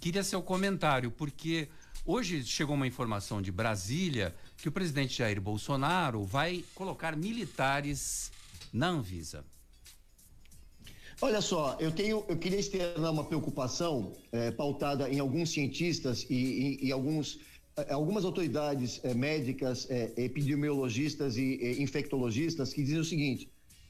queria 0.00 0.24
seu 0.24 0.42
comentário, 0.42 1.10
porque 1.10 1.68
hoje 2.06 2.44
chegou 2.44 2.74
uma 2.74 2.86
informação 2.86 3.42
de 3.42 3.52
Brasília 3.52 4.34
que 4.56 4.68
o 4.68 4.72
presidente 4.72 5.18
Jair 5.18 5.40
Bolsonaro 5.40 6.24
vai 6.24 6.64
colocar 6.74 7.16
militares 7.16 8.30
na 8.72 8.88
Anvisa. 8.88 9.44
Olha 11.20 11.40
só, 11.40 11.76
eu 11.80 11.90
tenho, 11.90 12.24
eu 12.28 12.36
queria 12.38 12.60
externar 12.60 13.10
uma 13.10 13.24
preocupação 13.24 14.12
eh, 14.30 14.52
pautada 14.52 15.10
em 15.10 15.18
alguns 15.18 15.50
cientistas 15.50 16.24
e, 16.30 16.34
e- 16.34 16.86
e 16.86 16.92
alguns, 16.92 17.40
eh, 17.76 17.92
algumas 17.92 18.24
autoridades 18.24 19.00
eh, 19.02 19.14
médicas, 19.14 19.88
eh, 19.90 20.12
epidemiologistas 20.16 21.36
e 21.36 21.82
infectologistas 21.82 22.72
que 22.72 22.84
dizem 22.84 23.00
o 23.00 23.04
seguinte: 23.04 23.48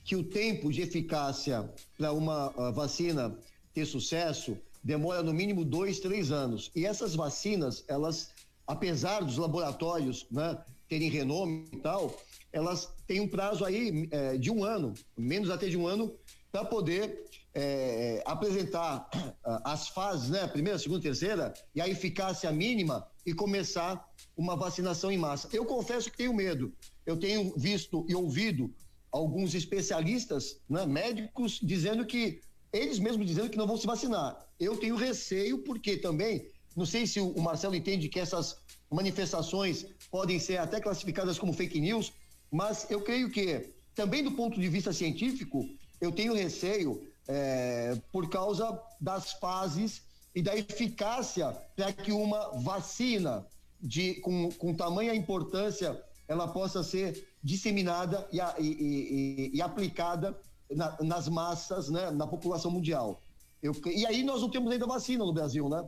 que 0.09 0.17
o 0.17 0.25
tempo 0.25 0.73
de 0.73 0.81
eficácia 0.81 1.71
para 1.99 2.15
uma 2.15 2.51
ah, 2.57 2.71
vacina 2.71 3.39
ter 3.75 3.85
sucesso 3.85 4.57
demora 4.83 5.23
no 5.23 5.35
mínimo 5.35 5.67
dois, 5.67 6.01
três 6.01 6.33
anos. 6.33 6.71
E 6.75 6.87
essas 6.87 7.15
vacinas, 7.15 7.85
elas, 7.87 8.31
apesar 8.67 9.21
dos 9.23 9.37
laboratórios 9.37 10.27
né, 10.31 10.59
terem 10.89 11.11
renome 11.11 11.69
e 11.71 11.77
tal, 11.77 12.19
elas 12.51 12.89
têm 13.07 13.21
um 13.21 13.29
prazo 13.29 13.67
aí 13.67 14.09
eh, 14.11 14.39
de 14.39 14.51
um 14.51 14.65
ano, 14.65 14.95
menos 15.15 15.51
até 15.51 15.69
de 15.69 15.77
um 15.77 15.87
ano, 15.87 16.11
para 16.51 16.65
poder 16.65 17.27
eh, 17.53 18.23
apresentar 18.25 19.11
ah, 19.45 19.73
as 19.73 19.89
fases, 19.89 20.31
né, 20.31 20.47
primeira, 20.47 20.79
segunda, 20.79 21.03
terceira, 21.03 21.53
e 21.75 21.83
a 21.83 21.89
eficácia 21.89 22.51
mínima 22.51 23.07
e 23.27 23.35
começar 23.35 24.09
uma 24.35 24.57
vacinação 24.57 25.13
em 25.13 25.19
massa. 25.19 25.51
Eu 25.53 25.67
confesso 25.67 26.11
que 26.11 26.17
tenho 26.17 26.33
medo. 26.33 26.73
Eu 27.05 27.19
tenho 27.19 27.53
visto 27.59 28.07
e 28.09 28.15
ouvido 28.15 28.73
alguns 29.11 29.55
especialistas, 29.55 30.61
né, 30.69 30.87
médicos, 30.87 31.59
dizendo 31.63 32.05
que 32.05 32.41
eles 32.73 32.99
mesmos 32.99 33.27
dizendo 33.27 33.51
que 33.51 33.57
não 33.57 33.67
vão 33.67 33.77
se 33.77 33.87
vacinar. 33.87 34.47
Eu 34.59 34.77
tenho 34.77 34.97
receio 34.97 35.59
porque 35.59 35.97
também, 35.97 36.47
não 36.77 36.85
sei 36.85 37.07
se 37.07 37.21
o 37.21 37.41
Marcelo 37.41 37.75
entende 37.75 38.09
que 38.09 38.21
essas 38.21 38.57
manifestações 38.91 39.87
podem 40.11 40.39
ser 40.39 40.59
até 40.59 40.81
classificadas 40.81 41.39
como 41.39 41.53
fake 41.53 41.81
news, 41.81 42.13
mas 42.51 42.91
eu 42.91 43.01
creio 43.01 43.31
que 43.31 43.73
também 43.95 44.23
do 44.23 44.33
ponto 44.33 44.61
de 44.61 44.69
vista 44.69 44.93
científico, 44.93 45.65
eu 46.01 46.13
tenho 46.13 46.35
receio 46.35 47.03
eh, 47.27 48.01
por 48.13 48.29
causa 48.29 48.81
das 49.01 49.33
fases 49.33 50.03
e 50.35 50.43
da 50.43 50.57
eficácia 50.57 51.51
para 51.75 51.93
que 51.93 52.13
uma 52.13 52.61
vacina 52.61 53.47
de, 53.81 54.15
com, 54.21 54.51
com 54.53 54.75
tamanha 54.75 55.15
importância 55.15 56.01
ela 56.29 56.47
possa 56.47 56.85
ser 56.85 57.26
disseminada 57.43 58.29
e, 58.31 58.39
e- 58.39 58.62
e- 58.62 59.51
e- 59.57 59.62
aplicada 59.62 60.39
na- 60.70 60.97
nas 61.01 61.26
massas, 61.29 61.89
né, 61.89 62.11
na 62.11 62.26
população 62.26 62.70
mundial. 62.70 63.20
Eu, 63.62 63.74
e 63.87 64.07
aí 64.07 64.22
nós 64.22 64.43
não 64.43 64.51
temos 64.51 64.70
ainda 64.70 64.87
vacina 64.87 65.24
no 65.24 65.33
Brasil, 65.33 65.68
né? 65.68 65.85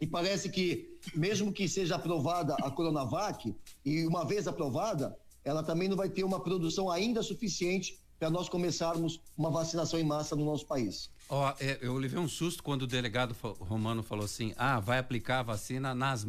E 0.00 0.06
parece 0.06 0.50
que, 0.50 0.98
mesmo 1.14 1.52
que 1.52 1.68
seja 1.68 1.94
aprovada 1.94 2.54
a 2.56 2.70
Coronavac, 2.70 3.54
e 3.84 4.04
uma 4.04 4.24
vez 4.26 4.48
aprovada, 4.48 5.16
ela 5.44 5.62
também 5.62 5.88
não 5.88 5.96
vai 5.96 6.10
ter 6.10 6.24
uma 6.24 6.40
produção 6.40 6.90
ainda 6.90 7.22
suficiente 7.22 7.98
para 8.18 8.28
nós 8.28 8.48
começarmos 8.48 9.20
uma 9.36 9.50
vacinação 9.50 9.98
em 9.98 10.04
massa 10.04 10.34
no 10.36 10.44
nosso 10.44 10.66
país. 10.66 11.08
Ó, 11.28 11.54
é, 11.60 11.78
eu 11.80 11.94
levei 11.96 12.18
um 12.18 12.28
susto 12.28 12.62
quando 12.62 12.82
o 12.82 12.86
delegado 12.86 13.34
Romano 13.60 14.02
falou 14.02 14.24
assim: 14.24 14.52
ah, 14.56 14.80
vai 14.80 14.98
aplicar 14.98 15.38
a 15.40 15.42
vacina 15.44 15.94
nas 15.94 16.26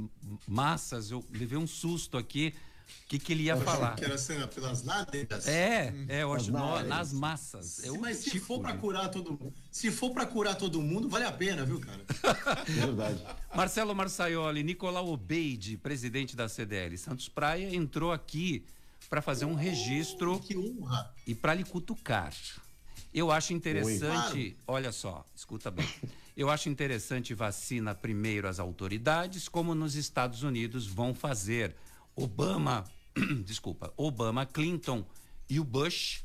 massas. 0.47 1.09
Eu 1.11 1.23
levei 1.31 1.57
um 1.57 1.67
susto 1.67 2.17
aqui. 2.17 2.53
O 3.05 3.07
que, 3.13 3.19
que 3.19 3.33
ele 3.33 3.43
ia 3.43 3.53
Eu 3.53 3.61
falar? 3.61 3.95
Que 3.95 4.05
era 4.05 4.15
assim, 4.15 4.35
pelas 4.47 4.83
nádegas. 4.83 5.47
É, 5.47 5.93
é, 6.07 6.23
eu 6.23 6.33
acho, 6.33 6.51
Nas 6.51 6.87
nas 6.87 7.13
massas. 7.13 7.83
É 7.83 7.91
Mas 7.91 8.17
se 8.17 8.31
tipo, 8.31 8.45
for 8.45 8.59
para 8.61 8.73
né? 8.73 8.79
curar 8.79 9.09
todo 9.09 9.53
se 9.71 9.91
for 9.91 10.11
para 10.11 10.25
curar 10.25 10.55
todo 10.55 10.81
mundo, 10.81 11.09
vale 11.09 11.25
a 11.25 11.31
pena, 11.31 11.65
viu, 11.65 11.79
cara? 11.79 12.01
É 12.67 12.71
verdade. 12.85 13.23
Marcelo 13.55 13.93
Marçaioli, 13.93 14.63
Nicolau 14.63 15.09
Obeide, 15.09 15.77
presidente 15.77 16.35
da 16.35 16.47
CDL 16.49 16.97
Santos 16.97 17.27
Praia, 17.29 17.75
entrou 17.75 18.11
aqui 18.11 18.65
para 19.09 19.21
fazer 19.21 19.45
um 19.45 19.53
registro 19.53 20.39
que 20.39 20.57
honra. 20.57 21.13
e 21.27 21.35
para 21.35 21.53
lhe 21.53 21.63
cutucar. 21.63 22.33
Eu 23.13 23.31
acho 23.31 23.53
interessante, 23.53 24.37
Oi. 24.37 24.57
olha 24.65 24.91
só, 24.91 25.23
escuta 25.35 25.69
bem. 25.69 25.87
Eu 26.35 26.49
acho 26.49 26.67
interessante 26.67 27.33
vacina 27.35 27.93
primeiro 27.93 28.47
as 28.47 28.59
autoridades, 28.59 29.47
como 29.47 29.75
nos 29.75 29.93
Estados 29.95 30.41
Unidos 30.41 30.87
vão 30.87 31.13
fazer. 31.13 31.75
Obama, 32.15 32.83
desculpa, 33.45 33.93
Obama, 33.97 34.45
Clinton 34.45 35.05
e 35.49 35.59
o 35.59 35.63
Bush, 35.63 36.23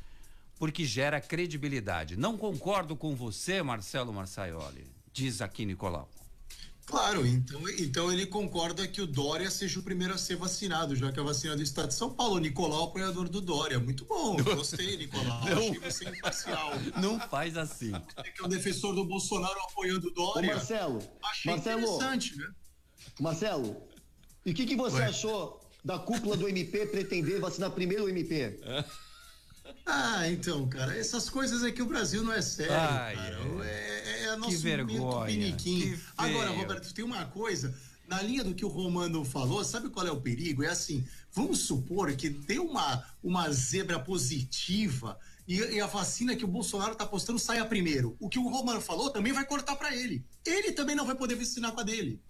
porque 0.57 0.85
gera 0.85 1.21
credibilidade. 1.21 2.15
Não 2.15 2.37
concordo 2.37 2.95
com 2.95 3.15
você, 3.15 3.61
Marcelo 3.61 4.13
Marçaioli, 4.13 4.85
diz 5.11 5.41
aqui 5.41 5.65
Nicolau. 5.65 6.09
Claro, 6.89 7.23
então, 7.23 7.61
então 7.77 8.11
ele 8.11 8.25
concorda 8.25 8.87
que 8.87 8.99
o 8.99 9.05
Dória 9.05 9.51
seja 9.51 9.79
o 9.79 9.83
primeiro 9.83 10.11
a 10.15 10.17
ser 10.17 10.35
vacinado, 10.35 10.95
já 10.95 11.11
que 11.11 11.19
a 11.19 11.23
vacina 11.23 11.55
do 11.55 11.61
estado 11.61 11.89
de 11.89 11.93
São 11.93 12.11
Paulo. 12.11 12.39
Nicolau, 12.39 12.85
apoiador 12.85 13.29
do 13.29 13.39
Dória. 13.39 13.79
Muito 13.79 14.05
bom, 14.05 14.35
gostei, 14.41 14.97
Nicolau. 14.97 15.45
Não. 15.45 15.57
Achei 15.59 15.79
você 15.79 16.09
imparcial. 16.09 16.71
Não 16.99 17.19
faz 17.19 17.55
assim. 17.57 17.91
Você 17.91 18.31
que 18.31 18.41
é 18.41 18.43
o 18.43 18.47
defensor 18.47 18.95
do 18.95 19.05
Bolsonaro 19.05 19.59
apoiando 19.69 20.07
o 20.07 20.09
Ô 20.09 20.13
Dória. 20.13 20.55
Marcelo, 20.55 20.99
Achei 21.23 21.51
Marcelo, 21.51 21.81
interessante, 21.81 22.35
né? 22.35 22.47
Marcelo, 23.19 23.83
e 24.43 24.51
o 24.51 24.53
que, 24.55 24.65
que 24.65 24.75
você 24.75 24.97
Ué. 24.97 25.05
achou 25.05 25.58
da 25.83 25.97
cúpula 25.99 26.35
do 26.35 26.47
MP 26.47 26.85
pretender 26.87 27.39
vacinar 27.39 27.71
primeiro 27.71 28.05
o 28.05 28.09
MP? 28.09 28.59
Ah, 29.85 30.27
então, 30.27 30.67
cara, 30.67 30.95
essas 30.97 31.29
coisas 31.29 31.63
é 31.63 31.71
que 31.71 31.81
o 31.81 31.85
Brasil 31.85 32.23
não 32.23 32.33
é 32.33 32.41
sério, 32.41 32.73
Ai, 32.73 33.15
cara. 33.15 33.37
ai. 33.37 33.67
É, 33.67 34.23
é 34.25 34.35
nosso 34.35 34.59
vergonha, 34.59 35.25
piniquim. 35.25 35.93
que 35.93 35.99
Agora. 36.17 36.49
Roberto, 36.49 36.93
tem 36.93 37.03
uma 37.03 37.25
coisa, 37.25 37.75
na 38.07 38.21
linha 38.21 38.43
do 38.43 38.53
que 38.53 38.65
o 38.65 38.67
Romano 38.67 39.23
falou, 39.23 39.63
sabe 39.63 39.89
qual 39.89 40.05
é 40.05 40.11
o 40.11 40.21
perigo? 40.21 40.63
É 40.63 40.67
assim, 40.67 41.05
vamos 41.31 41.59
supor 41.59 42.11
que 42.15 42.29
deu 42.29 42.65
uma, 42.65 43.03
uma 43.23 43.51
zebra 43.51 43.99
positiva 43.99 45.17
e, 45.47 45.57
e 45.57 45.81
a 45.81 45.87
vacina 45.87 46.35
que 46.35 46.45
o 46.45 46.47
Bolsonaro 46.47 46.95
tá 46.95 47.05
postando 47.05 47.39
saia 47.39 47.65
primeiro. 47.65 48.15
O 48.19 48.29
que 48.29 48.39
o 48.39 48.47
Romano 48.47 48.81
falou 48.81 49.09
também 49.09 49.33
vai 49.33 49.45
cortar 49.45 49.75
para 49.75 49.95
ele. 49.95 50.25
Ele 50.45 50.71
também 50.71 50.95
não 50.95 51.05
vai 51.05 51.15
poder 51.15 51.35
vacinar 51.35 51.71
com 51.71 51.79
a 51.79 51.83
dele. 51.83 52.21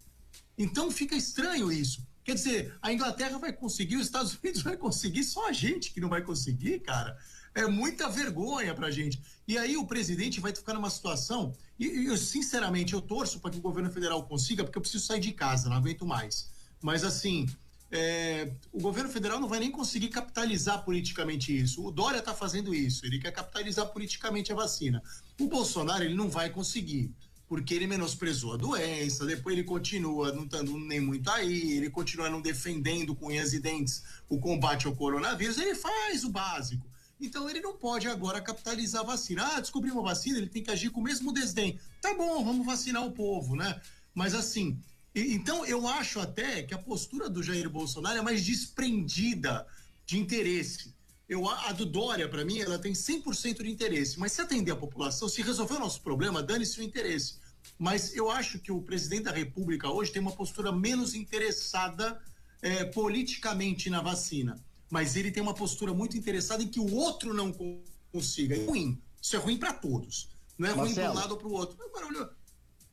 Então 0.57 0.91
fica 0.91 1.15
estranho 1.15 1.71
isso. 1.71 2.05
Quer 2.29 2.35
dizer, 2.35 2.77
a 2.79 2.93
Inglaterra 2.93 3.39
vai 3.39 3.51
conseguir, 3.51 3.95
os 3.95 4.05
Estados 4.05 4.37
Unidos 4.37 4.61
vai 4.61 4.77
conseguir, 4.77 5.23
só 5.23 5.49
a 5.49 5.51
gente 5.51 5.91
que 5.91 5.99
não 5.99 6.09
vai 6.09 6.21
conseguir, 6.21 6.79
cara. 6.79 7.17
É 7.55 7.65
muita 7.65 8.07
vergonha 8.07 8.75
pra 8.75 8.91
gente. 8.91 9.19
E 9.47 9.57
aí 9.57 9.75
o 9.75 9.87
presidente 9.87 10.39
vai 10.39 10.53
ficar 10.53 10.75
numa 10.75 10.91
situação, 10.91 11.55
e, 11.79 12.05
eu 12.05 12.15
sinceramente 12.15 12.93
eu 12.93 13.01
torço 13.01 13.39
para 13.39 13.49
que 13.49 13.57
o 13.57 13.61
governo 13.61 13.89
federal 13.89 14.21
consiga, 14.27 14.63
porque 14.63 14.77
eu 14.77 14.81
preciso 14.81 15.07
sair 15.07 15.19
de 15.19 15.31
casa, 15.31 15.69
não 15.69 15.77
aguento 15.77 16.05
mais. 16.05 16.51
Mas 16.79 17.03
assim, 17.03 17.47
é, 17.91 18.53
o 18.71 18.79
governo 18.79 19.09
federal 19.09 19.39
não 19.39 19.47
vai 19.47 19.57
nem 19.57 19.71
conseguir 19.71 20.09
capitalizar 20.09 20.85
politicamente 20.85 21.57
isso. 21.57 21.83
O 21.83 21.89
Dória 21.89 22.19
está 22.19 22.35
fazendo 22.35 22.75
isso, 22.75 23.07
ele 23.07 23.17
quer 23.17 23.31
capitalizar 23.31 23.87
politicamente 23.87 24.51
a 24.51 24.55
vacina. 24.55 25.01
O 25.39 25.47
Bolsonaro 25.47 26.03
ele 26.03 26.13
não 26.13 26.29
vai 26.29 26.51
conseguir, 26.51 27.11
porque 27.49 27.73
ele 27.73 27.87
menosprezou 27.87 28.53
a 28.53 28.57
doença, 28.57 29.25
depois 29.25 29.57
ele 29.57 29.65
continua 29.65 30.31
não 30.31 30.43
estando 30.43 30.77
nem 30.77 30.99
muito 30.99 31.31
aí, 31.31 31.71
ele 31.71 31.89
continua 31.89 32.29
não 32.29 32.39
defendendo 32.39 33.15
com 33.15 33.25
unhas 33.25 33.53
e 33.53 33.59
dentes 33.59 34.03
o 34.29 34.39
combate 34.39 34.85
ao 34.85 34.95
coronavírus, 34.95 35.57
ele 35.57 35.73
faz 35.73 36.23
o 36.23 36.29
básico. 36.29 36.87
Então 37.19 37.49
ele 37.49 37.59
não 37.59 37.75
pode 37.75 38.07
agora 38.07 38.39
capitalizar 38.39 39.01
a 39.01 39.05
vacina. 39.05 39.55
Ah, 39.55 39.59
descobriu 39.59 39.95
uma 39.95 40.03
vacina, 40.03 40.37
ele 40.37 40.47
tem 40.47 40.61
que 40.61 40.69
agir 40.69 40.91
com 40.91 41.01
o 41.01 41.03
mesmo 41.03 41.33
desdém. 41.33 41.79
Tá 41.99 42.13
bom, 42.13 42.45
vamos 42.45 42.65
vacinar 42.65 43.03
o 43.03 43.11
povo, 43.11 43.55
né? 43.55 43.81
Mas 44.13 44.35
assim, 44.35 44.79
então 45.15 45.65
eu 45.65 45.87
acho 45.87 46.19
até 46.19 46.61
que 46.61 46.75
a 46.75 46.77
postura 46.77 47.27
do 47.27 47.41
Jair 47.41 47.67
Bolsonaro 47.67 48.19
é 48.19 48.21
mais 48.21 48.45
desprendida 48.45 49.65
de 50.05 50.19
interesse. 50.19 50.93
Eu, 51.29 51.47
a 51.47 51.71
do 51.71 51.85
Dória, 51.85 52.27
para 52.27 52.43
mim, 52.43 52.57
ela 52.59 52.79
tem 52.79 52.91
100% 52.93 53.61
de 53.61 53.69
interesse. 53.69 54.19
Mas 54.19 54.31
se 54.31 54.41
atender 54.41 54.71
a 54.71 54.75
população, 54.75 55.29
se 55.29 55.43
resolver 55.43 55.75
o 55.75 55.79
nosso 55.79 56.01
problema, 56.01 56.41
dane-se 56.41 56.79
o 56.79 56.83
interesse. 56.83 57.35
Mas 57.77 58.15
eu 58.15 58.31
acho 58.31 58.57
que 58.57 58.71
o 58.71 58.81
presidente 58.81 59.23
da 59.25 59.31
República 59.31 59.87
hoje 59.91 60.11
tem 60.11 60.19
uma 60.21 60.31
postura 60.31 60.71
menos 60.71 61.13
interessada 61.13 62.19
eh, 62.63 62.85
politicamente 62.85 63.89
na 63.91 64.01
vacina. 64.01 64.59
Mas 64.89 65.15
ele 65.15 65.29
tem 65.31 65.43
uma 65.43 65.53
postura 65.53 65.93
muito 65.93 66.17
interessada 66.17 66.63
em 66.63 66.67
que 66.67 66.79
o 66.79 66.91
outro 66.95 67.31
não 67.31 67.51
con- 67.53 67.83
consiga. 68.11 68.55
É 68.55 68.65
ruim. 68.65 68.99
Isso 69.21 69.35
é 69.35 69.39
ruim 69.39 69.57
para 69.57 69.71
todos. 69.73 70.29
Não 70.57 70.67
é 70.67 70.71
ruim 70.71 70.93
para 70.95 71.03
um 71.03 71.13
Marcelo. 71.13 71.15
lado 71.15 71.31
ou 71.33 71.37
para 71.37 71.47
o 71.47 71.51
outro. 71.53 71.77
Agora, 71.83 72.07
olha, 72.07 72.29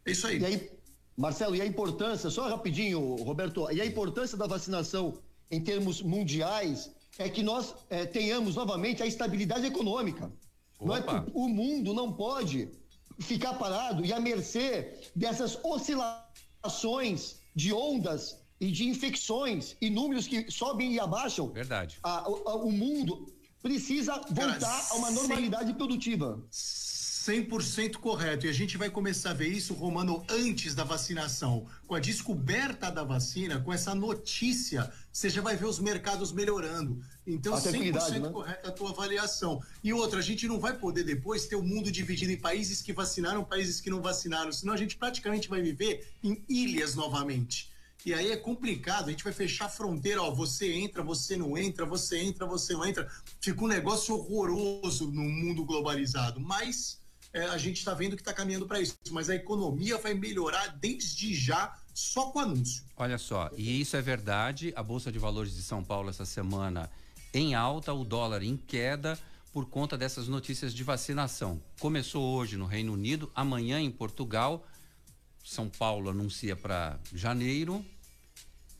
É 0.05 0.11
isso 0.13 0.27
aí. 0.27 0.39
E 0.39 0.45
aí, 0.45 0.71
Marcelo, 1.17 1.57
e 1.57 1.63
a 1.63 1.67
importância, 1.67 2.29
só 2.29 2.47
rapidinho, 2.51 3.01
Roberto, 3.17 3.67
e 3.73 3.81
a 3.81 3.87
importância 3.87 4.37
da 4.37 4.47
vacinação 4.47 5.19
em 5.51 5.63
termos 5.65 6.03
mundiais 6.03 6.91
é 7.19 7.29
que 7.29 7.43
nós 7.43 7.75
eh, 7.91 8.05
tenhamos 8.07 8.55
novamente 8.55 9.03
a 9.03 9.07
estabilidade 9.07 9.67
econômica. 9.67 10.31
Não 10.81 10.95
é 10.97 11.01
que 11.03 11.31
o 11.33 11.49
mundo 11.49 11.95
não 11.95 12.13
pode 12.13 12.69
ficar 13.19 13.55
parado 13.55 14.05
e 14.05 14.13
à 14.13 14.21
mercê 14.21 14.93
dessas 15.15 15.59
oscilações 15.65 17.37
de 17.55 17.73
ondas 17.73 18.39
e 18.61 18.71
de 18.71 18.87
infecções 18.89 19.77
e 19.81 19.89
números 19.91 20.27
que 20.27 20.51
sobem 20.51 20.93
e 20.95 21.01
abaixam. 21.01 21.49
Verdade. 21.49 21.99
A- 22.03 22.29
o, 22.31 22.49
a- 22.49 22.57
o 22.57 22.71
mundo 22.73 23.27
precisa 23.63 24.21
voltar 24.31 24.87
a 24.91 24.95
uma 24.95 25.09
sem- 25.09 25.17
normalidade 25.17 25.73
produtiva. 25.75 26.43
100% 27.27 27.97
correto. 27.97 28.47
E 28.47 28.49
a 28.49 28.53
gente 28.53 28.77
vai 28.77 28.89
começar 28.89 29.31
a 29.31 29.35
ver 29.35 29.49
isso, 29.49 29.75
Romano, 29.75 30.25
antes 30.29 30.77
da 30.77 30.85
vacinação. 30.85 31.67
Com 31.85 31.97
a 31.97 31.99
descoberta 31.99 32.89
da 32.89 33.03
vacina, 33.03 33.61
com 33.61 33.73
essa 33.73 33.95
notícia, 33.97 34.93
você 35.13 35.29
já 35.29 35.43
vai 35.43 35.57
ver 35.57 35.67
os 35.67 35.81
mercados 35.81 36.31
melhorando. 36.31 37.03
Então, 37.27 37.55
A 37.55 37.59
100% 37.59 37.63
tranquilidade, 37.63 38.21
né? 38.21 38.31
correta 38.31 38.69
a 38.69 38.71
tua 38.71 38.91
avaliação. 38.91 39.61
E 39.83 39.93
outra, 39.93 40.21
a 40.21 40.23
gente 40.23 40.47
não 40.47 40.61
vai 40.61 40.79
poder 40.79 41.03
depois 41.03 41.47
ter 41.47 41.57
o 41.57 41.63
mundo 41.63 41.91
dividido 41.91 42.31
em 42.31 42.37
países 42.37 42.81
que 42.81 42.93
vacinaram, 42.93 43.43
países 43.43 43.81
que 43.81 43.91
não 43.91 44.01
vacinaram. 44.01 44.53
Senão 44.53 44.75
a 44.75 44.77
gente 44.77 44.97
praticamente 44.97 45.49
vai 45.49 45.61
viver 45.61 46.09
em 46.23 46.45
ilhas 46.49 46.95
novamente. 46.95 47.73
E 48.05 48.15
aí 48.15 48.31
é 48.31 48.37
complicado, 48.37 49.09
a 49.09 49.11
gente 49.11 49.25
vai 49.25 49.33
fechar 49.33 49.65
a 49.65 49.69
fronteira, 49.69 50.23
ó, 50.23 50.31
você 50.31 50.73
entra, 50.73 51.03
você 51.03 51.37
não 51.37 51.59
entra, 51.59 51.85
você 51.85 52.19
entra, 52.19 52.47
você 52.47 52.73
não 52.73 52.87
entra. 52.87 53.11
Fica 53.41 53.65
um 53.65 53.67
negócio 53.67 54.15
horroroso 54.15 55.11
no 55.11 55.25
mundo 55.25 55.65
globalizado, 55.65 56.39
mas 56.39 57.01
é, 57.37 57.47
a 57.49 57.59
gente 57.59 57.77
está 57.77 57.93
vendo 57.93 58.17
que 58.17 58.23
está 58.23 58.33
caminhando 58.33 58.67
para 58.67 58.81
isso. 58.81 58.97
Mas 59.11 59.29
a 59.29 59.35
economia 59.35 59.99
vai 59.99 60.15
melhorar 60.15 60.69
desde 60.69 61.35
já 61.35 61.77
só 61.93 62.31
com 62.31 62.41
anúncio. 62.41 62.83
Olha 62.97 63.19
só, 63.19 63.51
e 63.57 63.79
isso 63.81 63.97
é 63.97 64.03
verdade. 64.03 64.73
A 64.75 64.83
Bolsa 64.83 65.13
de 65.13 65.19
Valores 65.19 65.55
de 65.55 65.63
São 65.63 65.85
Paulo 65.85 66.09
essa 66.09 66.25
semana 66.25 66.91
em 67.35 67.55
alta, 67.55 67.93
o 67.93 68.05
dólar 68.05 68.43
em 68.43 68.57
queda 68.57 69.19
por 69.53 69.67
conta 69.67 69.99
dessas 69.99 70.29
notícias 70.29 70.73
de 70.73 70.83
vacinação. 70.83 71.61
Começou 71.79 72.35
hoje 72.35 72.57
no 72.57 72.65
Reino 72.67 72.95
Unido, 72.95 73.31
amanhã 73.35 73.81
em 73.81 73.91
Portugal. 73.91 74.67
São 75.45 75.69
Paulo 75.69 76.09
anuncia 76.11 76.57
para 76.57 76.99
janeiro 77.13 77.85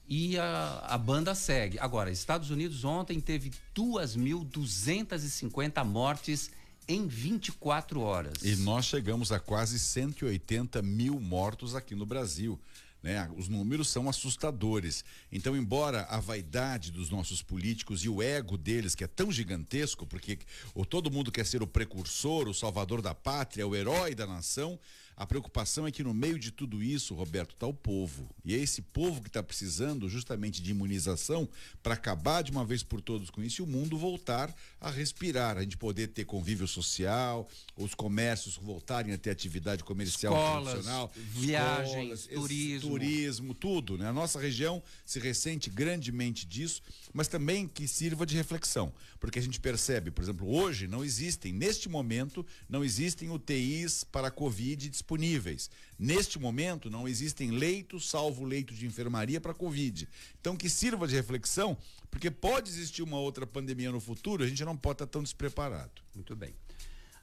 e 0.09 0.39
a, 0.39 0.85
a 0.87 0.99
banda 0.99 1.35
segue. 1.35 1.79
Agora, 1.79 2.11
Estados 2.11 2.51
Unidos 2.51 2.85
ontem 2.85 3.21
teve 3.21 3.53
2.250 3.75 5.85
mortes 5.85 6.51
em 6.89 7.07
24 7.07 8.01
horas. 8.01 8.43
E 8.43 8.57
nós 8.57 8.85
chegamos 8.85 9.33
a 9.33 9.41
quase 9.41 9.79
180 9.79 10.81
mil 10.83 11.19
mortos 11.19 11.75
aqui 11.75 11.95
no 11.95 12.07
Brasil. 12.07 12.61
Né? 13.03 13.31
Os 13.37 13.49
números 13.49 13.89
são 13.89 14.09
assustadores. 14.09 15.05
Então, 15.31 15.57
embora 15.57 16.03
a 16.11 16.19
vaidade 16.19 16.91
dos 16.91 17.09
nossos 17.09 17.41
políticos 17.43 18.05
e 18.05 18.09
o 18.09 18.21
ego 18.21 18.57
deles, 18.57 18.95
que 18.95 19.05
é 19.05 19.07
tão 19.07 19.31
gigantesco, 19.31 20.07
porque 20.07 20.39
o, 20.75 20.85
todo 20.85 21.11
mundo 21.11 21.31
quer 21.31 21.47
ser 21.47 21.63
o 21.63 21.67
precursor, 21.67 22.49
o 22.49 22.55
salvador 22.55 23.01
da 23.01 23.15
pátria, 23.15 23.67
o 23.67 23.77
herói 23.77 24.15
da 24.15 24.27
nação, 24.27 24.79
a 25.17 25.27
preocupação 25.27 25.87
é 25.87 25.91
que 25.91 26.05
no 26.05 26.13
meio 26.13 26.39
de 26.39 26.51
tudo 26.51 26.83
isso, 26.83 27.15
Roberto, 27.15 27.55
está 27.55 27.67
o 27.67 27.73
povo. 27.73 28.29
E 28.45 28.55
é 28.55 28.59
esse 28.59 28.83
povo 28.83 29.23
que 29.23 29.29
está 29.29 29.43
precisando 29.43 30.11
justamente 30.11 30.61
de 30.61 30.71
imunização 30.73 31.49
para 31.83 31.95
acabar 31.95 32.43
de 32.43 32.51
uma 32.51 32.67
vez 32.67 32.83
por 32.83 33.01
todas 33.01 33.31
com 33.31 33.43
isso 33.43 33.63
e 33.63 33.65
o 33.65 33.67
mundo 33.67 33.97
voltar 33.97 34.55
a 34.79 34.91
respirar, 34.91 35.57
a 35.57 35.63
gente 35.63 35.79
poder 35.79 36.09
ter 36.09 36.27
convívio 36.27 36.69
social, 36.69 37.49
os 37.79 37.95
comércios 37.95 38.57
voltarem 38.57 39.15
a 39.15 39.19
ter 39.19 39.31
atividade 39.31 39.83
comercial 39.83 40.35
Escolas, 40.35 40.73
tradicional, 40.73 41.13
viagens, 41.31 42.27
esse 42.27 42.29
turismo. 42.29 42.91
turismo, 42.91 43.55
tudo, 43.55 43.97
né? 43.97 44.09
A 44.09 44.13
nossa 44.13 44.39
região 44.39 44.83
se 45.05 45.19
ressente 45.19 45.71
grandemente 45.71 46.45
disso, 46.45 46.83
mas 47.15 47.27
também 47.27 47.67
que 47.67 47.89
sirva 47.89 48.27
de 48.27 48.37
reflexão, 48.37 48.93
porque 49.19 49.39
a 49.39 49.43
gente 49.43 49.61
percebe, 49.61 50.11
por 50.11 50.23
exemplo, 50.23 50.47
hoje 50.47 50.87
não 50.87 51.03
existem, 51.03 51.55
neste 51.55 51.89
momento, 51.89 52.45
não 52.69 52.85
existem 52.85 53.31
UTIs 53.31 54.05
para 54.05 54.31
Covid 54.31 54.91
disponíveis. 54.91 55.06
Neste 55.99 56.39
momento, 56.39 56.91
não 56.91 57.07
existem 57.07 57.51
leitos, 57.51 58.09
salvo 58.09 58.45
leito 58.45 58.75
de 58.75 58.87
enfermaria 58.87 59.41
para 59.41 59.55
Covid. 59.55 60.09
Então, 60.41 60.57
que 60.57 60.69
sirva 60.69 61.07
de 61.07 61.15
reflexão, 61.15 61.77
porque 62.11 62.31
pode 62.31 62.71
existir 62.71 63.03
uma 63.03 63.19
outra 63.19 63.47
pandemia 63.47 63.93
no 63.93 64.01
futuro, 64.01 64.43
a 64.43 64.49
gente 64.49 64.65
não 64.65 64.77
pode 64.77 64.97
estar 64.97 65.07
tão 65.07 65.23
despreparado. 65.23 66.03
Muito 66.15 66.35
bem. 66.35 66.55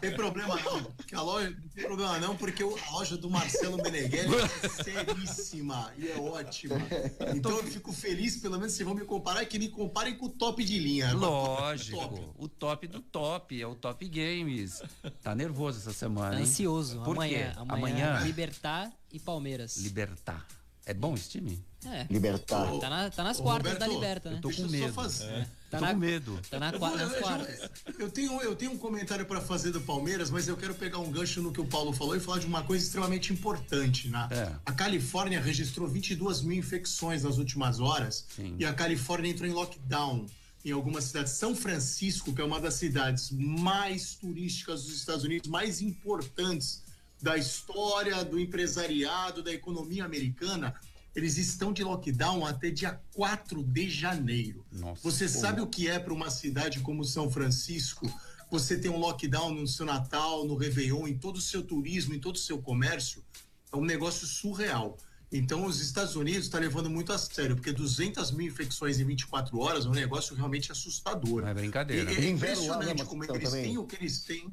Tem 0.00 0.12
problema 0.14 0.56
não. 0.60 0.82
Que 1.06 1.14
a 1.14 1.22
loja, 1.22 1.50
não 1.50 1.68
tem 1.68 1.84
problema 1.84 2.18
não, 2.18 2.36
porque 2.36 2.62
o- 2.64 2.76
a 2.76 2.90
loja 2.90 3.16
do 3.16 3.30
Marcelo 3.30 3.76
Meneghelli 3.78 4.34
é 4.34 4.68
seríssima 4.68 5.92
e 5.96 6.08
é 6.08 6.16
ótima. 6.18 6.76
Então 7.34 7.52
eu 7.56 7.64
fico 7.64 7.92
feliz, 7.92 8.36
pelo 8.38 8.58
menos 8.58 8.72
se 8.74 8.82
vão 8.84 8.94
me 8.94 9.04
comparar, 9.04 9.44
que 9.46 9.58
me 9.58 9.68
comparem 9.68 10.16
com 10.16 10.26
o 10.26 10.30
top 10.30 10.62
de 10.64 10.78
linha. 10.78 11.12
Lógico, 11.14 12.34
o 12.36 12.48
top 12.48 12.86
do 12.86 13.00
top, 13.00 13.60
é 13.60 13.66
o 13.66 13.74
Top 13.74 14.06
Games. 14.08 14.82
Tá 15.22 15.34
nervoso 15.34 15.78
essa 15.78 15.92
semana, 15.92 16.36
hein? 16.36 16.42
Ansioso. 16.42 17.00
Por 17.02 17.12
amanhã, 17.16 17.52
quê? 17.52 17.58
amanhã. 17.68 18.20
Libertar 18.20 18.92
e 19.12 19.18
Palmeiras. 19.20 19.76
Libertar. 19.78 20.46
É 20.86 20.92
bom 20.92 21.14
esse 21.14 21.30
time? 21.30 21.64
É. 21.86 22.06
Libertar. 22.10 22.70
Tá, 22.78 22.90
na- 22.90 23.10
tá 23.10 23.22
nas 23.24 23.38
Ô, 23.38 23.42
quartas 23.42 23.72
Roberto, 23.72 23.88
da 23.88 23.94
Liberta, 23.94 24.30
né? 24.30 24.36
Eu 24.36 24.40
tô 24.42 24.50
com 24.50 24.68
medo. 24.68 24.92
fazer. 24.92 25.24
É. 25.24 25.46
Tá 25.70 25.78
tô 25.78 25.84
na- 25.84 25.92
com 25.92 25.98
medo. 25.98 26.40
Tá 26.50 26.58
na, 26.60 26.72
qua- 26.72 26.90
nas 26.96 27.12
eu- 27.12 27.20
quartas. 27.22 27.70
eu 27.98 28.10
tenho, 28.10 28.40
eu 28.42 28.54
tenho 28.54 28.72
um 28.72 28.78
comentário 28.78 29.24
para 29.26 29.40
fazer 29.40 29.70
do 29.70 29.80
Palmeiras, 29.80 30.30
mas 30.30 30.46
eu 30.46 30.56
quero 30.56 30.74
pegar 30.74 30.98
um 30.98 31.10
gancho 31.10 31.40
no 31.42 31.52
que 31.52 31.60
o 31.60 31.66
Paulo 31.66 31.92
falou 31.92 32.14
e 32.16 32.20
falar 32.20 32.38
de 32.38 32.46
uma 32.46 32.62
coisa 32.62 32.84
extremamente 32.84 33.32
importante. 33.32 34.08
Né? 34.08 34.28
É. 34.30 34.52
A 34.64 34.72
Califórnia 34.72 35.40
registrou 35.40 35.88
22 35.88 36.42
mil 36.42 36.56
infecções 36.58 37.22
nas 37.22 37.38
últimas 37.38 37.80
horas 37.80 38.26
Sim. 38.36 38.56
e 38.58 38.64
a 38.64 38.72
Califórnia 38.74 39.30
entrou 39.30 39.48
em 39.48 39.52
lockdown 39.52 40.26
em 40.64 40.70
algumas 40.70 41.04
cidades. 41.04 41.32
São 41.32 41.54
Francisco, 41.54 42.32
que 42.34 42.40
é 42.40 42.44
uma 42.44 42.58
das 42.60 42.74
cidades 42.74 43.30
mais 43.30 44.14
turísticas 44.14 44.84
dos 44.84 44.94
Estados 44.96 45.22
Unidos, 45.24 45.48
mais 45.50 45.82
importantes 45.82 46.82
da 47.24 47.38
história 47.38 48.22
do 48.22 48.38
empresariado, 48.38 49.42
da 49.42 49.50
economia 49.50 50.04
americana, 50.04 50.74
eles 51.16 51.38
estão 51.38 51.72
de 51.72 51.82
lockdown 51.82 52.44
até 52.44 52.68
dia 52.70 53.00
4 53.14 53.62
de 53.62 53.88
janeiro. 53.88 54.62
Nossa. 54.70 55.00
Você 55.02 55.26
sabe 55.26 55.62
o 55.62 55.66
que 55.66 55.88
é 55.88 55.98
para 55.98 56.12
uma 56.12 56.28
cidade 56.28 56.80
como 56.80 57.02
São 57.02 57.30
Francisco? 57.30 58.06
Você 58.50 58.76
tem 58.78 58.90
um 58.90 58.98
lockdown 58.98 59.54
no 59.54 59.66
seu 59.66 59.86
Natal, 59.86 60.44
no 60.46 60.54
Réveillon, 60.54 61.08
em 61.08 61.16
todo 61.16 61.36
o 61.36 61.40
seu 61.40 61.62
turismo, 61.62 62.14
em 62.14 62.20
todo 62.20 62.34
o 62.36 62.38
seu 62.38 62.60
comércio? 62.60 63.24
É 63.72 63.76
um 63.76 63.84
negócio 63.86 64.26
surreal. 64.26 64.98
Então, 65.32 65.64
os 65.64 65.80
Estados 65.80 66.14
Unidos 66.16 66.44
estão 66.44 66.60
levando 66.60 66.90
muito 66.90 67.10
a 67.10 67.16
sério, 67.18 67.56
porque 67.56 67.72
200 67.72 68.30
mil 68.32 68.46
infecções 68.46 69.00
em 69.00 69.04
24 69.04 69.58
horas 69.58 69.86
é 69.86 69.88
um 69.88 69.92
negócio 69.92 70.36
realmente 70.36 70.70
assustador. 70.70 71.40
Não 71.40 71.48
é 71.48 71.54
brincadeira. 71.54 72.12
E- 72.12 72.16
É, 72.16 72.20
né, 72.20 72.28
impressionante 72.28 73.04
como 73.06 73.24
eles 73.24 73.42
também. 73.50 73.64
têm 73.64 73.78
o 73.78 73.86
que 73.86 73.96
eles 73.96 74.20
têm. 74.20 74.52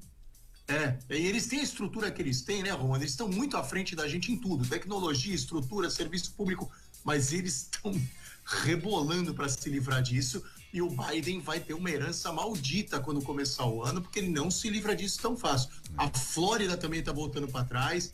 É, 0.72 0.97
e 1.09 1.28
eles 1.28 1.47
têm 1.47 1.59
a 1.59 1.63
estrutura 1.63 2.09
que 2.09 2.22
eles 2.22 2.41
têm, 2.43 2.63
né, 2.63 2.72
Romano? 2.72 3.03
Eles 3.03 3.11
estão 3.11 3.28
muito 3.28 3.57
à 3.57 3.63
frente 3.63 3.93
da 3.93 4.07
gente 4.07 4.32
em 4.32 4.38
tudo: 4.38 4.65
tecnologia, 4.65 5.36
estrutura, 5.36 5.89
serviço 5.89 6.32
público, 6.32 6.72
mas 7.03 7.34
eles 7.34 7.63
estão 7.63 7.91
rebolando 8.63 9.34
para 9.34 9.49
se 9.49 9.69
livrar 9.69 10.01
disso. 10.01 10.41
E 10.74 10.82
o 10.82 10.89
Biden 10.89 11.41
vai 11.41 11.59
ter 11.59 11.74
uma 11.74 11.91
herança 11.91 12.32
maldita 12.32 13.01
quando 13.01 13.22
começar 13.22 13.65
o 13.65 13.84
ano, 13.84 14.01
porque 14.01 14.19
ele 14.19 14.30
não 14.30 14.49
se 14.49 14.69
livra 14.69 14.95
disso 14.95 15.22
tão 15.22 15.36
fácil. 15.36 15.69
A 15.97 16.07
Flórida 16.07 16.78
também 16.78 17.01
está 17.01 17.11
voltando 17.11 17.49
para 17.49 17.65
trás. 17.65 18.13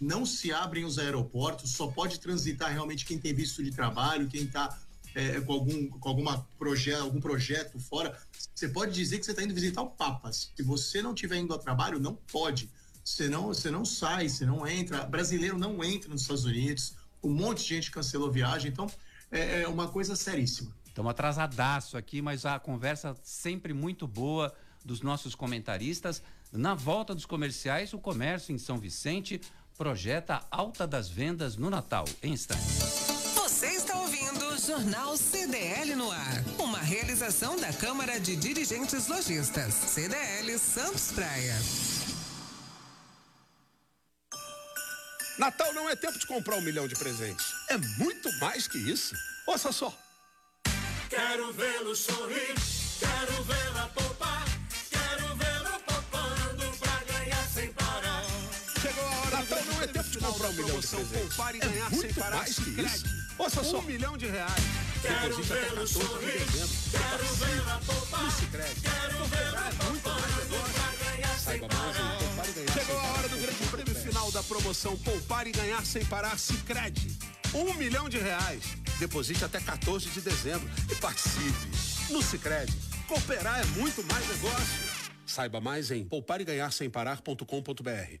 Não 0.00 0.24
se 0.24 0.50
abrem 0.50 0.84
os 0.84 0.98
aeroportos, 0.98 1.72
só 1.72 1.86
pode 1.86 2.18
transitar 2.18 2.72
realmente 2.72 3.04
quem 3.04 3.18
tem 3.18 3.34
visto 3.34 3.62
de 3.62 3.70
trabalho, 3.70 4.26
quem 4.26 4.44
está 4.44 4.76
é, 5.14 5.40
com 5.40 5.52
algum 5.52 5.88
com 5.88 6.08
alguma 6.08 6.46
proje 6.58 6.92
algum 6.92 7.20
projeto 7.20 7.78
fora, 7.78 8.16
você 8.54 8.68
pode 8.68 8.92
dizer 8.92 9.18
que 9.18 9.24
você 9.24 9.32
está 9.32 9.42
indo 9.42 9.54
visitar 9.54 9.82
o 9.82 9.90
Papa. 9.90 10.32
Se 10.32 10.62
você 10.62 11.02
não 11.02 11.14
estiver 11.14 11.36
indo 11.36 11.54
a 11.54 11.58
trabalho, 11.58 11.98
não 11.98 12.14
pode. 12.14 12.70
Você 13.04 13.28
não, 13.28 13.46
você 13.48 13.70
não 13.70 13.84
sai, 13.84 14.28
você 14.28 14.44
não 14.44 14.66
entra. 14.66 15.04
Brasileiro 15.04 15.58
não 15.58 15.82
entra 15.82 16.10
nos 16.10 16.22
Estados 16.22 16.44
Unidos. 16.44 16.94
Um 17.22 17.30
monte 17.30 17.62
de 17.62 17.68
gente 17.68 17.90
cancelou 17.90 18.30
viagem. 18.30 18.70
Então, 18.70 18.86
é, 19.30 19.62
é 19.62 19.68
uma 19.68 19.88
coisa 19.88 20.14
seríssima. 20.14 20.74
Estamos 20.86 21.10
atrasadaço 21.10 21.96
aqui, 21.96 22.20
mas 22.20 22.44
a 22.44 22.58
conversa 22.58 23.16
sempre 23.22 23.72
muito 23.72 24.06
boa 24.06 24.52
dos 24.84 25.00
nossos 25.00 25.34
comentaristas. 25.34 26.22
Na 26.52 26.74
volta 26.74 27.14
dos 27.14 27.26
comerciais, 27.26 27.92
o 27.92 27.98
comércio 27.98 28.54
em 28.54 28.58
São 28.58 28.78
Vicente 28.78 29.40
projeta 29.78 30.42
alta 30.50 30.86
das 30.86 31.08
vendas 31.08 31.56
no 31.56 31.70
Natal. 31.70 32.04
Em 32.22 32.32
instantes. 32.32 33.09
Jornal 34.66 35.16
CDL 35.16 35.94
no 35.96 36.10
ar. 36.10 36.44
Uma 36.58 36.78
realização 36.78 37.58
da 37.58 37.72
Câmara 37.72 38.20
de 38.20 38.36
Dirigentes 38.36 39.06
Lojistas. 39.08 39.72
CDL 39.72 40.58
Santos 40.58 41.12
Praia. 41.12 41.56
Natal 45.38 45.72
não 45.72 45.88
é 45.88 45.96
tempo 45.96 46.18
de 46.18 46.26
comprar 46.26 46.56
um 46.56 46.60
milhão 46.60 46.86
de 46.86 46.94
presentes. 46.94 47.46
É 47.70 47.78
muito 47.78 48.30
mais 48.38 48.68
que 48.68 48.76
isso. 48.76 49.14
Ouça 49.46 49.72
só. 49.72 49.96
Quero 51.08 51.52
vê-lo 51.54 51.96
sorrir, 51.96 52.54
quero 52.98 53.42
vê-la 53.44 53.88
poupar, 53.88 54.44
quero 54.90 55.36
vê-lo 55.36 55.80
poupando 55.80 56.78
pra 56.78 57.02
ganhar 57.12 57.48
sem 57.48 57.72
parar. 57.72 58.24
Chegou 58.80 59.04
a 59.04 59.20
hora 59.20 59.36
Natal 59.38 59.64
não 59.64 59.82
é 59.82 59.86
tempo 59.86 60.10
de 60.10 60.18
comprar 60.18 60.48
um 60.48 60.52
milhão 60.52 60.80
de 60.80 60.86
presentes. 60.86 61.34
Poupar 61.34 61.54
e 61.54 61.60
é 61.60 61.88
muito 61.88 62.00
sem 62.00 62.14
parar. 62.14 62.36
mais 62.36 62.54
que 62.56 62.70
isso. 62.70 63.19
Ouça 63.40 63.64
só. 63.64 63.78
Um 63.78 63.82
milhão 63.82 64.16
de 64.18 64.26
reais. 64.26 64.52
Quero 65.00 65.28
Deposite 65.28 65.52
até 65.52 65.62
vê-lo 65.62 65.76
14 65.76 65.86
de 65.86 65.92
sorrir, 66.04 66.44
dezembro. 66.44 66.68
quero 66.90 67.24
vê-la 67.36 67.80
poupar, 67.86 68.30
quero 68.82 69.24
vê-la 69.24 69.70
sem 71.38 71.38
Saiba 71.38 71.68
mais 71.74 71.96
em 71.96 72.02
poupar 72.18 72.46
e 72.46 72.52
ganhar 72.52 72.72
Chegou 72.74 72.98
a 72.98 73.02
hora 73.12 73.28
do 73.28 73.36
grande 73.38 73.66
prêmio 73.70 73.94
final 73.94 74.30
da 74.30 74.42
promoção 74.42 74.94
Poupar 74.98 75.46
e 75.46 75.52
Ganhar 75.52 75.82
Sem 75.86 76.04
Parar 76.04 76.38
Sicredi. 76.38 77.16
Um 77.54 77.72
milhão 77.74 78.10
de 78.10 78.18
reais. 78.18 78.62
Deposite 78.98 79.42
até 79.42 79.58
14 79.58 80.10
de 80.10 80.20
dezembro 80.20 80.68
e 80.90 80.94
participe. 80.96 81.70
No 82.10 82.22
Sicredi, 82.22 82.76
cooperar 83.08 83.60
é 83.60 83.64
muito 83.64 84.04
mais 84.04 84.28
negócio. 84.28 84.84
Saiba 85.24 85.62
mais 85.62 85.90
em 85.90 86.04
poupareganharsemparar.com.br. 86.04 88.20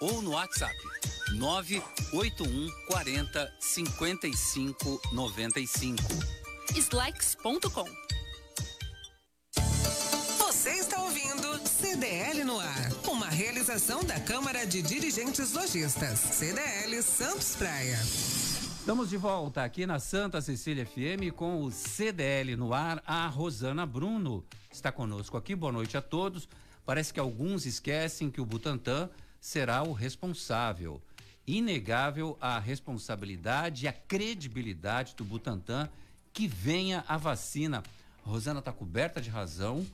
ou 0.00 0.20
no 0.22 0.32
WhatsApp 0.32 0.74
981 1.34 2.70
40 2.86 3.52
55 3.58 5.00
95. 5.12 6.02
Slex.com. 6.74 7.88
Você 10.38 10.70
está 10.70 11.00
ouvindo 11.02 11.58
CDL 11.66 12.44
no 12.44 12.58
ar. 12.58 12.92
Uma 13.08 13.28
realização 13.28 14.04
da 14.04 14.20
Câmara 14.20 14.66
de 14.66 14.82
Dirigentes 14.82 15.52
Lojistas. 15.52 16.18
CDL 16.18 17.02
Santos 17.02 17.56
Praia. 17.56 17.98
Estamos 18.78 19.10
de 19.10 19.16
volta 19.16 19.64
aqui 19.64 19.86
na 19.86 19.98
Santa 19.98 20.40
Cecília 20.40 20.86
FM 20.86 21.34
com 21.34 21.62
o 21.62 21.72
CDL 21.72 22.54
no 22.56 22.72
ar. 22.72 23.02
A 23.06 23.26
Rosana 23.26 23.84
Bruno 23.84 24.44
está 24.70 24.92
conosco 24.92 25.36
aqui. 25.36 25.56
Boa 25.56 25.72
noite 25.72 25.96
a 25.96 26.02
todos. 26.02 26.48
Parece 26.84 27.12
que 27.12 27.18
alguns 27.18 27.66
esquecem 27.66 28.30
que 28.30 28.40
o 28.40 28.46
Butantan 28.46 29.10
será 29.46 29.84
o 29.84 29.92
responsável. 29.92 31.00
Inegável 31.46 32.36
a 32.40 32.58
responsabilidade 32.58 33.84
e 33.84 33.88
a 33.88 33.92
credibilidade 33.92 35.14
do 35.14 35.24
Butantan 35.24 35.88
que 36.32 36.48
venha 36.48 37.04
a 37.06 37.16
vacina. 37.16 37.84
A 38.24 38.28
Rosana 38.28 38.58
está 38.58 38.72
coberta 38.72 39.20
de 39.20 39.30
razão. 39.30 39.86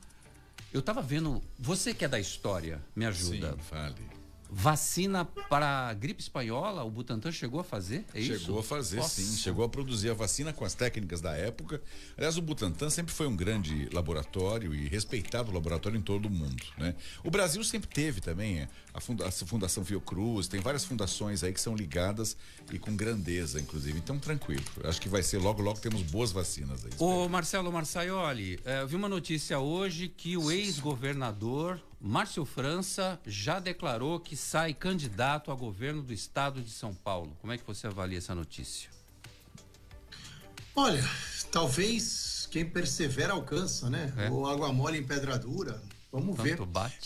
Eu 0.73 0.79
estava 0.79 1.03
vendo, 1.03 1.39
você 1.59 1.93
que 1.93 2.03
é 2.03 2.07
da 2.07 2.19
história, 2.19 2.83
me 2.95 3.05
ajuda. 3.05 3.51
Sim, 3.51 3.57
fale. 3.59 4.23
Vacina 4.49 5.25
para 5.25 5.87
a 5.87 5.93
gripe 5.93 6.21
espanhola, 6.21 6.83
o 6.83 6.89
Butantan 6.89 7.31
chegou 7.31 7.59
a 7.59 7.63
fazer? 7.63 8.05
É 8.13 8.19
isso? 8.19 8.45
Chegou 8.45 8.59
a 8.59 8.63
fazer, 8.63 8.97
Nossa. 8.97 9.21
sim. 9.21 9.37
Chegou 9.37 9.65
a 9.65 9.69
produzir 9.69 10.09
a 10.09 10.13
vacina 10.15 10.51
com 10.51 10.65
as 10.65 10.75
técnicas 10.75 11.21
da 11.21 11.35
época. 11.35 11.81
Aliás, 12.17 12.37
o 12.37 12.41
Butantan 12.41 12.89
sempre 12.89 13.13
foi 13.13 13.27
um 13.27 13.35
grande 13.35 13.87
laboratório 13.91 14.73
e 14.73 14.87
respeitado 14.87 15.51
laboratório 15.51 15.97
em 15.97 16.01
todo 16.01 16.25
o 16.25 16.29
mundo, 16.29 16.63
né? 16.77 16.95
O 17.23 17.31
Brasil 17.31 17.63
sempre 17.63 17.89
teve 17.89 18.21
também 18.21 18.67
a, 18.93 19.01
funda 19.01 19.27
a 19.27 19.31
Fundação 19.31 19.83
Fiocruz, 19.83 20.47
tem 20.47 20.59
várias 20.59 20.85
fundações 20.85 21.43
aí 21.43 21.51
que 21.51 21.59
são 21.59 21.75
ligadas 21.75 22.37
e 22.71 22.77
com 22.77 22.95
grandeza, 22.95 23.59
inclusive. 23.59 23.97
Então, 23.97 24.19
tranquilo. 24.19 24.63
Acho 24.83 25.01
que 25.01 25.09
vai 25.09 25.23
ser 25.23 25.39
logo, 25.39 25.61
logo 25.61 25.79
temos 25.79 26.01
boas 26.03 26.31
vacinas 26.31 26.85
aí. 26.85 26.91
Ô 26.99 27.27
Marcelo 27.27 27.71
Marçaioli, 27.71 28.59
eh, 28.63 28.81
eu 28.81 28.87
vi 28.87 28.95
uma 28.95 29.09
notícia 29.09 29.59
hoje 29.59 30.07
que 30.07 30.37
o 30.37 30.51
ex-governador 30.51 31.81
Márcio 31.99 32.45
França 32.45 33.19
já 33.25 33.59
declarou 33.59 34.19
que 34.19 34.35
sai 34.35 34.73
candidato 34.73 35.51
a 35.51 35.55
governo 35.55 36.03
do 36.03 36.13
estado 36.13 36.61
de 36.61 36.69
São 36.69 36.93
Paulo. 36.93 37.35
Como 37.39 37.51
é 37.51 37.57
que 37.57 37.65
você 37.65 37.87
avalia 37.87 38.17
essa 38.17 38.35
notícia? 38.35 38.89
Olha, 40.75 41.03
talvez 41.51 42.47
quem 42.51 42.65
persevera 42.65 43.33
alcança, 43.33 43.89
né? 43.89 44.13
É. 44.17 44.29
Ou 44.29 44.45
água 44.45 44.71
mole 44.73 44.97
em 44.97 45.03
pedra 45.03 45.39
dura. 45.39 45.81
Vamos 46.13 46.35
Tanto 46.37 46.43
ver. 46.43 46.57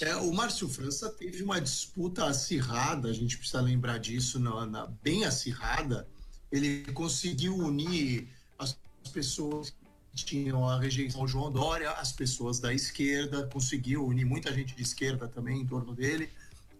É, 0.02 0.18
o 0.18 0.34
Márcio 0.34 0.68
França 0.68 1.10
teve 1.10 1.42
uma 1.42 1.62
disputa 1.62 2.26
acirrada, 2.26 3.08
a 3.08 3.14
gente 3.14 3.38
precisa 3.38 3.62
lembrar 3.62 4.00
disso, 4.00 4.38
na, 4.38 4.66
na- 4.66 4.88
bem 5.02 5.24
acirrada. 5.24 6.06
Ele 6.52 6.84
conseguiu 6.92 7.56
unir 7.56 8.28
as 8.60 8.78
pessoas 9.14 9.74
que 10.14 10.26
tinham 10.26 10.68
a 10.68 10.78
rejeição 10.78 11.22
ao 11.22 11.28
João 11.28 11.50
Dória, 11.50 11.90
as 11.92 12.12
pessoas 12.12 12.60
da 12.60 12.74
esquerda, 12.74 13.48
conseguiu 13.48 14.06
unir 14.06 14.26
muita 14.26 14.52
gente 14.54 14.76
de 14.76 14.82
esquerda 14.84 15.26
também 15.26 15.62
em 15.62 15.66
torno 15.66 15.94
dele. 15.96 16.30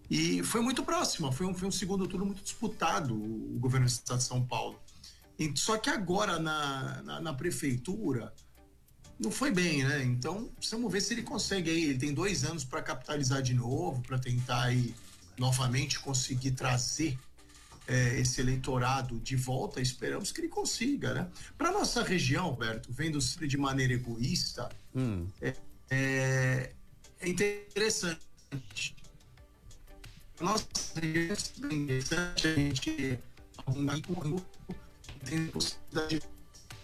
E 0.10 0.44
foi 0.44 0.60
muito 0.60 0.84
próxima, 0.84 1.32
foi 1.32 1.46
um, 1.48 1.54
foi 1.54 1.68
um 1.70 1.72
segundo 1.72 2.06
turno 2.08 2.26
muito 2.26 2.44
disputado, 2.44 3.14
o 3.14 3.58
governo 3.58 3.86
do 3.86 3.90
estado 3.90 4.18
de 4.18 4.26
São 4.26 4.44
Paulo. 4.46 4.78
E- 5.40 5.54
só 5.56 5.78
que 5.78 5.90
agora 5.90 6.40
na, 6.40 7.02
na, 7.04 7.20
na 7.22 7.34
prefeitura 7.34 8.34
não 9.20 9.32
foi 9.32 9.52
bem, 9.52 9.84
né? 9.84 10.04
Então 10.04 10.46
precisamos 10.58 10.92
ver 10.92 11.02
se 11.02 11.14
ele 11.14 11.24
consegue 11.24 11.70
aí. 11.70 11.84
Ele 11.86 11.98
tem 11.98 12.14
dois 12.14 12.44
anos 12.44 12.64
para 12.64 12.82
capitalizar 12.82 13.42
de 13.42 13.54
novo, 13.54 14.02
para 14.02 14.20
tentar 14.20 14.64
aí 14.64 14.94
novamente 15.38 16.00
conseguir 16.00 16.52
trazer 16.52 17.18
é, 17.88 18.20
esse 18.20 18.42
eleitorado 18.42 19.20
de 19.20 19.36
volta. 19.36 19.82
Esperamos 19.82 20.32
que 20.32 20.42
ele 20.42 20.50
consiga, 20.50 21.14
né? 21.14 21.28
Para 21.58 21.72
nossa 21.72 22.04
região, 22.04 22.46
Alberto, 22.46 22.92
vendo 22.92 23.20
sempre 23.22 23.48
de 23.48 23.58
maneira 23.58 23.94
egoísta, 23.94 24.70
Hum. 24.96 25.28
é, 25.42 25.54
é, 25.90 26.72
é 27.20 27.30
interessante. 27.30 28.20
Nossa 30.40 30.68
região 30.96 31.38
é 31.70 31.74
interessante 31.74 32.48
a 32.48 32.54
gente 32.56 33.20
tem 35.26 35.48
possibilidade 35.48 36.22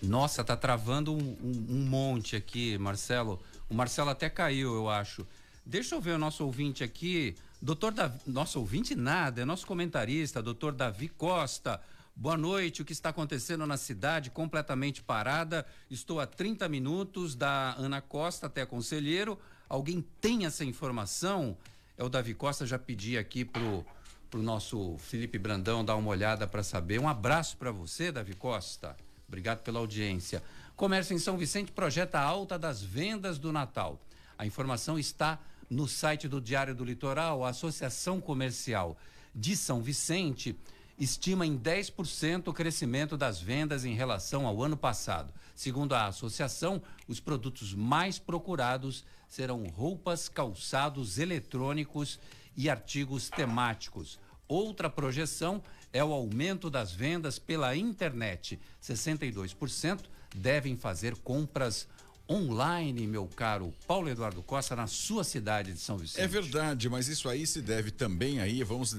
Nossa, 0.04 0.44
tá 0.44 0.56
travando 0.58 1.14
um, 1.14 1.38
um- 1.42 1.66
um 1.70 1.86
monte 1.86 2.36
aqui, 2.36 2.78
Marcelo. 2.78 3.40
O 3.70 3.74
Marcelo 3.74 4.10
até 4.10 4.30
caiu, 4.30 4.74
eu 4.76 4.90
acho. 4.90 5.26
Deixa 5.66 5.96
eu 5.96 6.02
ver 6.02 6.12
o 6.12 6.18
nosso 6.18 6.44
ouvinte 6.44 6.84
aqui. 6.84 7.36
Doutor 7.62 7.94
Davi. 7.94 8.20
Nosso 8.28 8.60
ouvinte 8.60 8.96
nada, 8.96 9.42
é 9.42 9.46
nosso 9.46 9.66
comentarista, 9.66 10.42
doutor 10.44 10.74
Davi 10.74 11.08
Costa. 11.08 11.80
Boa 12.16 12.36
noite. 12.38 12.82
O 12.82 12.86
que 12.86 12.92
está 12.92 13.10
acontecendo 13.10 13.66
na 13.66 13.78
cidade 13.78 14.30
completamente 14.30 15.02
parada? 15.02 15.66
Estou 15.90 16.20
a 16.20 16.28
30 16.28 16.68
minutos 16.68 17.34
da 17.34 17.74
Ana 17.78 18.02
Costa 18.02 18.48
até 18.48 18.66
Conselheiro. 18.66 19.40
Alguém 19.70 20.06
tem 20.20 20.46
essa 20.46 20.66
informação? 20.66 21.58
É 21.98 22.04
o 22.04 22.10
Davi 22.10 22.34
Costa, 22.34 22.68
já 22.68 22.78
pedi 22.78 23.18
aqui 23.18 23.46
pro, 23.46 23.86
pro 24.30 24.44
nosso 24.44 24.98
Felipe 24.98 25.40
Brandão 25.40 25.84
dar 25.86 25.96
uma 25.96 26.10
olhada 26.10 26.46
para 26.46 26.62
saber. 26.62 27.00
Um 27.00 27.08
abraço 27.08 27.56
para 27.56 27.72
você, 27.72 28.12
Davi 28.12 28.34
Costa. 28.36 28.98
Obrigado 29.34 29.64
pela 29.64 29.80
audiência. 29.80 30.44
Comércio 30.76 31.16
em 31.16 31.18
São 31.18 31.40
Vicente 31.40 31.72
projeta 31.72 32.20
a 32.20 32.24
alta 32.24 32.56
das 32.58 32.84
vendas 32.84 33.40
do 33.40 33.52
Natal. 33.52 34.00
A 34.38 34.46
informação 34.46 35.00
está 35.00 35.40
no 35.68 35.88
site 35.88 36.28
do 36.28 36.40
Diário 36.40 36.76
do 36.76 36.86
Litoral. 36.86 37.44
A 37.44 37.50
Associação 37.50 38.22
Comercial 38.22 38.96
de 39.34 39.58
São 39.58 39.82
Vicente 39.82 40.56
estima 41.00 41.48
em 41.48 41.58
10% 41.58 42.50
o 42.50 42.54
crescimento 42.54 43.18
das 43.18 43.42
vendas 43.42 43.86
em 43.86 43.96
relação 43.96 44.46
ao 44.46 44.62
ano 44.62 44.78
passado. 44.78 45.34
Segundo 45.56 45.96
a 45.96 46.06
associação, 46.06 46.80
os 47.08 47.20
produtos 47.20 47.74
mais 47.74 48.20
procurados 48.20 49.04
serão 49.28 49.64
roupas, 49.66 50.30
calçados, 50.30 51.18
eletrônicos 51.18 52.20
e 52.56 52.70
artigos 52.70 53.32
temáticos. 53.32 54.20
Outra 54.48 54.90
projeção 54.90 55.62
é 55.92 56.04
o 56.04 56.12
aumento 56.12 56.70
das 56.70 56.92
vendas 56.92 57.38
pela 57.38 57.76
internet. 57.76 58.60
62% 58.82 60.02
devem 60.36 60.76
fazer 60.76 61.16
compras 61.18 61.88
online, 62.30 63.06
meu 63.06 63.28
caro 63.28 63.74
Paulo 63.86 64.10
Eduardo 64.10 64.42
Costa, 64.42 64.76
na 64.76 64.88
sua 64.88 65.24
cidade 65.24 65.74
de 65.74 65.80
São 65.80 65.98
Vicente. 65.98 66.22
É 66.22 66.28
verdade, 66.28 66.90
mas 66.90 67.08
isso 67.08 67.28
aí 67.28 67.46
se 67.46 67.62
deve 67.62 67.92
também 67.92 68.40
aí, 68.40 68.64
vamos 68.64 68.94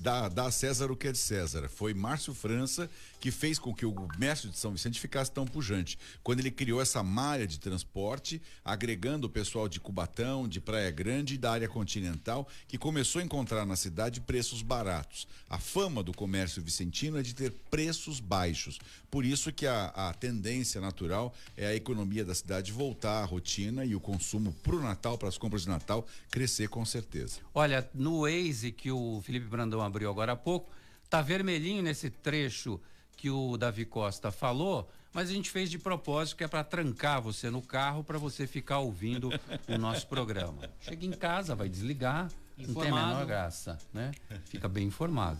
dar, 0.00 0.28
dar 0.28 0.46
a 0.46 0.50
César 0.50 0.90
o 0.90 0.96
que 0.96 1.08
é 1.08 1.12
de 1.12 1.18
César. 1.18 1.68
Foi 1.68 1.92
Márcio 1.92 2.34
França 2.34 2.90
que 3.22 3.30
fez 3.30 3.56
com 3.56 3.72
que 3.72 3.86
o 3.86 3.92
comércio 3.92 4.50
de 4.50 4.58
São 4.58 4.72
Vicente 4.72 4.98
ficasse 4.98 5.30
tão 5.30 5.46
pujante. 5.46 5.96
Quando 6.24 6.40
ele 6.40 6.50
criou 6.50 6.82
essa 6.82 7.04
malha 7.04 7.46
de 7.46 7.60
transporte, 7.60 8.42
agregando 8.64 9.28
o 9.28 9.30
pessoal 9.30 9.68
de 9.68 9.78
Cubatão, 9.78 10.48
de 10.48 10.60
Praia 10.60 10.90
Grande 10.90 11.34
e 11.34 11.38
da 11.38 11.52
área 11.52 11.68
continental, 11.68 12.48
que 12.66 12.76
começou 12.76 13.20
a 13.20 13.24
encontrar 13.24 13.64
na 13.64 13.76
cidade 13.76 14.20
preços 14.20 14.60
baratos. 14.60 15.28
A 15.48 15.56
fama 15.56 16.02
do 16.02 16.12
comércio 16.12 16.60
vicentino 16.60 17.16
é 17.16 17.22
de 17.22 17.32
ter 17.32 17.52
preços 17.70 18.18
baixos. 18.18 18.80
Por 19.08 19.24
isso 19.24 19.52
que 19.52 19.68
a, 19.68 19.84
a 19.94 20.12
tendência 20.14 20.80
natural 20.80 21.32
é 21.56 21.66
a 21.66 21.76
economia 21.76 22.24
da 22.24 22.34
cidade 22.34 22.72
voltar 22.72 23.22
à 23.22 23.24
rotina 23.24 23.84
e 23.84 23.94
o 23.94 24.00
consumo 24.00 24.52
para 24.64 24.74
o 24.74 24.82
Natal, 24.82 25.16
para 25.16 25.28
as 25.28 25.38
compras 25.38 25.62
de 25.62 25.68
Natal, 25.68 26.04
crescer 26.28 26.68
com 26.68 26.84
certeza. 26.84 27.38
Olha, 27.54 27.88
no 27.94 28.22
Waze 28.22 28.72
que 28.72 28.90
o 28.90 29.22
Felipe 29.24 29.46
Brandão 29.46 29.80
abriu 29.80 30.10
agora 30.10 30.32
há 30.32 30.36
pouco, 30.36 30.72
tá 31.08 31.22
vermelhinho 31.22 31.84
nesse 31.84 32.10
trecho 32.10 32.80
que 33.22 33.30
o 33.30 33.56
Davi 33.56 33.84
Costa 33.84 34.32
falou, 34.32 34.90
mas 35.12 35.30
a 35.30 35.32
gente 35.32 35.48
fez 35.48 35.70
de 35.70 35.78
propósito 35.78 36.38
que 36.38 36.42
é 36.42 36.48
para 36.48 36.64
trancar 36.64 37.22
você 37.22 37.50
no 37.50 37.62
carro 37.62 38.02
para 38.02 38.18
você 38.18 38.48
ficar 38.48 38.80
ouvindo 38.80 39.30
o 39.68 39.78
nosso 39.78 40.08
programa. 40.08 40.68
Chega 40.80 41.06
em 41.06 41.12
casa, 41.12 41.54
vai 41.54 41.68
desligar, 41.68 42.24
não 42.58 42.74
tem 42.74 42.82
a 42.82 42.86
Informado. 42.88 43.06
menor 43.06 43.26
graça, 43.26 43.78
né? 43.94 44.10
Fica 44.46 44.68
bem 44.68 44.88
informado. 44.88 45.38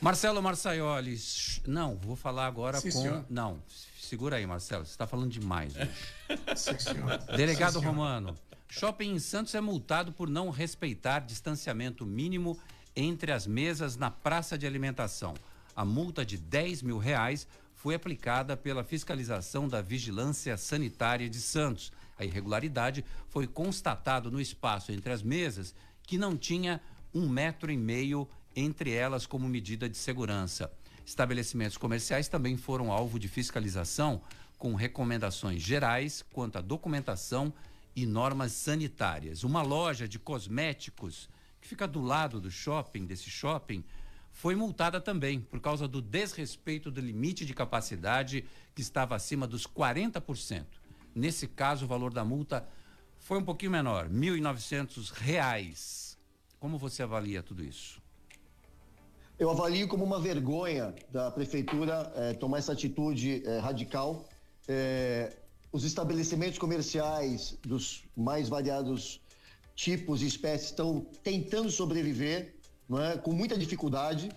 Marcelo 0.00 0.42
Marçaioli, 0.42 1.20
não, 1.66 1.96
vou 1.96 2.16
falar 2.16 2.46
agora 2.46 2.80
Sim, 2.80 2.90
com. 2.90 3.02
senhor. 3.02 3.26
Não, 3.28 3.62
segura 4.00 4.36
aí, 4.36 4.46
Marcelo, 4.46 4.86
você 4.86 4.92
está 4.92 5.06
falando 5.06 5.30
demais 5.30 5.76
hoje. 5.76 5.90
Sim, 6.56 6.78
senhor. 6.78 7.18
Delegado 7.36 7.78
Sim. 7.78 7.84
Romano, 7.84 8.34
shopping 8.70 9.10
em 9.12 9.18
Santos 9.18 9.54
é 9.54 9.60
multado 9.60 10.12
por 10.12 10.30
não 10.30 10.48
respeitar 10.48 11.18
distanciamento 11.18 12.06
mínimo 12.06 12.58
entre 12.96 13.32
as 13.32 13.46
mesas 13.46 13.98
na 13.98 14.10
praça 14.10 14.56
de 14.56 14.66
alimentação. 14.66 15.34
A 15.74 15.84
multa 15.84 16.24
de 16.24 16.36
10 16.36 16.82
mil 16.82 16.98
reais 16.98 17.46
foi 17.74 17.94
aplicada 17.94 18.56
pela 18.56 18.84
fiscalização 18.84 19.66
da 19.66 19.82
Vigilância 19.82 20.56
Sanitária 20.56 21.28
de 21.28 21.40
Santos. 21.40 21.90
A 22.18 22.24
irregularidade 22.24 23.04
foi 23.28 23.46
constatado 23.46 24.30
no 24.30 24.40
espaço 24.40 24.92
entre 24.92 25.12
as 25.12 25.22
mesas 25.22 25.74
que 26.02 26.18
não 26.18 26.36
tinha 26.36 26.80
um 27.12 27.28
metro 27.28 27.72
e 27.72 27.76
meio 27.76 28.28
entre 28.54 28.92
elas 28.92 29.26
como 29.26 29.48
medida 29.48 29.88
de 29.88 29.96
segurança. 29.96 30.70
Estabelecimentos 31.04 31.76
comerciais 31.76 32.28
também 32.28 32.56
foram 32.56 32.92
alvo 32.92 33.18
de 33.18 33.28
fiscalização 33.28 34.20
com 34.58 34.74
recomendações 34.74 35.60
gerais 35.60 36.24
quanto 36.32 36.58
à 36.58 36.60
documentação 36.60 37.52
e 37.96 38.06
normas 38.06 38.52
sanitárias. 38.52 39.42
Uma 39.42 39.62
loja 39.62 40.06
de 40.06 40.18
cosméticos 40.18 41.28
que 41.60 41.68
fica 41.68 41.86
do 41.86 42.00
lado 42.00 42.40
do 42.40 42.50
shopping, 42.50 43.04
desse 43.04 43.28
shopping, 43.28 43.84
foi 44.32 44.56
multada 44.56 45.00
também 45.00 45.40
por 45.40 45.60
causa 45.60 45.86
do 45.86 46.00
desrespeito 46.00 46.90
do 46.90 47.00
limite 47.00 47.44
de 47.44 47.54
capacidade 47.54 48.44
que 48.74 48.80
estava 48.80 49.14
acima 49.14 49.46
dos 49.46 49.66
40%. 49.66 50.64
Nesse 51.14 51.46
caso, 51.46 51.84
o 51.84 51.88
valor 51.88 52.12
da 52.12 52.24
multa 52.24 52.66
foi 53.18 53.38
um 53.38 53.44
pouquinho 53.44 53.70
menor, 53.70 54.08
1.900 54.08 55.12
reais. 55.12 56.18
Como 56.58 56.78
você 56.78 57.02
avalia 57.02 57.42
tudo 57.42 57.62
isso? 57.62 58.00
Eu 59.38 59.50
avalio 59.50 59.86
como 59.86 60.04
uma 60.04 60.20
vergonha 60.20 60.94
da 61.10 61.30
prefeitura 61.30 62.12
eh, 62.16 62.32
tomar 62.34 62.58
essa 62.58 62.72
atitude 62.72 63.42
eh, 63.44 63.58
radical. 63.58 64.28
Eh, 64.68 65.36
os 65.72 65.84
estabelecimentos 65.84 66.58
comerciais 66.58 67.58
dos 67.62 68.04
mais 68.16 68.48
variados 68.48 69.20
tipos 69.74 70.22
e 70.22 70.26
espécies 70.26 70.68
estão 70.68 71.00
tentando 71.22 71.70
sobreviver, 71.70 72.54
é? 72.90 73.18
com 73.18 73.32
muita 73.32 73.56
dificuldade. 73.56 74.30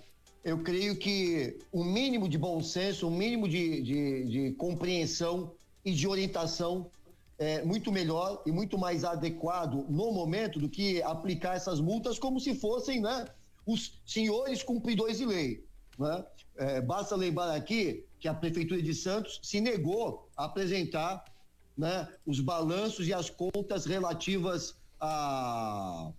Eu 0.43 0.59
creio 0.59 0.95
que 0.97 1.59
o 1.71 1.83
mínimo 1.83 2.29
de 2.29 2.37
bom 2.37 2.61
senso, 2.61 3.07
o 3.07 3.11
mínimo 3.11 3.47
de, 3.47 3.81
de, 3.81 4.25
de 4.25 4.51
compreensão 4.53 5.51
e 5.83 5.91
de 5.91 6.07
orientação 6.07 6.89
é 7.37 7.63
muito 7.63 7.91
melhor 7.91 8.41
e 8.45 8.51
muito 8.51 8.77
mais 8.77 9.03
adequado 9.03 9.85
no 9.89 10.11
momento 10.11 10.59
do 10.59 10.69
que 10.69 11.01
aplicar 11.03 11.55
essas 11.55 11.79
multas 11.79 12.17
como 12.17 12.39
se 12.39 12.55
fossem 12.55 13.01
né, 13.01 13.25
os 13.65 13.99
senhores 14.05 14.63
cumpridores 14.63 15.17
de 15.17 15.25
lei. 15.25 15.65
Né? 15.97 16.25
É, 16.57 16.81
basta 16.81 17.15
lembrar 17.15 17.53
aqui 17.53 18.05
que 18.19 18.27
a 18.27 18.33
Prefeitura 18.33 18.81
de 18.81 18.93
Santos 18.93 19.39
se 19.43 19.59
negou 19.59 20.29
a 20.37 20.45
apresentar 20.45 21.25
né, 21.77 22.07
os 22.25 22.39
balanços 22.39 23.07
e 23.07 23.13
as 23.13 23.29
contas 23.29 23.85
relativas 23.85 24.75
a, 24.99 26.11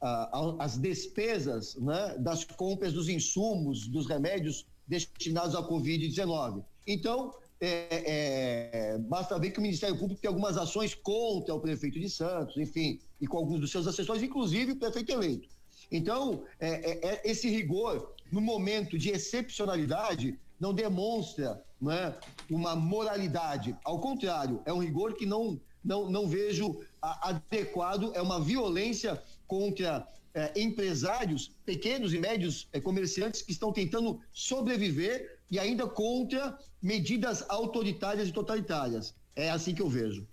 a, 0.00 0.38
a, 0.38 0.64
as 0.64 0.78
despesas 0.78 1.76
né, 1.76 2.16
das 2.18 2.44
compras 2.44 2.92
dos 2.92 3.08
insumos, 3.08 3.86
dos 3.86 4.06
remédios 4.06 4.66
destinados 4.86 5.54
à 5.54 5.62
Covid-19. 5.62 6.64
Então, 6.86 7.34
é, 7.60 8.92
é, 8.94 8.98
basta 8.98 9.38
ver 9.38 9.50
que 9.50 9.58
o 9.58 9.62
Ministério 9.62 9.98
Público 9.98 10.20
tem 10.20 10.28
algumas 10.28 10.56
ações 10.56 10.94
contra 10.94 11.54
o 11.54 11.60
prefeito 11.60 11.98
de 11.98 12.08
Santos, 12.08 12.56
enfim, 12.56 13.00
e 13.20 13.26
com 13.26 13.36
alguns 13.36 13.60
dos 13.60 13.70
seus 13.70 13.86
assessores, 13.86 14.22
inclusive 14.22 14.72
o 14.72 14.76
prefeito 14.76 15.10
eleito. 15.12 15.48
Então, 15.90 16.44
é, 16.60 16.68
é, 16.68 17.08
é 17.08 17.30
esse 17.30 17.48
rigor, 17.48 18.14
no 18.30 18.40
momento 18.40 18.96
de 18.98 19.10
excepcionalidade, 19.10 20.38
não 20.60 20.72
demonstra 20.72 21.62
né, 21.80 22.14
uma 22.50 22.76
moralidade. 22.76 23.76
Ao 23.84 24.00
contrário, 24.00 24.60
é 24.64 24.72
um 24.72 24.78
rigor 24.78 25.14
que 25.14 25.26
não, 25.26 25.60
não, 25.84 26.10
não 26.10 26.28
vejo 26.28 26.80
adequado, 27.00 28.12
é 28.14 28.22
uma 28.22 28.40
violência 28.40 29.20
contra 29.48 30.06
é, 30.34 30.52
empresários, 30.54 31.50
pequenos 31.64 32.12
e 32.14 32.18
médios 32.18 32.68
é, 32.72 32.80
comerciantes 32.80 33.42
que 33.42 33.50
estão 33.50 33.72
tentando 33.72 34.20
sobreviver 34.32 35.40
e 35.50 35.58
ainda 35.58 35.88
contra 35.88 36.56
medidas 36.80 37.44
autoritárias 37.48 38.28
e 38.28 38.32
totalitárias. 38.32 39.14
É 39.34 39.50
assim 39.50 39.74
que 39.74 39.82
eu 39.82 39.88
vejo. 39.88 40.28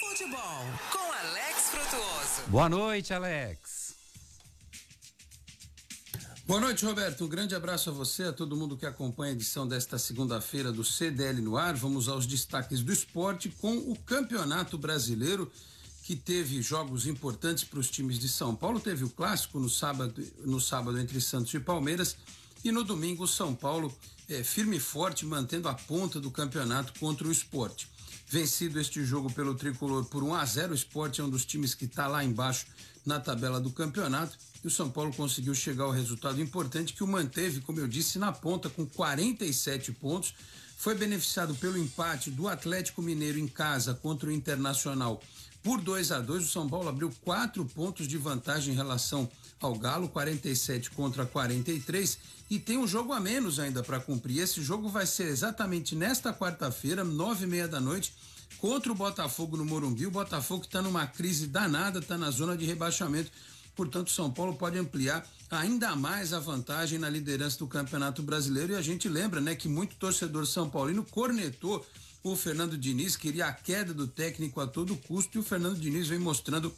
Futebol 0.00 0.64
com 0.92 0.98
Alex 0.98 1.70
Frutuoso. 1.70 2.50
Boa 2.50 2.68
noite, 2.68 3.14
Alex. 3.14 3.82
Boa 6.44 6.60
noite, 6.60 6.84
Roberto. 6.84 7.24
Um 7.24 7.28
grande 7.28 7.54
abraço 7.54 7.88
a 7.88 7.92
você, 7.92 8.24
a 8.24 8.32
todo 8.32 8.56
mundo 8.56 8.76
que 8.76 8.84
acompanha 8.84 9.32
a 9.32 9.34
edição 9.34 9.66
desta 9.66 9.96
segunda-feira 9.96 10.72
do 10.72 10.84
CDL 10.84 11.40
no 11.40 11.56
ar. 11.56 11.74
Vamos 11.74 12.08
aos 12.08 12.26
destaques 12.26 12.82
do 12.82 12.92
esporte 12.92 13.48
com 13.48 13.74
o 13.74 13.96
Campeonato 13.96 14.76
Brasileiro, 14.76 15.50
que 16.02 16.16
teve 16.16 16.60
jogos 16.60 17.06
importantes 17.06 17.64
para 17.64 17.78
os 17.78 17.88
times 17.88 18.18
de 18.18 18.28
São 18.28 18.54
Paulo. 18.54 18.80
Teve 18.80 19.04
o 19.04 19.10
clássico 19.10 19.58
no 19.58 19.70
sábado, 19.70 20.22
no 20.44 20.60
sábado 20.60 20.98
entre 20.98 21.20
Santos 21.20 21.54
e 21.54 21.60
Palmeiras. 21.60 22.16
E 22.64 22.72
no 22.72 22.84
domingo, 22.84 23.24
o 23.24 23.28
São 23.28 23.54
Paulo 23.54 23.94
é, 24.28 24.42
firme 24.42 24.76
e 24.76 24.80
forte, 24.80 25.24
mantendo 25.24 25.68
a 25.68 25.74
ponta 25.74 26.20
do 26.20 26.30
campeonato 26.30 26.92
contra 26.98 27.26
o 27.26 27.32
esporte. 27.32 27.88
Vencido 28.26 28.80
este 28.80 29.04
jogo 29.04 29.32
pelo 29.32 29.54
tricolor 29.54 30.04
por 30.06 30.24
1 30.24 30.34
a 30.34 30.44
0 30.44 30.72
o 30.72 30.74
esporte 30.74 31.20
é 31.20 31.24
um 31.24 31.28
dos 31.28 31.44
times 31.44 31.74
que 31.74 31.84
está 31.84 32.06
lá 32.06 32.24
embaixo 32.24 32.66
na 33.04 33.20
tabela 33.20 33.60
do 33.60 33.70
campeonato 33.70 34.38
e 34.64 34.66
o 34.66 34.70
São 34.70 34.90
Paulo 34.90 35.12
conseguiu 35.12 35.54
chegar 35.54 35.84
ao 35.84 35.90
resultado 35.90 36.40
importante 36.40 36.94
que 36.94 37.04
o 37.04 37.06
manteve, 37.06 37.60
como 37.60 37.80
eu 37.80 37.88
disse, 37.88 38.18
na 38.18 38.32
ponta 38.32 38.70
com 38.70 38.86
47 38.86 39.92
pontos. 39.92 40.34
Foi 40.78 40.94
beneficiado 40.94 41.54
pelo 41.56 41.76
empate 41.76 42.30
do 42.30 42.48
Atlético 42.48 43.02
Mineiro 43.02 43.38
em 43.38 43.46
casa 43.46 43.94
contra 43.94 44.28
o 44.28 44.32
Internacional 44.32 45.20
por 45.62 45.80
2 45.80 46.12
a 46.12 46.20
2 46.20 46.44
O 46.44 46.48
São 46.48 46.68
Paulo 46.68 46.88
abriu 46.88 47.12
quatro 47.22 47.64
pontos 47.64 48.08
de 48.08 48.18
vantagem 48.18 48.74
em 48.74 48.76
relação 48.76 49.28
ao 49.60 49.74
Galo, 49.76 50.08
47 50.08 50.90
contra 50.90 51.24
43, 51.24 52.18
e 52.50 52.58
tem 52.58 52.76
um 52.78 52.86
jogo 52.86 53.12
a 53.12 53.20
menos 53.20 53.58
ainda 53.58 53.82
para 53.82 54.00
cumprir. 54.00 54.40
Esse 54.40 54.60
jogo 54.60 54.88
vai 54.88 55.06
ser 55.06 55.28
exatamente 55.28 55.94
nesta 55.94 56.32
quarta-feira, 56.32 57.04
nove 57.04 57.44
e 57.44 57.48
meia 57.48 57.68
da 57.68 57.80
noite, 57.80 58.12
contra 58.58 58.90
o 58.90 58.94
Botafogo 58.94 59.56
no 59.56 59.64
Morumbi. 59.64 60.06
O 60.06 60.10
Botafogo 60.10 60.64
está 60.64 60.82
numa 60.82 61.06
crise 61.06 61.46
danada, 61.46 62.00
está 62.00 62.18
na 62.18 62.30
zona 62.30 62.56
de 62.56 62.66
rebaixamento. 62.66 63.30
Portanto, 63.74 64.10
São 64.10 64.30
Paulo 64.30 64.54
pode 64.54 64.78
ampliar 64.78 65.26
ainda 65.50 65.96
mais 65.96 66.32
a 66.32 66.40
vantagem 66.40 66.98
na 66.98 67.08
liderança 67.08 67.58
do 67.58 67.66
Campeonato 67.66 68.22
Brasileiro. 68.22 68.72
E 68.72 68.76
a 68.76 68.82
gente 68.82 69.08
lembra, 69.08 69.40
né, 69.40 69.54
que 69.54 69.68
muito 69.68 69.96
torcedor 69.96 70.46
São 70.46 70.68
Paulino 70.68 71.04
cornetou 71.10 71.84
o 72.22 72.36
Fernando 72.36 72.78
Diniz, 72.78 73.16
queria 73.16 73.46
a 73.46 73.52
queda 73.52 73.92
do 73.92 74.06
técnico 74.06 74.60
a 74.60 74.66
todo 74.66 74.96
custo, 74.96 75.36
e 75.36 75.40
o 75.40 75.42
Fernando 75.42 75.78
Diniz 75.78 76.08
vem 76.08 76.18
mostrando 76.18 76.72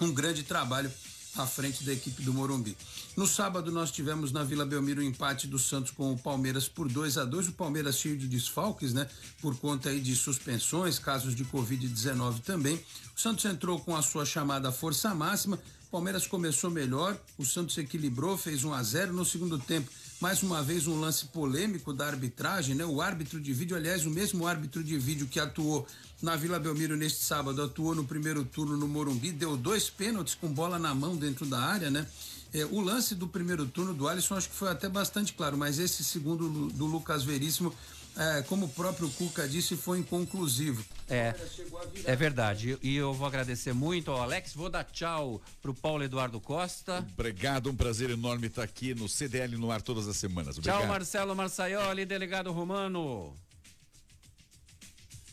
um 0.00 0.12
grande 0.12 0.42
trabalho 0.42 0.90
à 1.36 1.46
frente 1.46 1.84
da 1.84 1.92
equipe 1.92 2.22
do 2.22 2.32
Morumbi. 2.32 2.76
No 3.16 3.26
sábado 3.26 3.70
nós 3.70 3.90
tivemos 3.90 4.32
na 4.32 4.42
Vila 4.42 4.64
Belmiro 4.64 5.00
o 5.00 5.04
empate 5.04 5.46
do 5.46 5.58
Santos 5.58 5.90
com 5.92 6.12
o 6.12 6.18
Palmeiras 6.18 6.68
por 6.68 6.88
2 6.88 7.18
a 7.18 7.24
2 7.24 7.48
o 7.48 7.52
Palmeiras 7.52 7.98
cheio 7.98 8.16
de 8.16 8.26
desfalques, 8.26 8.92
né? 8.92 9.08
Por 9.40 9.56
conta 9.56 9.90
aí 9.90 10.00
de 10.00 10.16
suspensões, 10.16 10.98
casos 10.98 11.34
de 11.34 11.44
Covid-19 11.44 12.40
também. 12.40 12.82
O 13.16 13.20
Santos 13.20 13.44
entrou 13.44 13.78
com 13.80 13.94
a 13.94 14.02
sua 14.02 14.24
chamada 14.24 14.72
força 14.72 15.14
máxima, 15.14 15.58
Palmeiras 15.90 16.26
começou 16.26 16.70
melhor, 16.70 17.18
o 17.38 17.44
Santos 17.44 17.78
equilibrou, 17.78 18.36
fez 18.36 18.62
1 18.62 18.74
a 18.74 18.82
0 18.82 19.12
no 19.12 19.24
segundo 19.24 19.58
tempo. 19.58 19.90
Mais 20.20 20.42
uma 20.42 20.60
vez 20.64 20.88
um 20.88 20.98
lance 20.98 21.26
polêmico 21.26 21.92
da 21.92 22.06
arbitragem, 22.06 22.74
né? 22.74 22.84
O 22.84 23.00
árbitro 23.00 23.40
de 23.40 23.52
vídeo, 23.52 23.76
aliás, 23.76 24.04
o 24.04 24.10
mesmo 24.10 24.48
árbitro 24.48 24.82
de 24.82 24.98
vídeo 24.98 25.28
que 25.28 25.38
atuou 25.38 25.86
na 26.20 26.34
Vila 26.34 26.58
Belmiro 26.58 26.96
neste 26.96 27.22
sábado, 27.22 27.62
atuou 27.62 27.94
no 27.94 28.02
primeiro 28.02 28.44
turno 28.44 28.76
no 28.76 28.88
Morumbi, 28.88 29.30
deu 29.30 29.56
dois 29.56 29.88
pênaltis 29.88 30.34
com 30.34 30.48
bola 30.48 30.76
na 30.76 30.92
mão 30.92 31.16
dentro 31.16 31.46
da 31.46 31.60
área, 31.60 31.88
né? 31.88 32.04
É, 32.52 32.64
o 32.64 32.80
lance 32.80 33.14
do 33.14 33.28
primeiro 33.28 33.64
turno 33.66 33.94
do 33.94 34.08
Alisson 34.08 34.34
acho 34.34 34.48
que 34.48 34.56
foi 34.56 34.70
até 34.70 34.88
bastante 34.88 35.34
claro, 35.34 35.56
mas 35.56 35.78
esse 35.78 36.02
segundo 36.02 36.68
do 36.70 36.86
Lucas 36.86 37.22
Veríssimo 37.22 37.72
é, 38.18 38.42
como 38.42 38.66
o 38.66 38.68
próprio 38.68 39.08
Cuca 39.10 39.48
disse, 39.48 39.76
foi 39.76 40.00
inconclusivo. 40.00 40.84
É, 41.08 41.32
é 42.04 42.16
verdade. 42.16 42.76
E 42.82 42.96
eu 42.96 43.14
vou 43.14 43.28
agradecer 43.28 43.72
muito 43.72 44.10
ao 44.10 44.20
Alex. 44.20 44.54
Vou 44.54 44.68
dar 44.68 44.82
tchau 44.82 45.40
pro 45.62 45.72
Paulo 45.72 46.02
Eduardo 46.02 46.40
Costa. 46.40 47.06
Obrigado, 47.12 47.70
um 47.70 47.76
prazer 47.76 48.10
enorme 48.10 48.48
estar 48.48 48.64
aqui 48.64 48.92
no 48.92 49.08
CDL 49.08 49.56
no 49.56 49.70
ar 49.70 49.80
todas 49.80 50.08
as 50.08 50.16
semanas. 50.16 50.58
Obrigado. 50.58 50.80
Tchau, 50.80 50.88
Marcelo 50.88 51.36
Marçaioli, 51.36 52.04
delegado 52.04 52.50
Romano. 52.50 53.36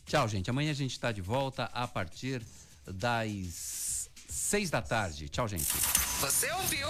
Tchau, 0.06 0.28
gente. 0.28 0.50
Amanhã 0.52 0.70
a 0.70 0.76
gente 0.76 0.92
está 0.92 1.12
de 1.12 1.22
volta 1.22 1.66
a 1.74 1.88
partir 1.88 2.42
das 2.86 4.12
seis 4.30 4.70
da 4.70 4.82
tarde. 4.82 5.28
Tchau, 5.28 5.48
gente. 5.48 5.66
Você 6.22 6.52
ouviu? 6.52 6.90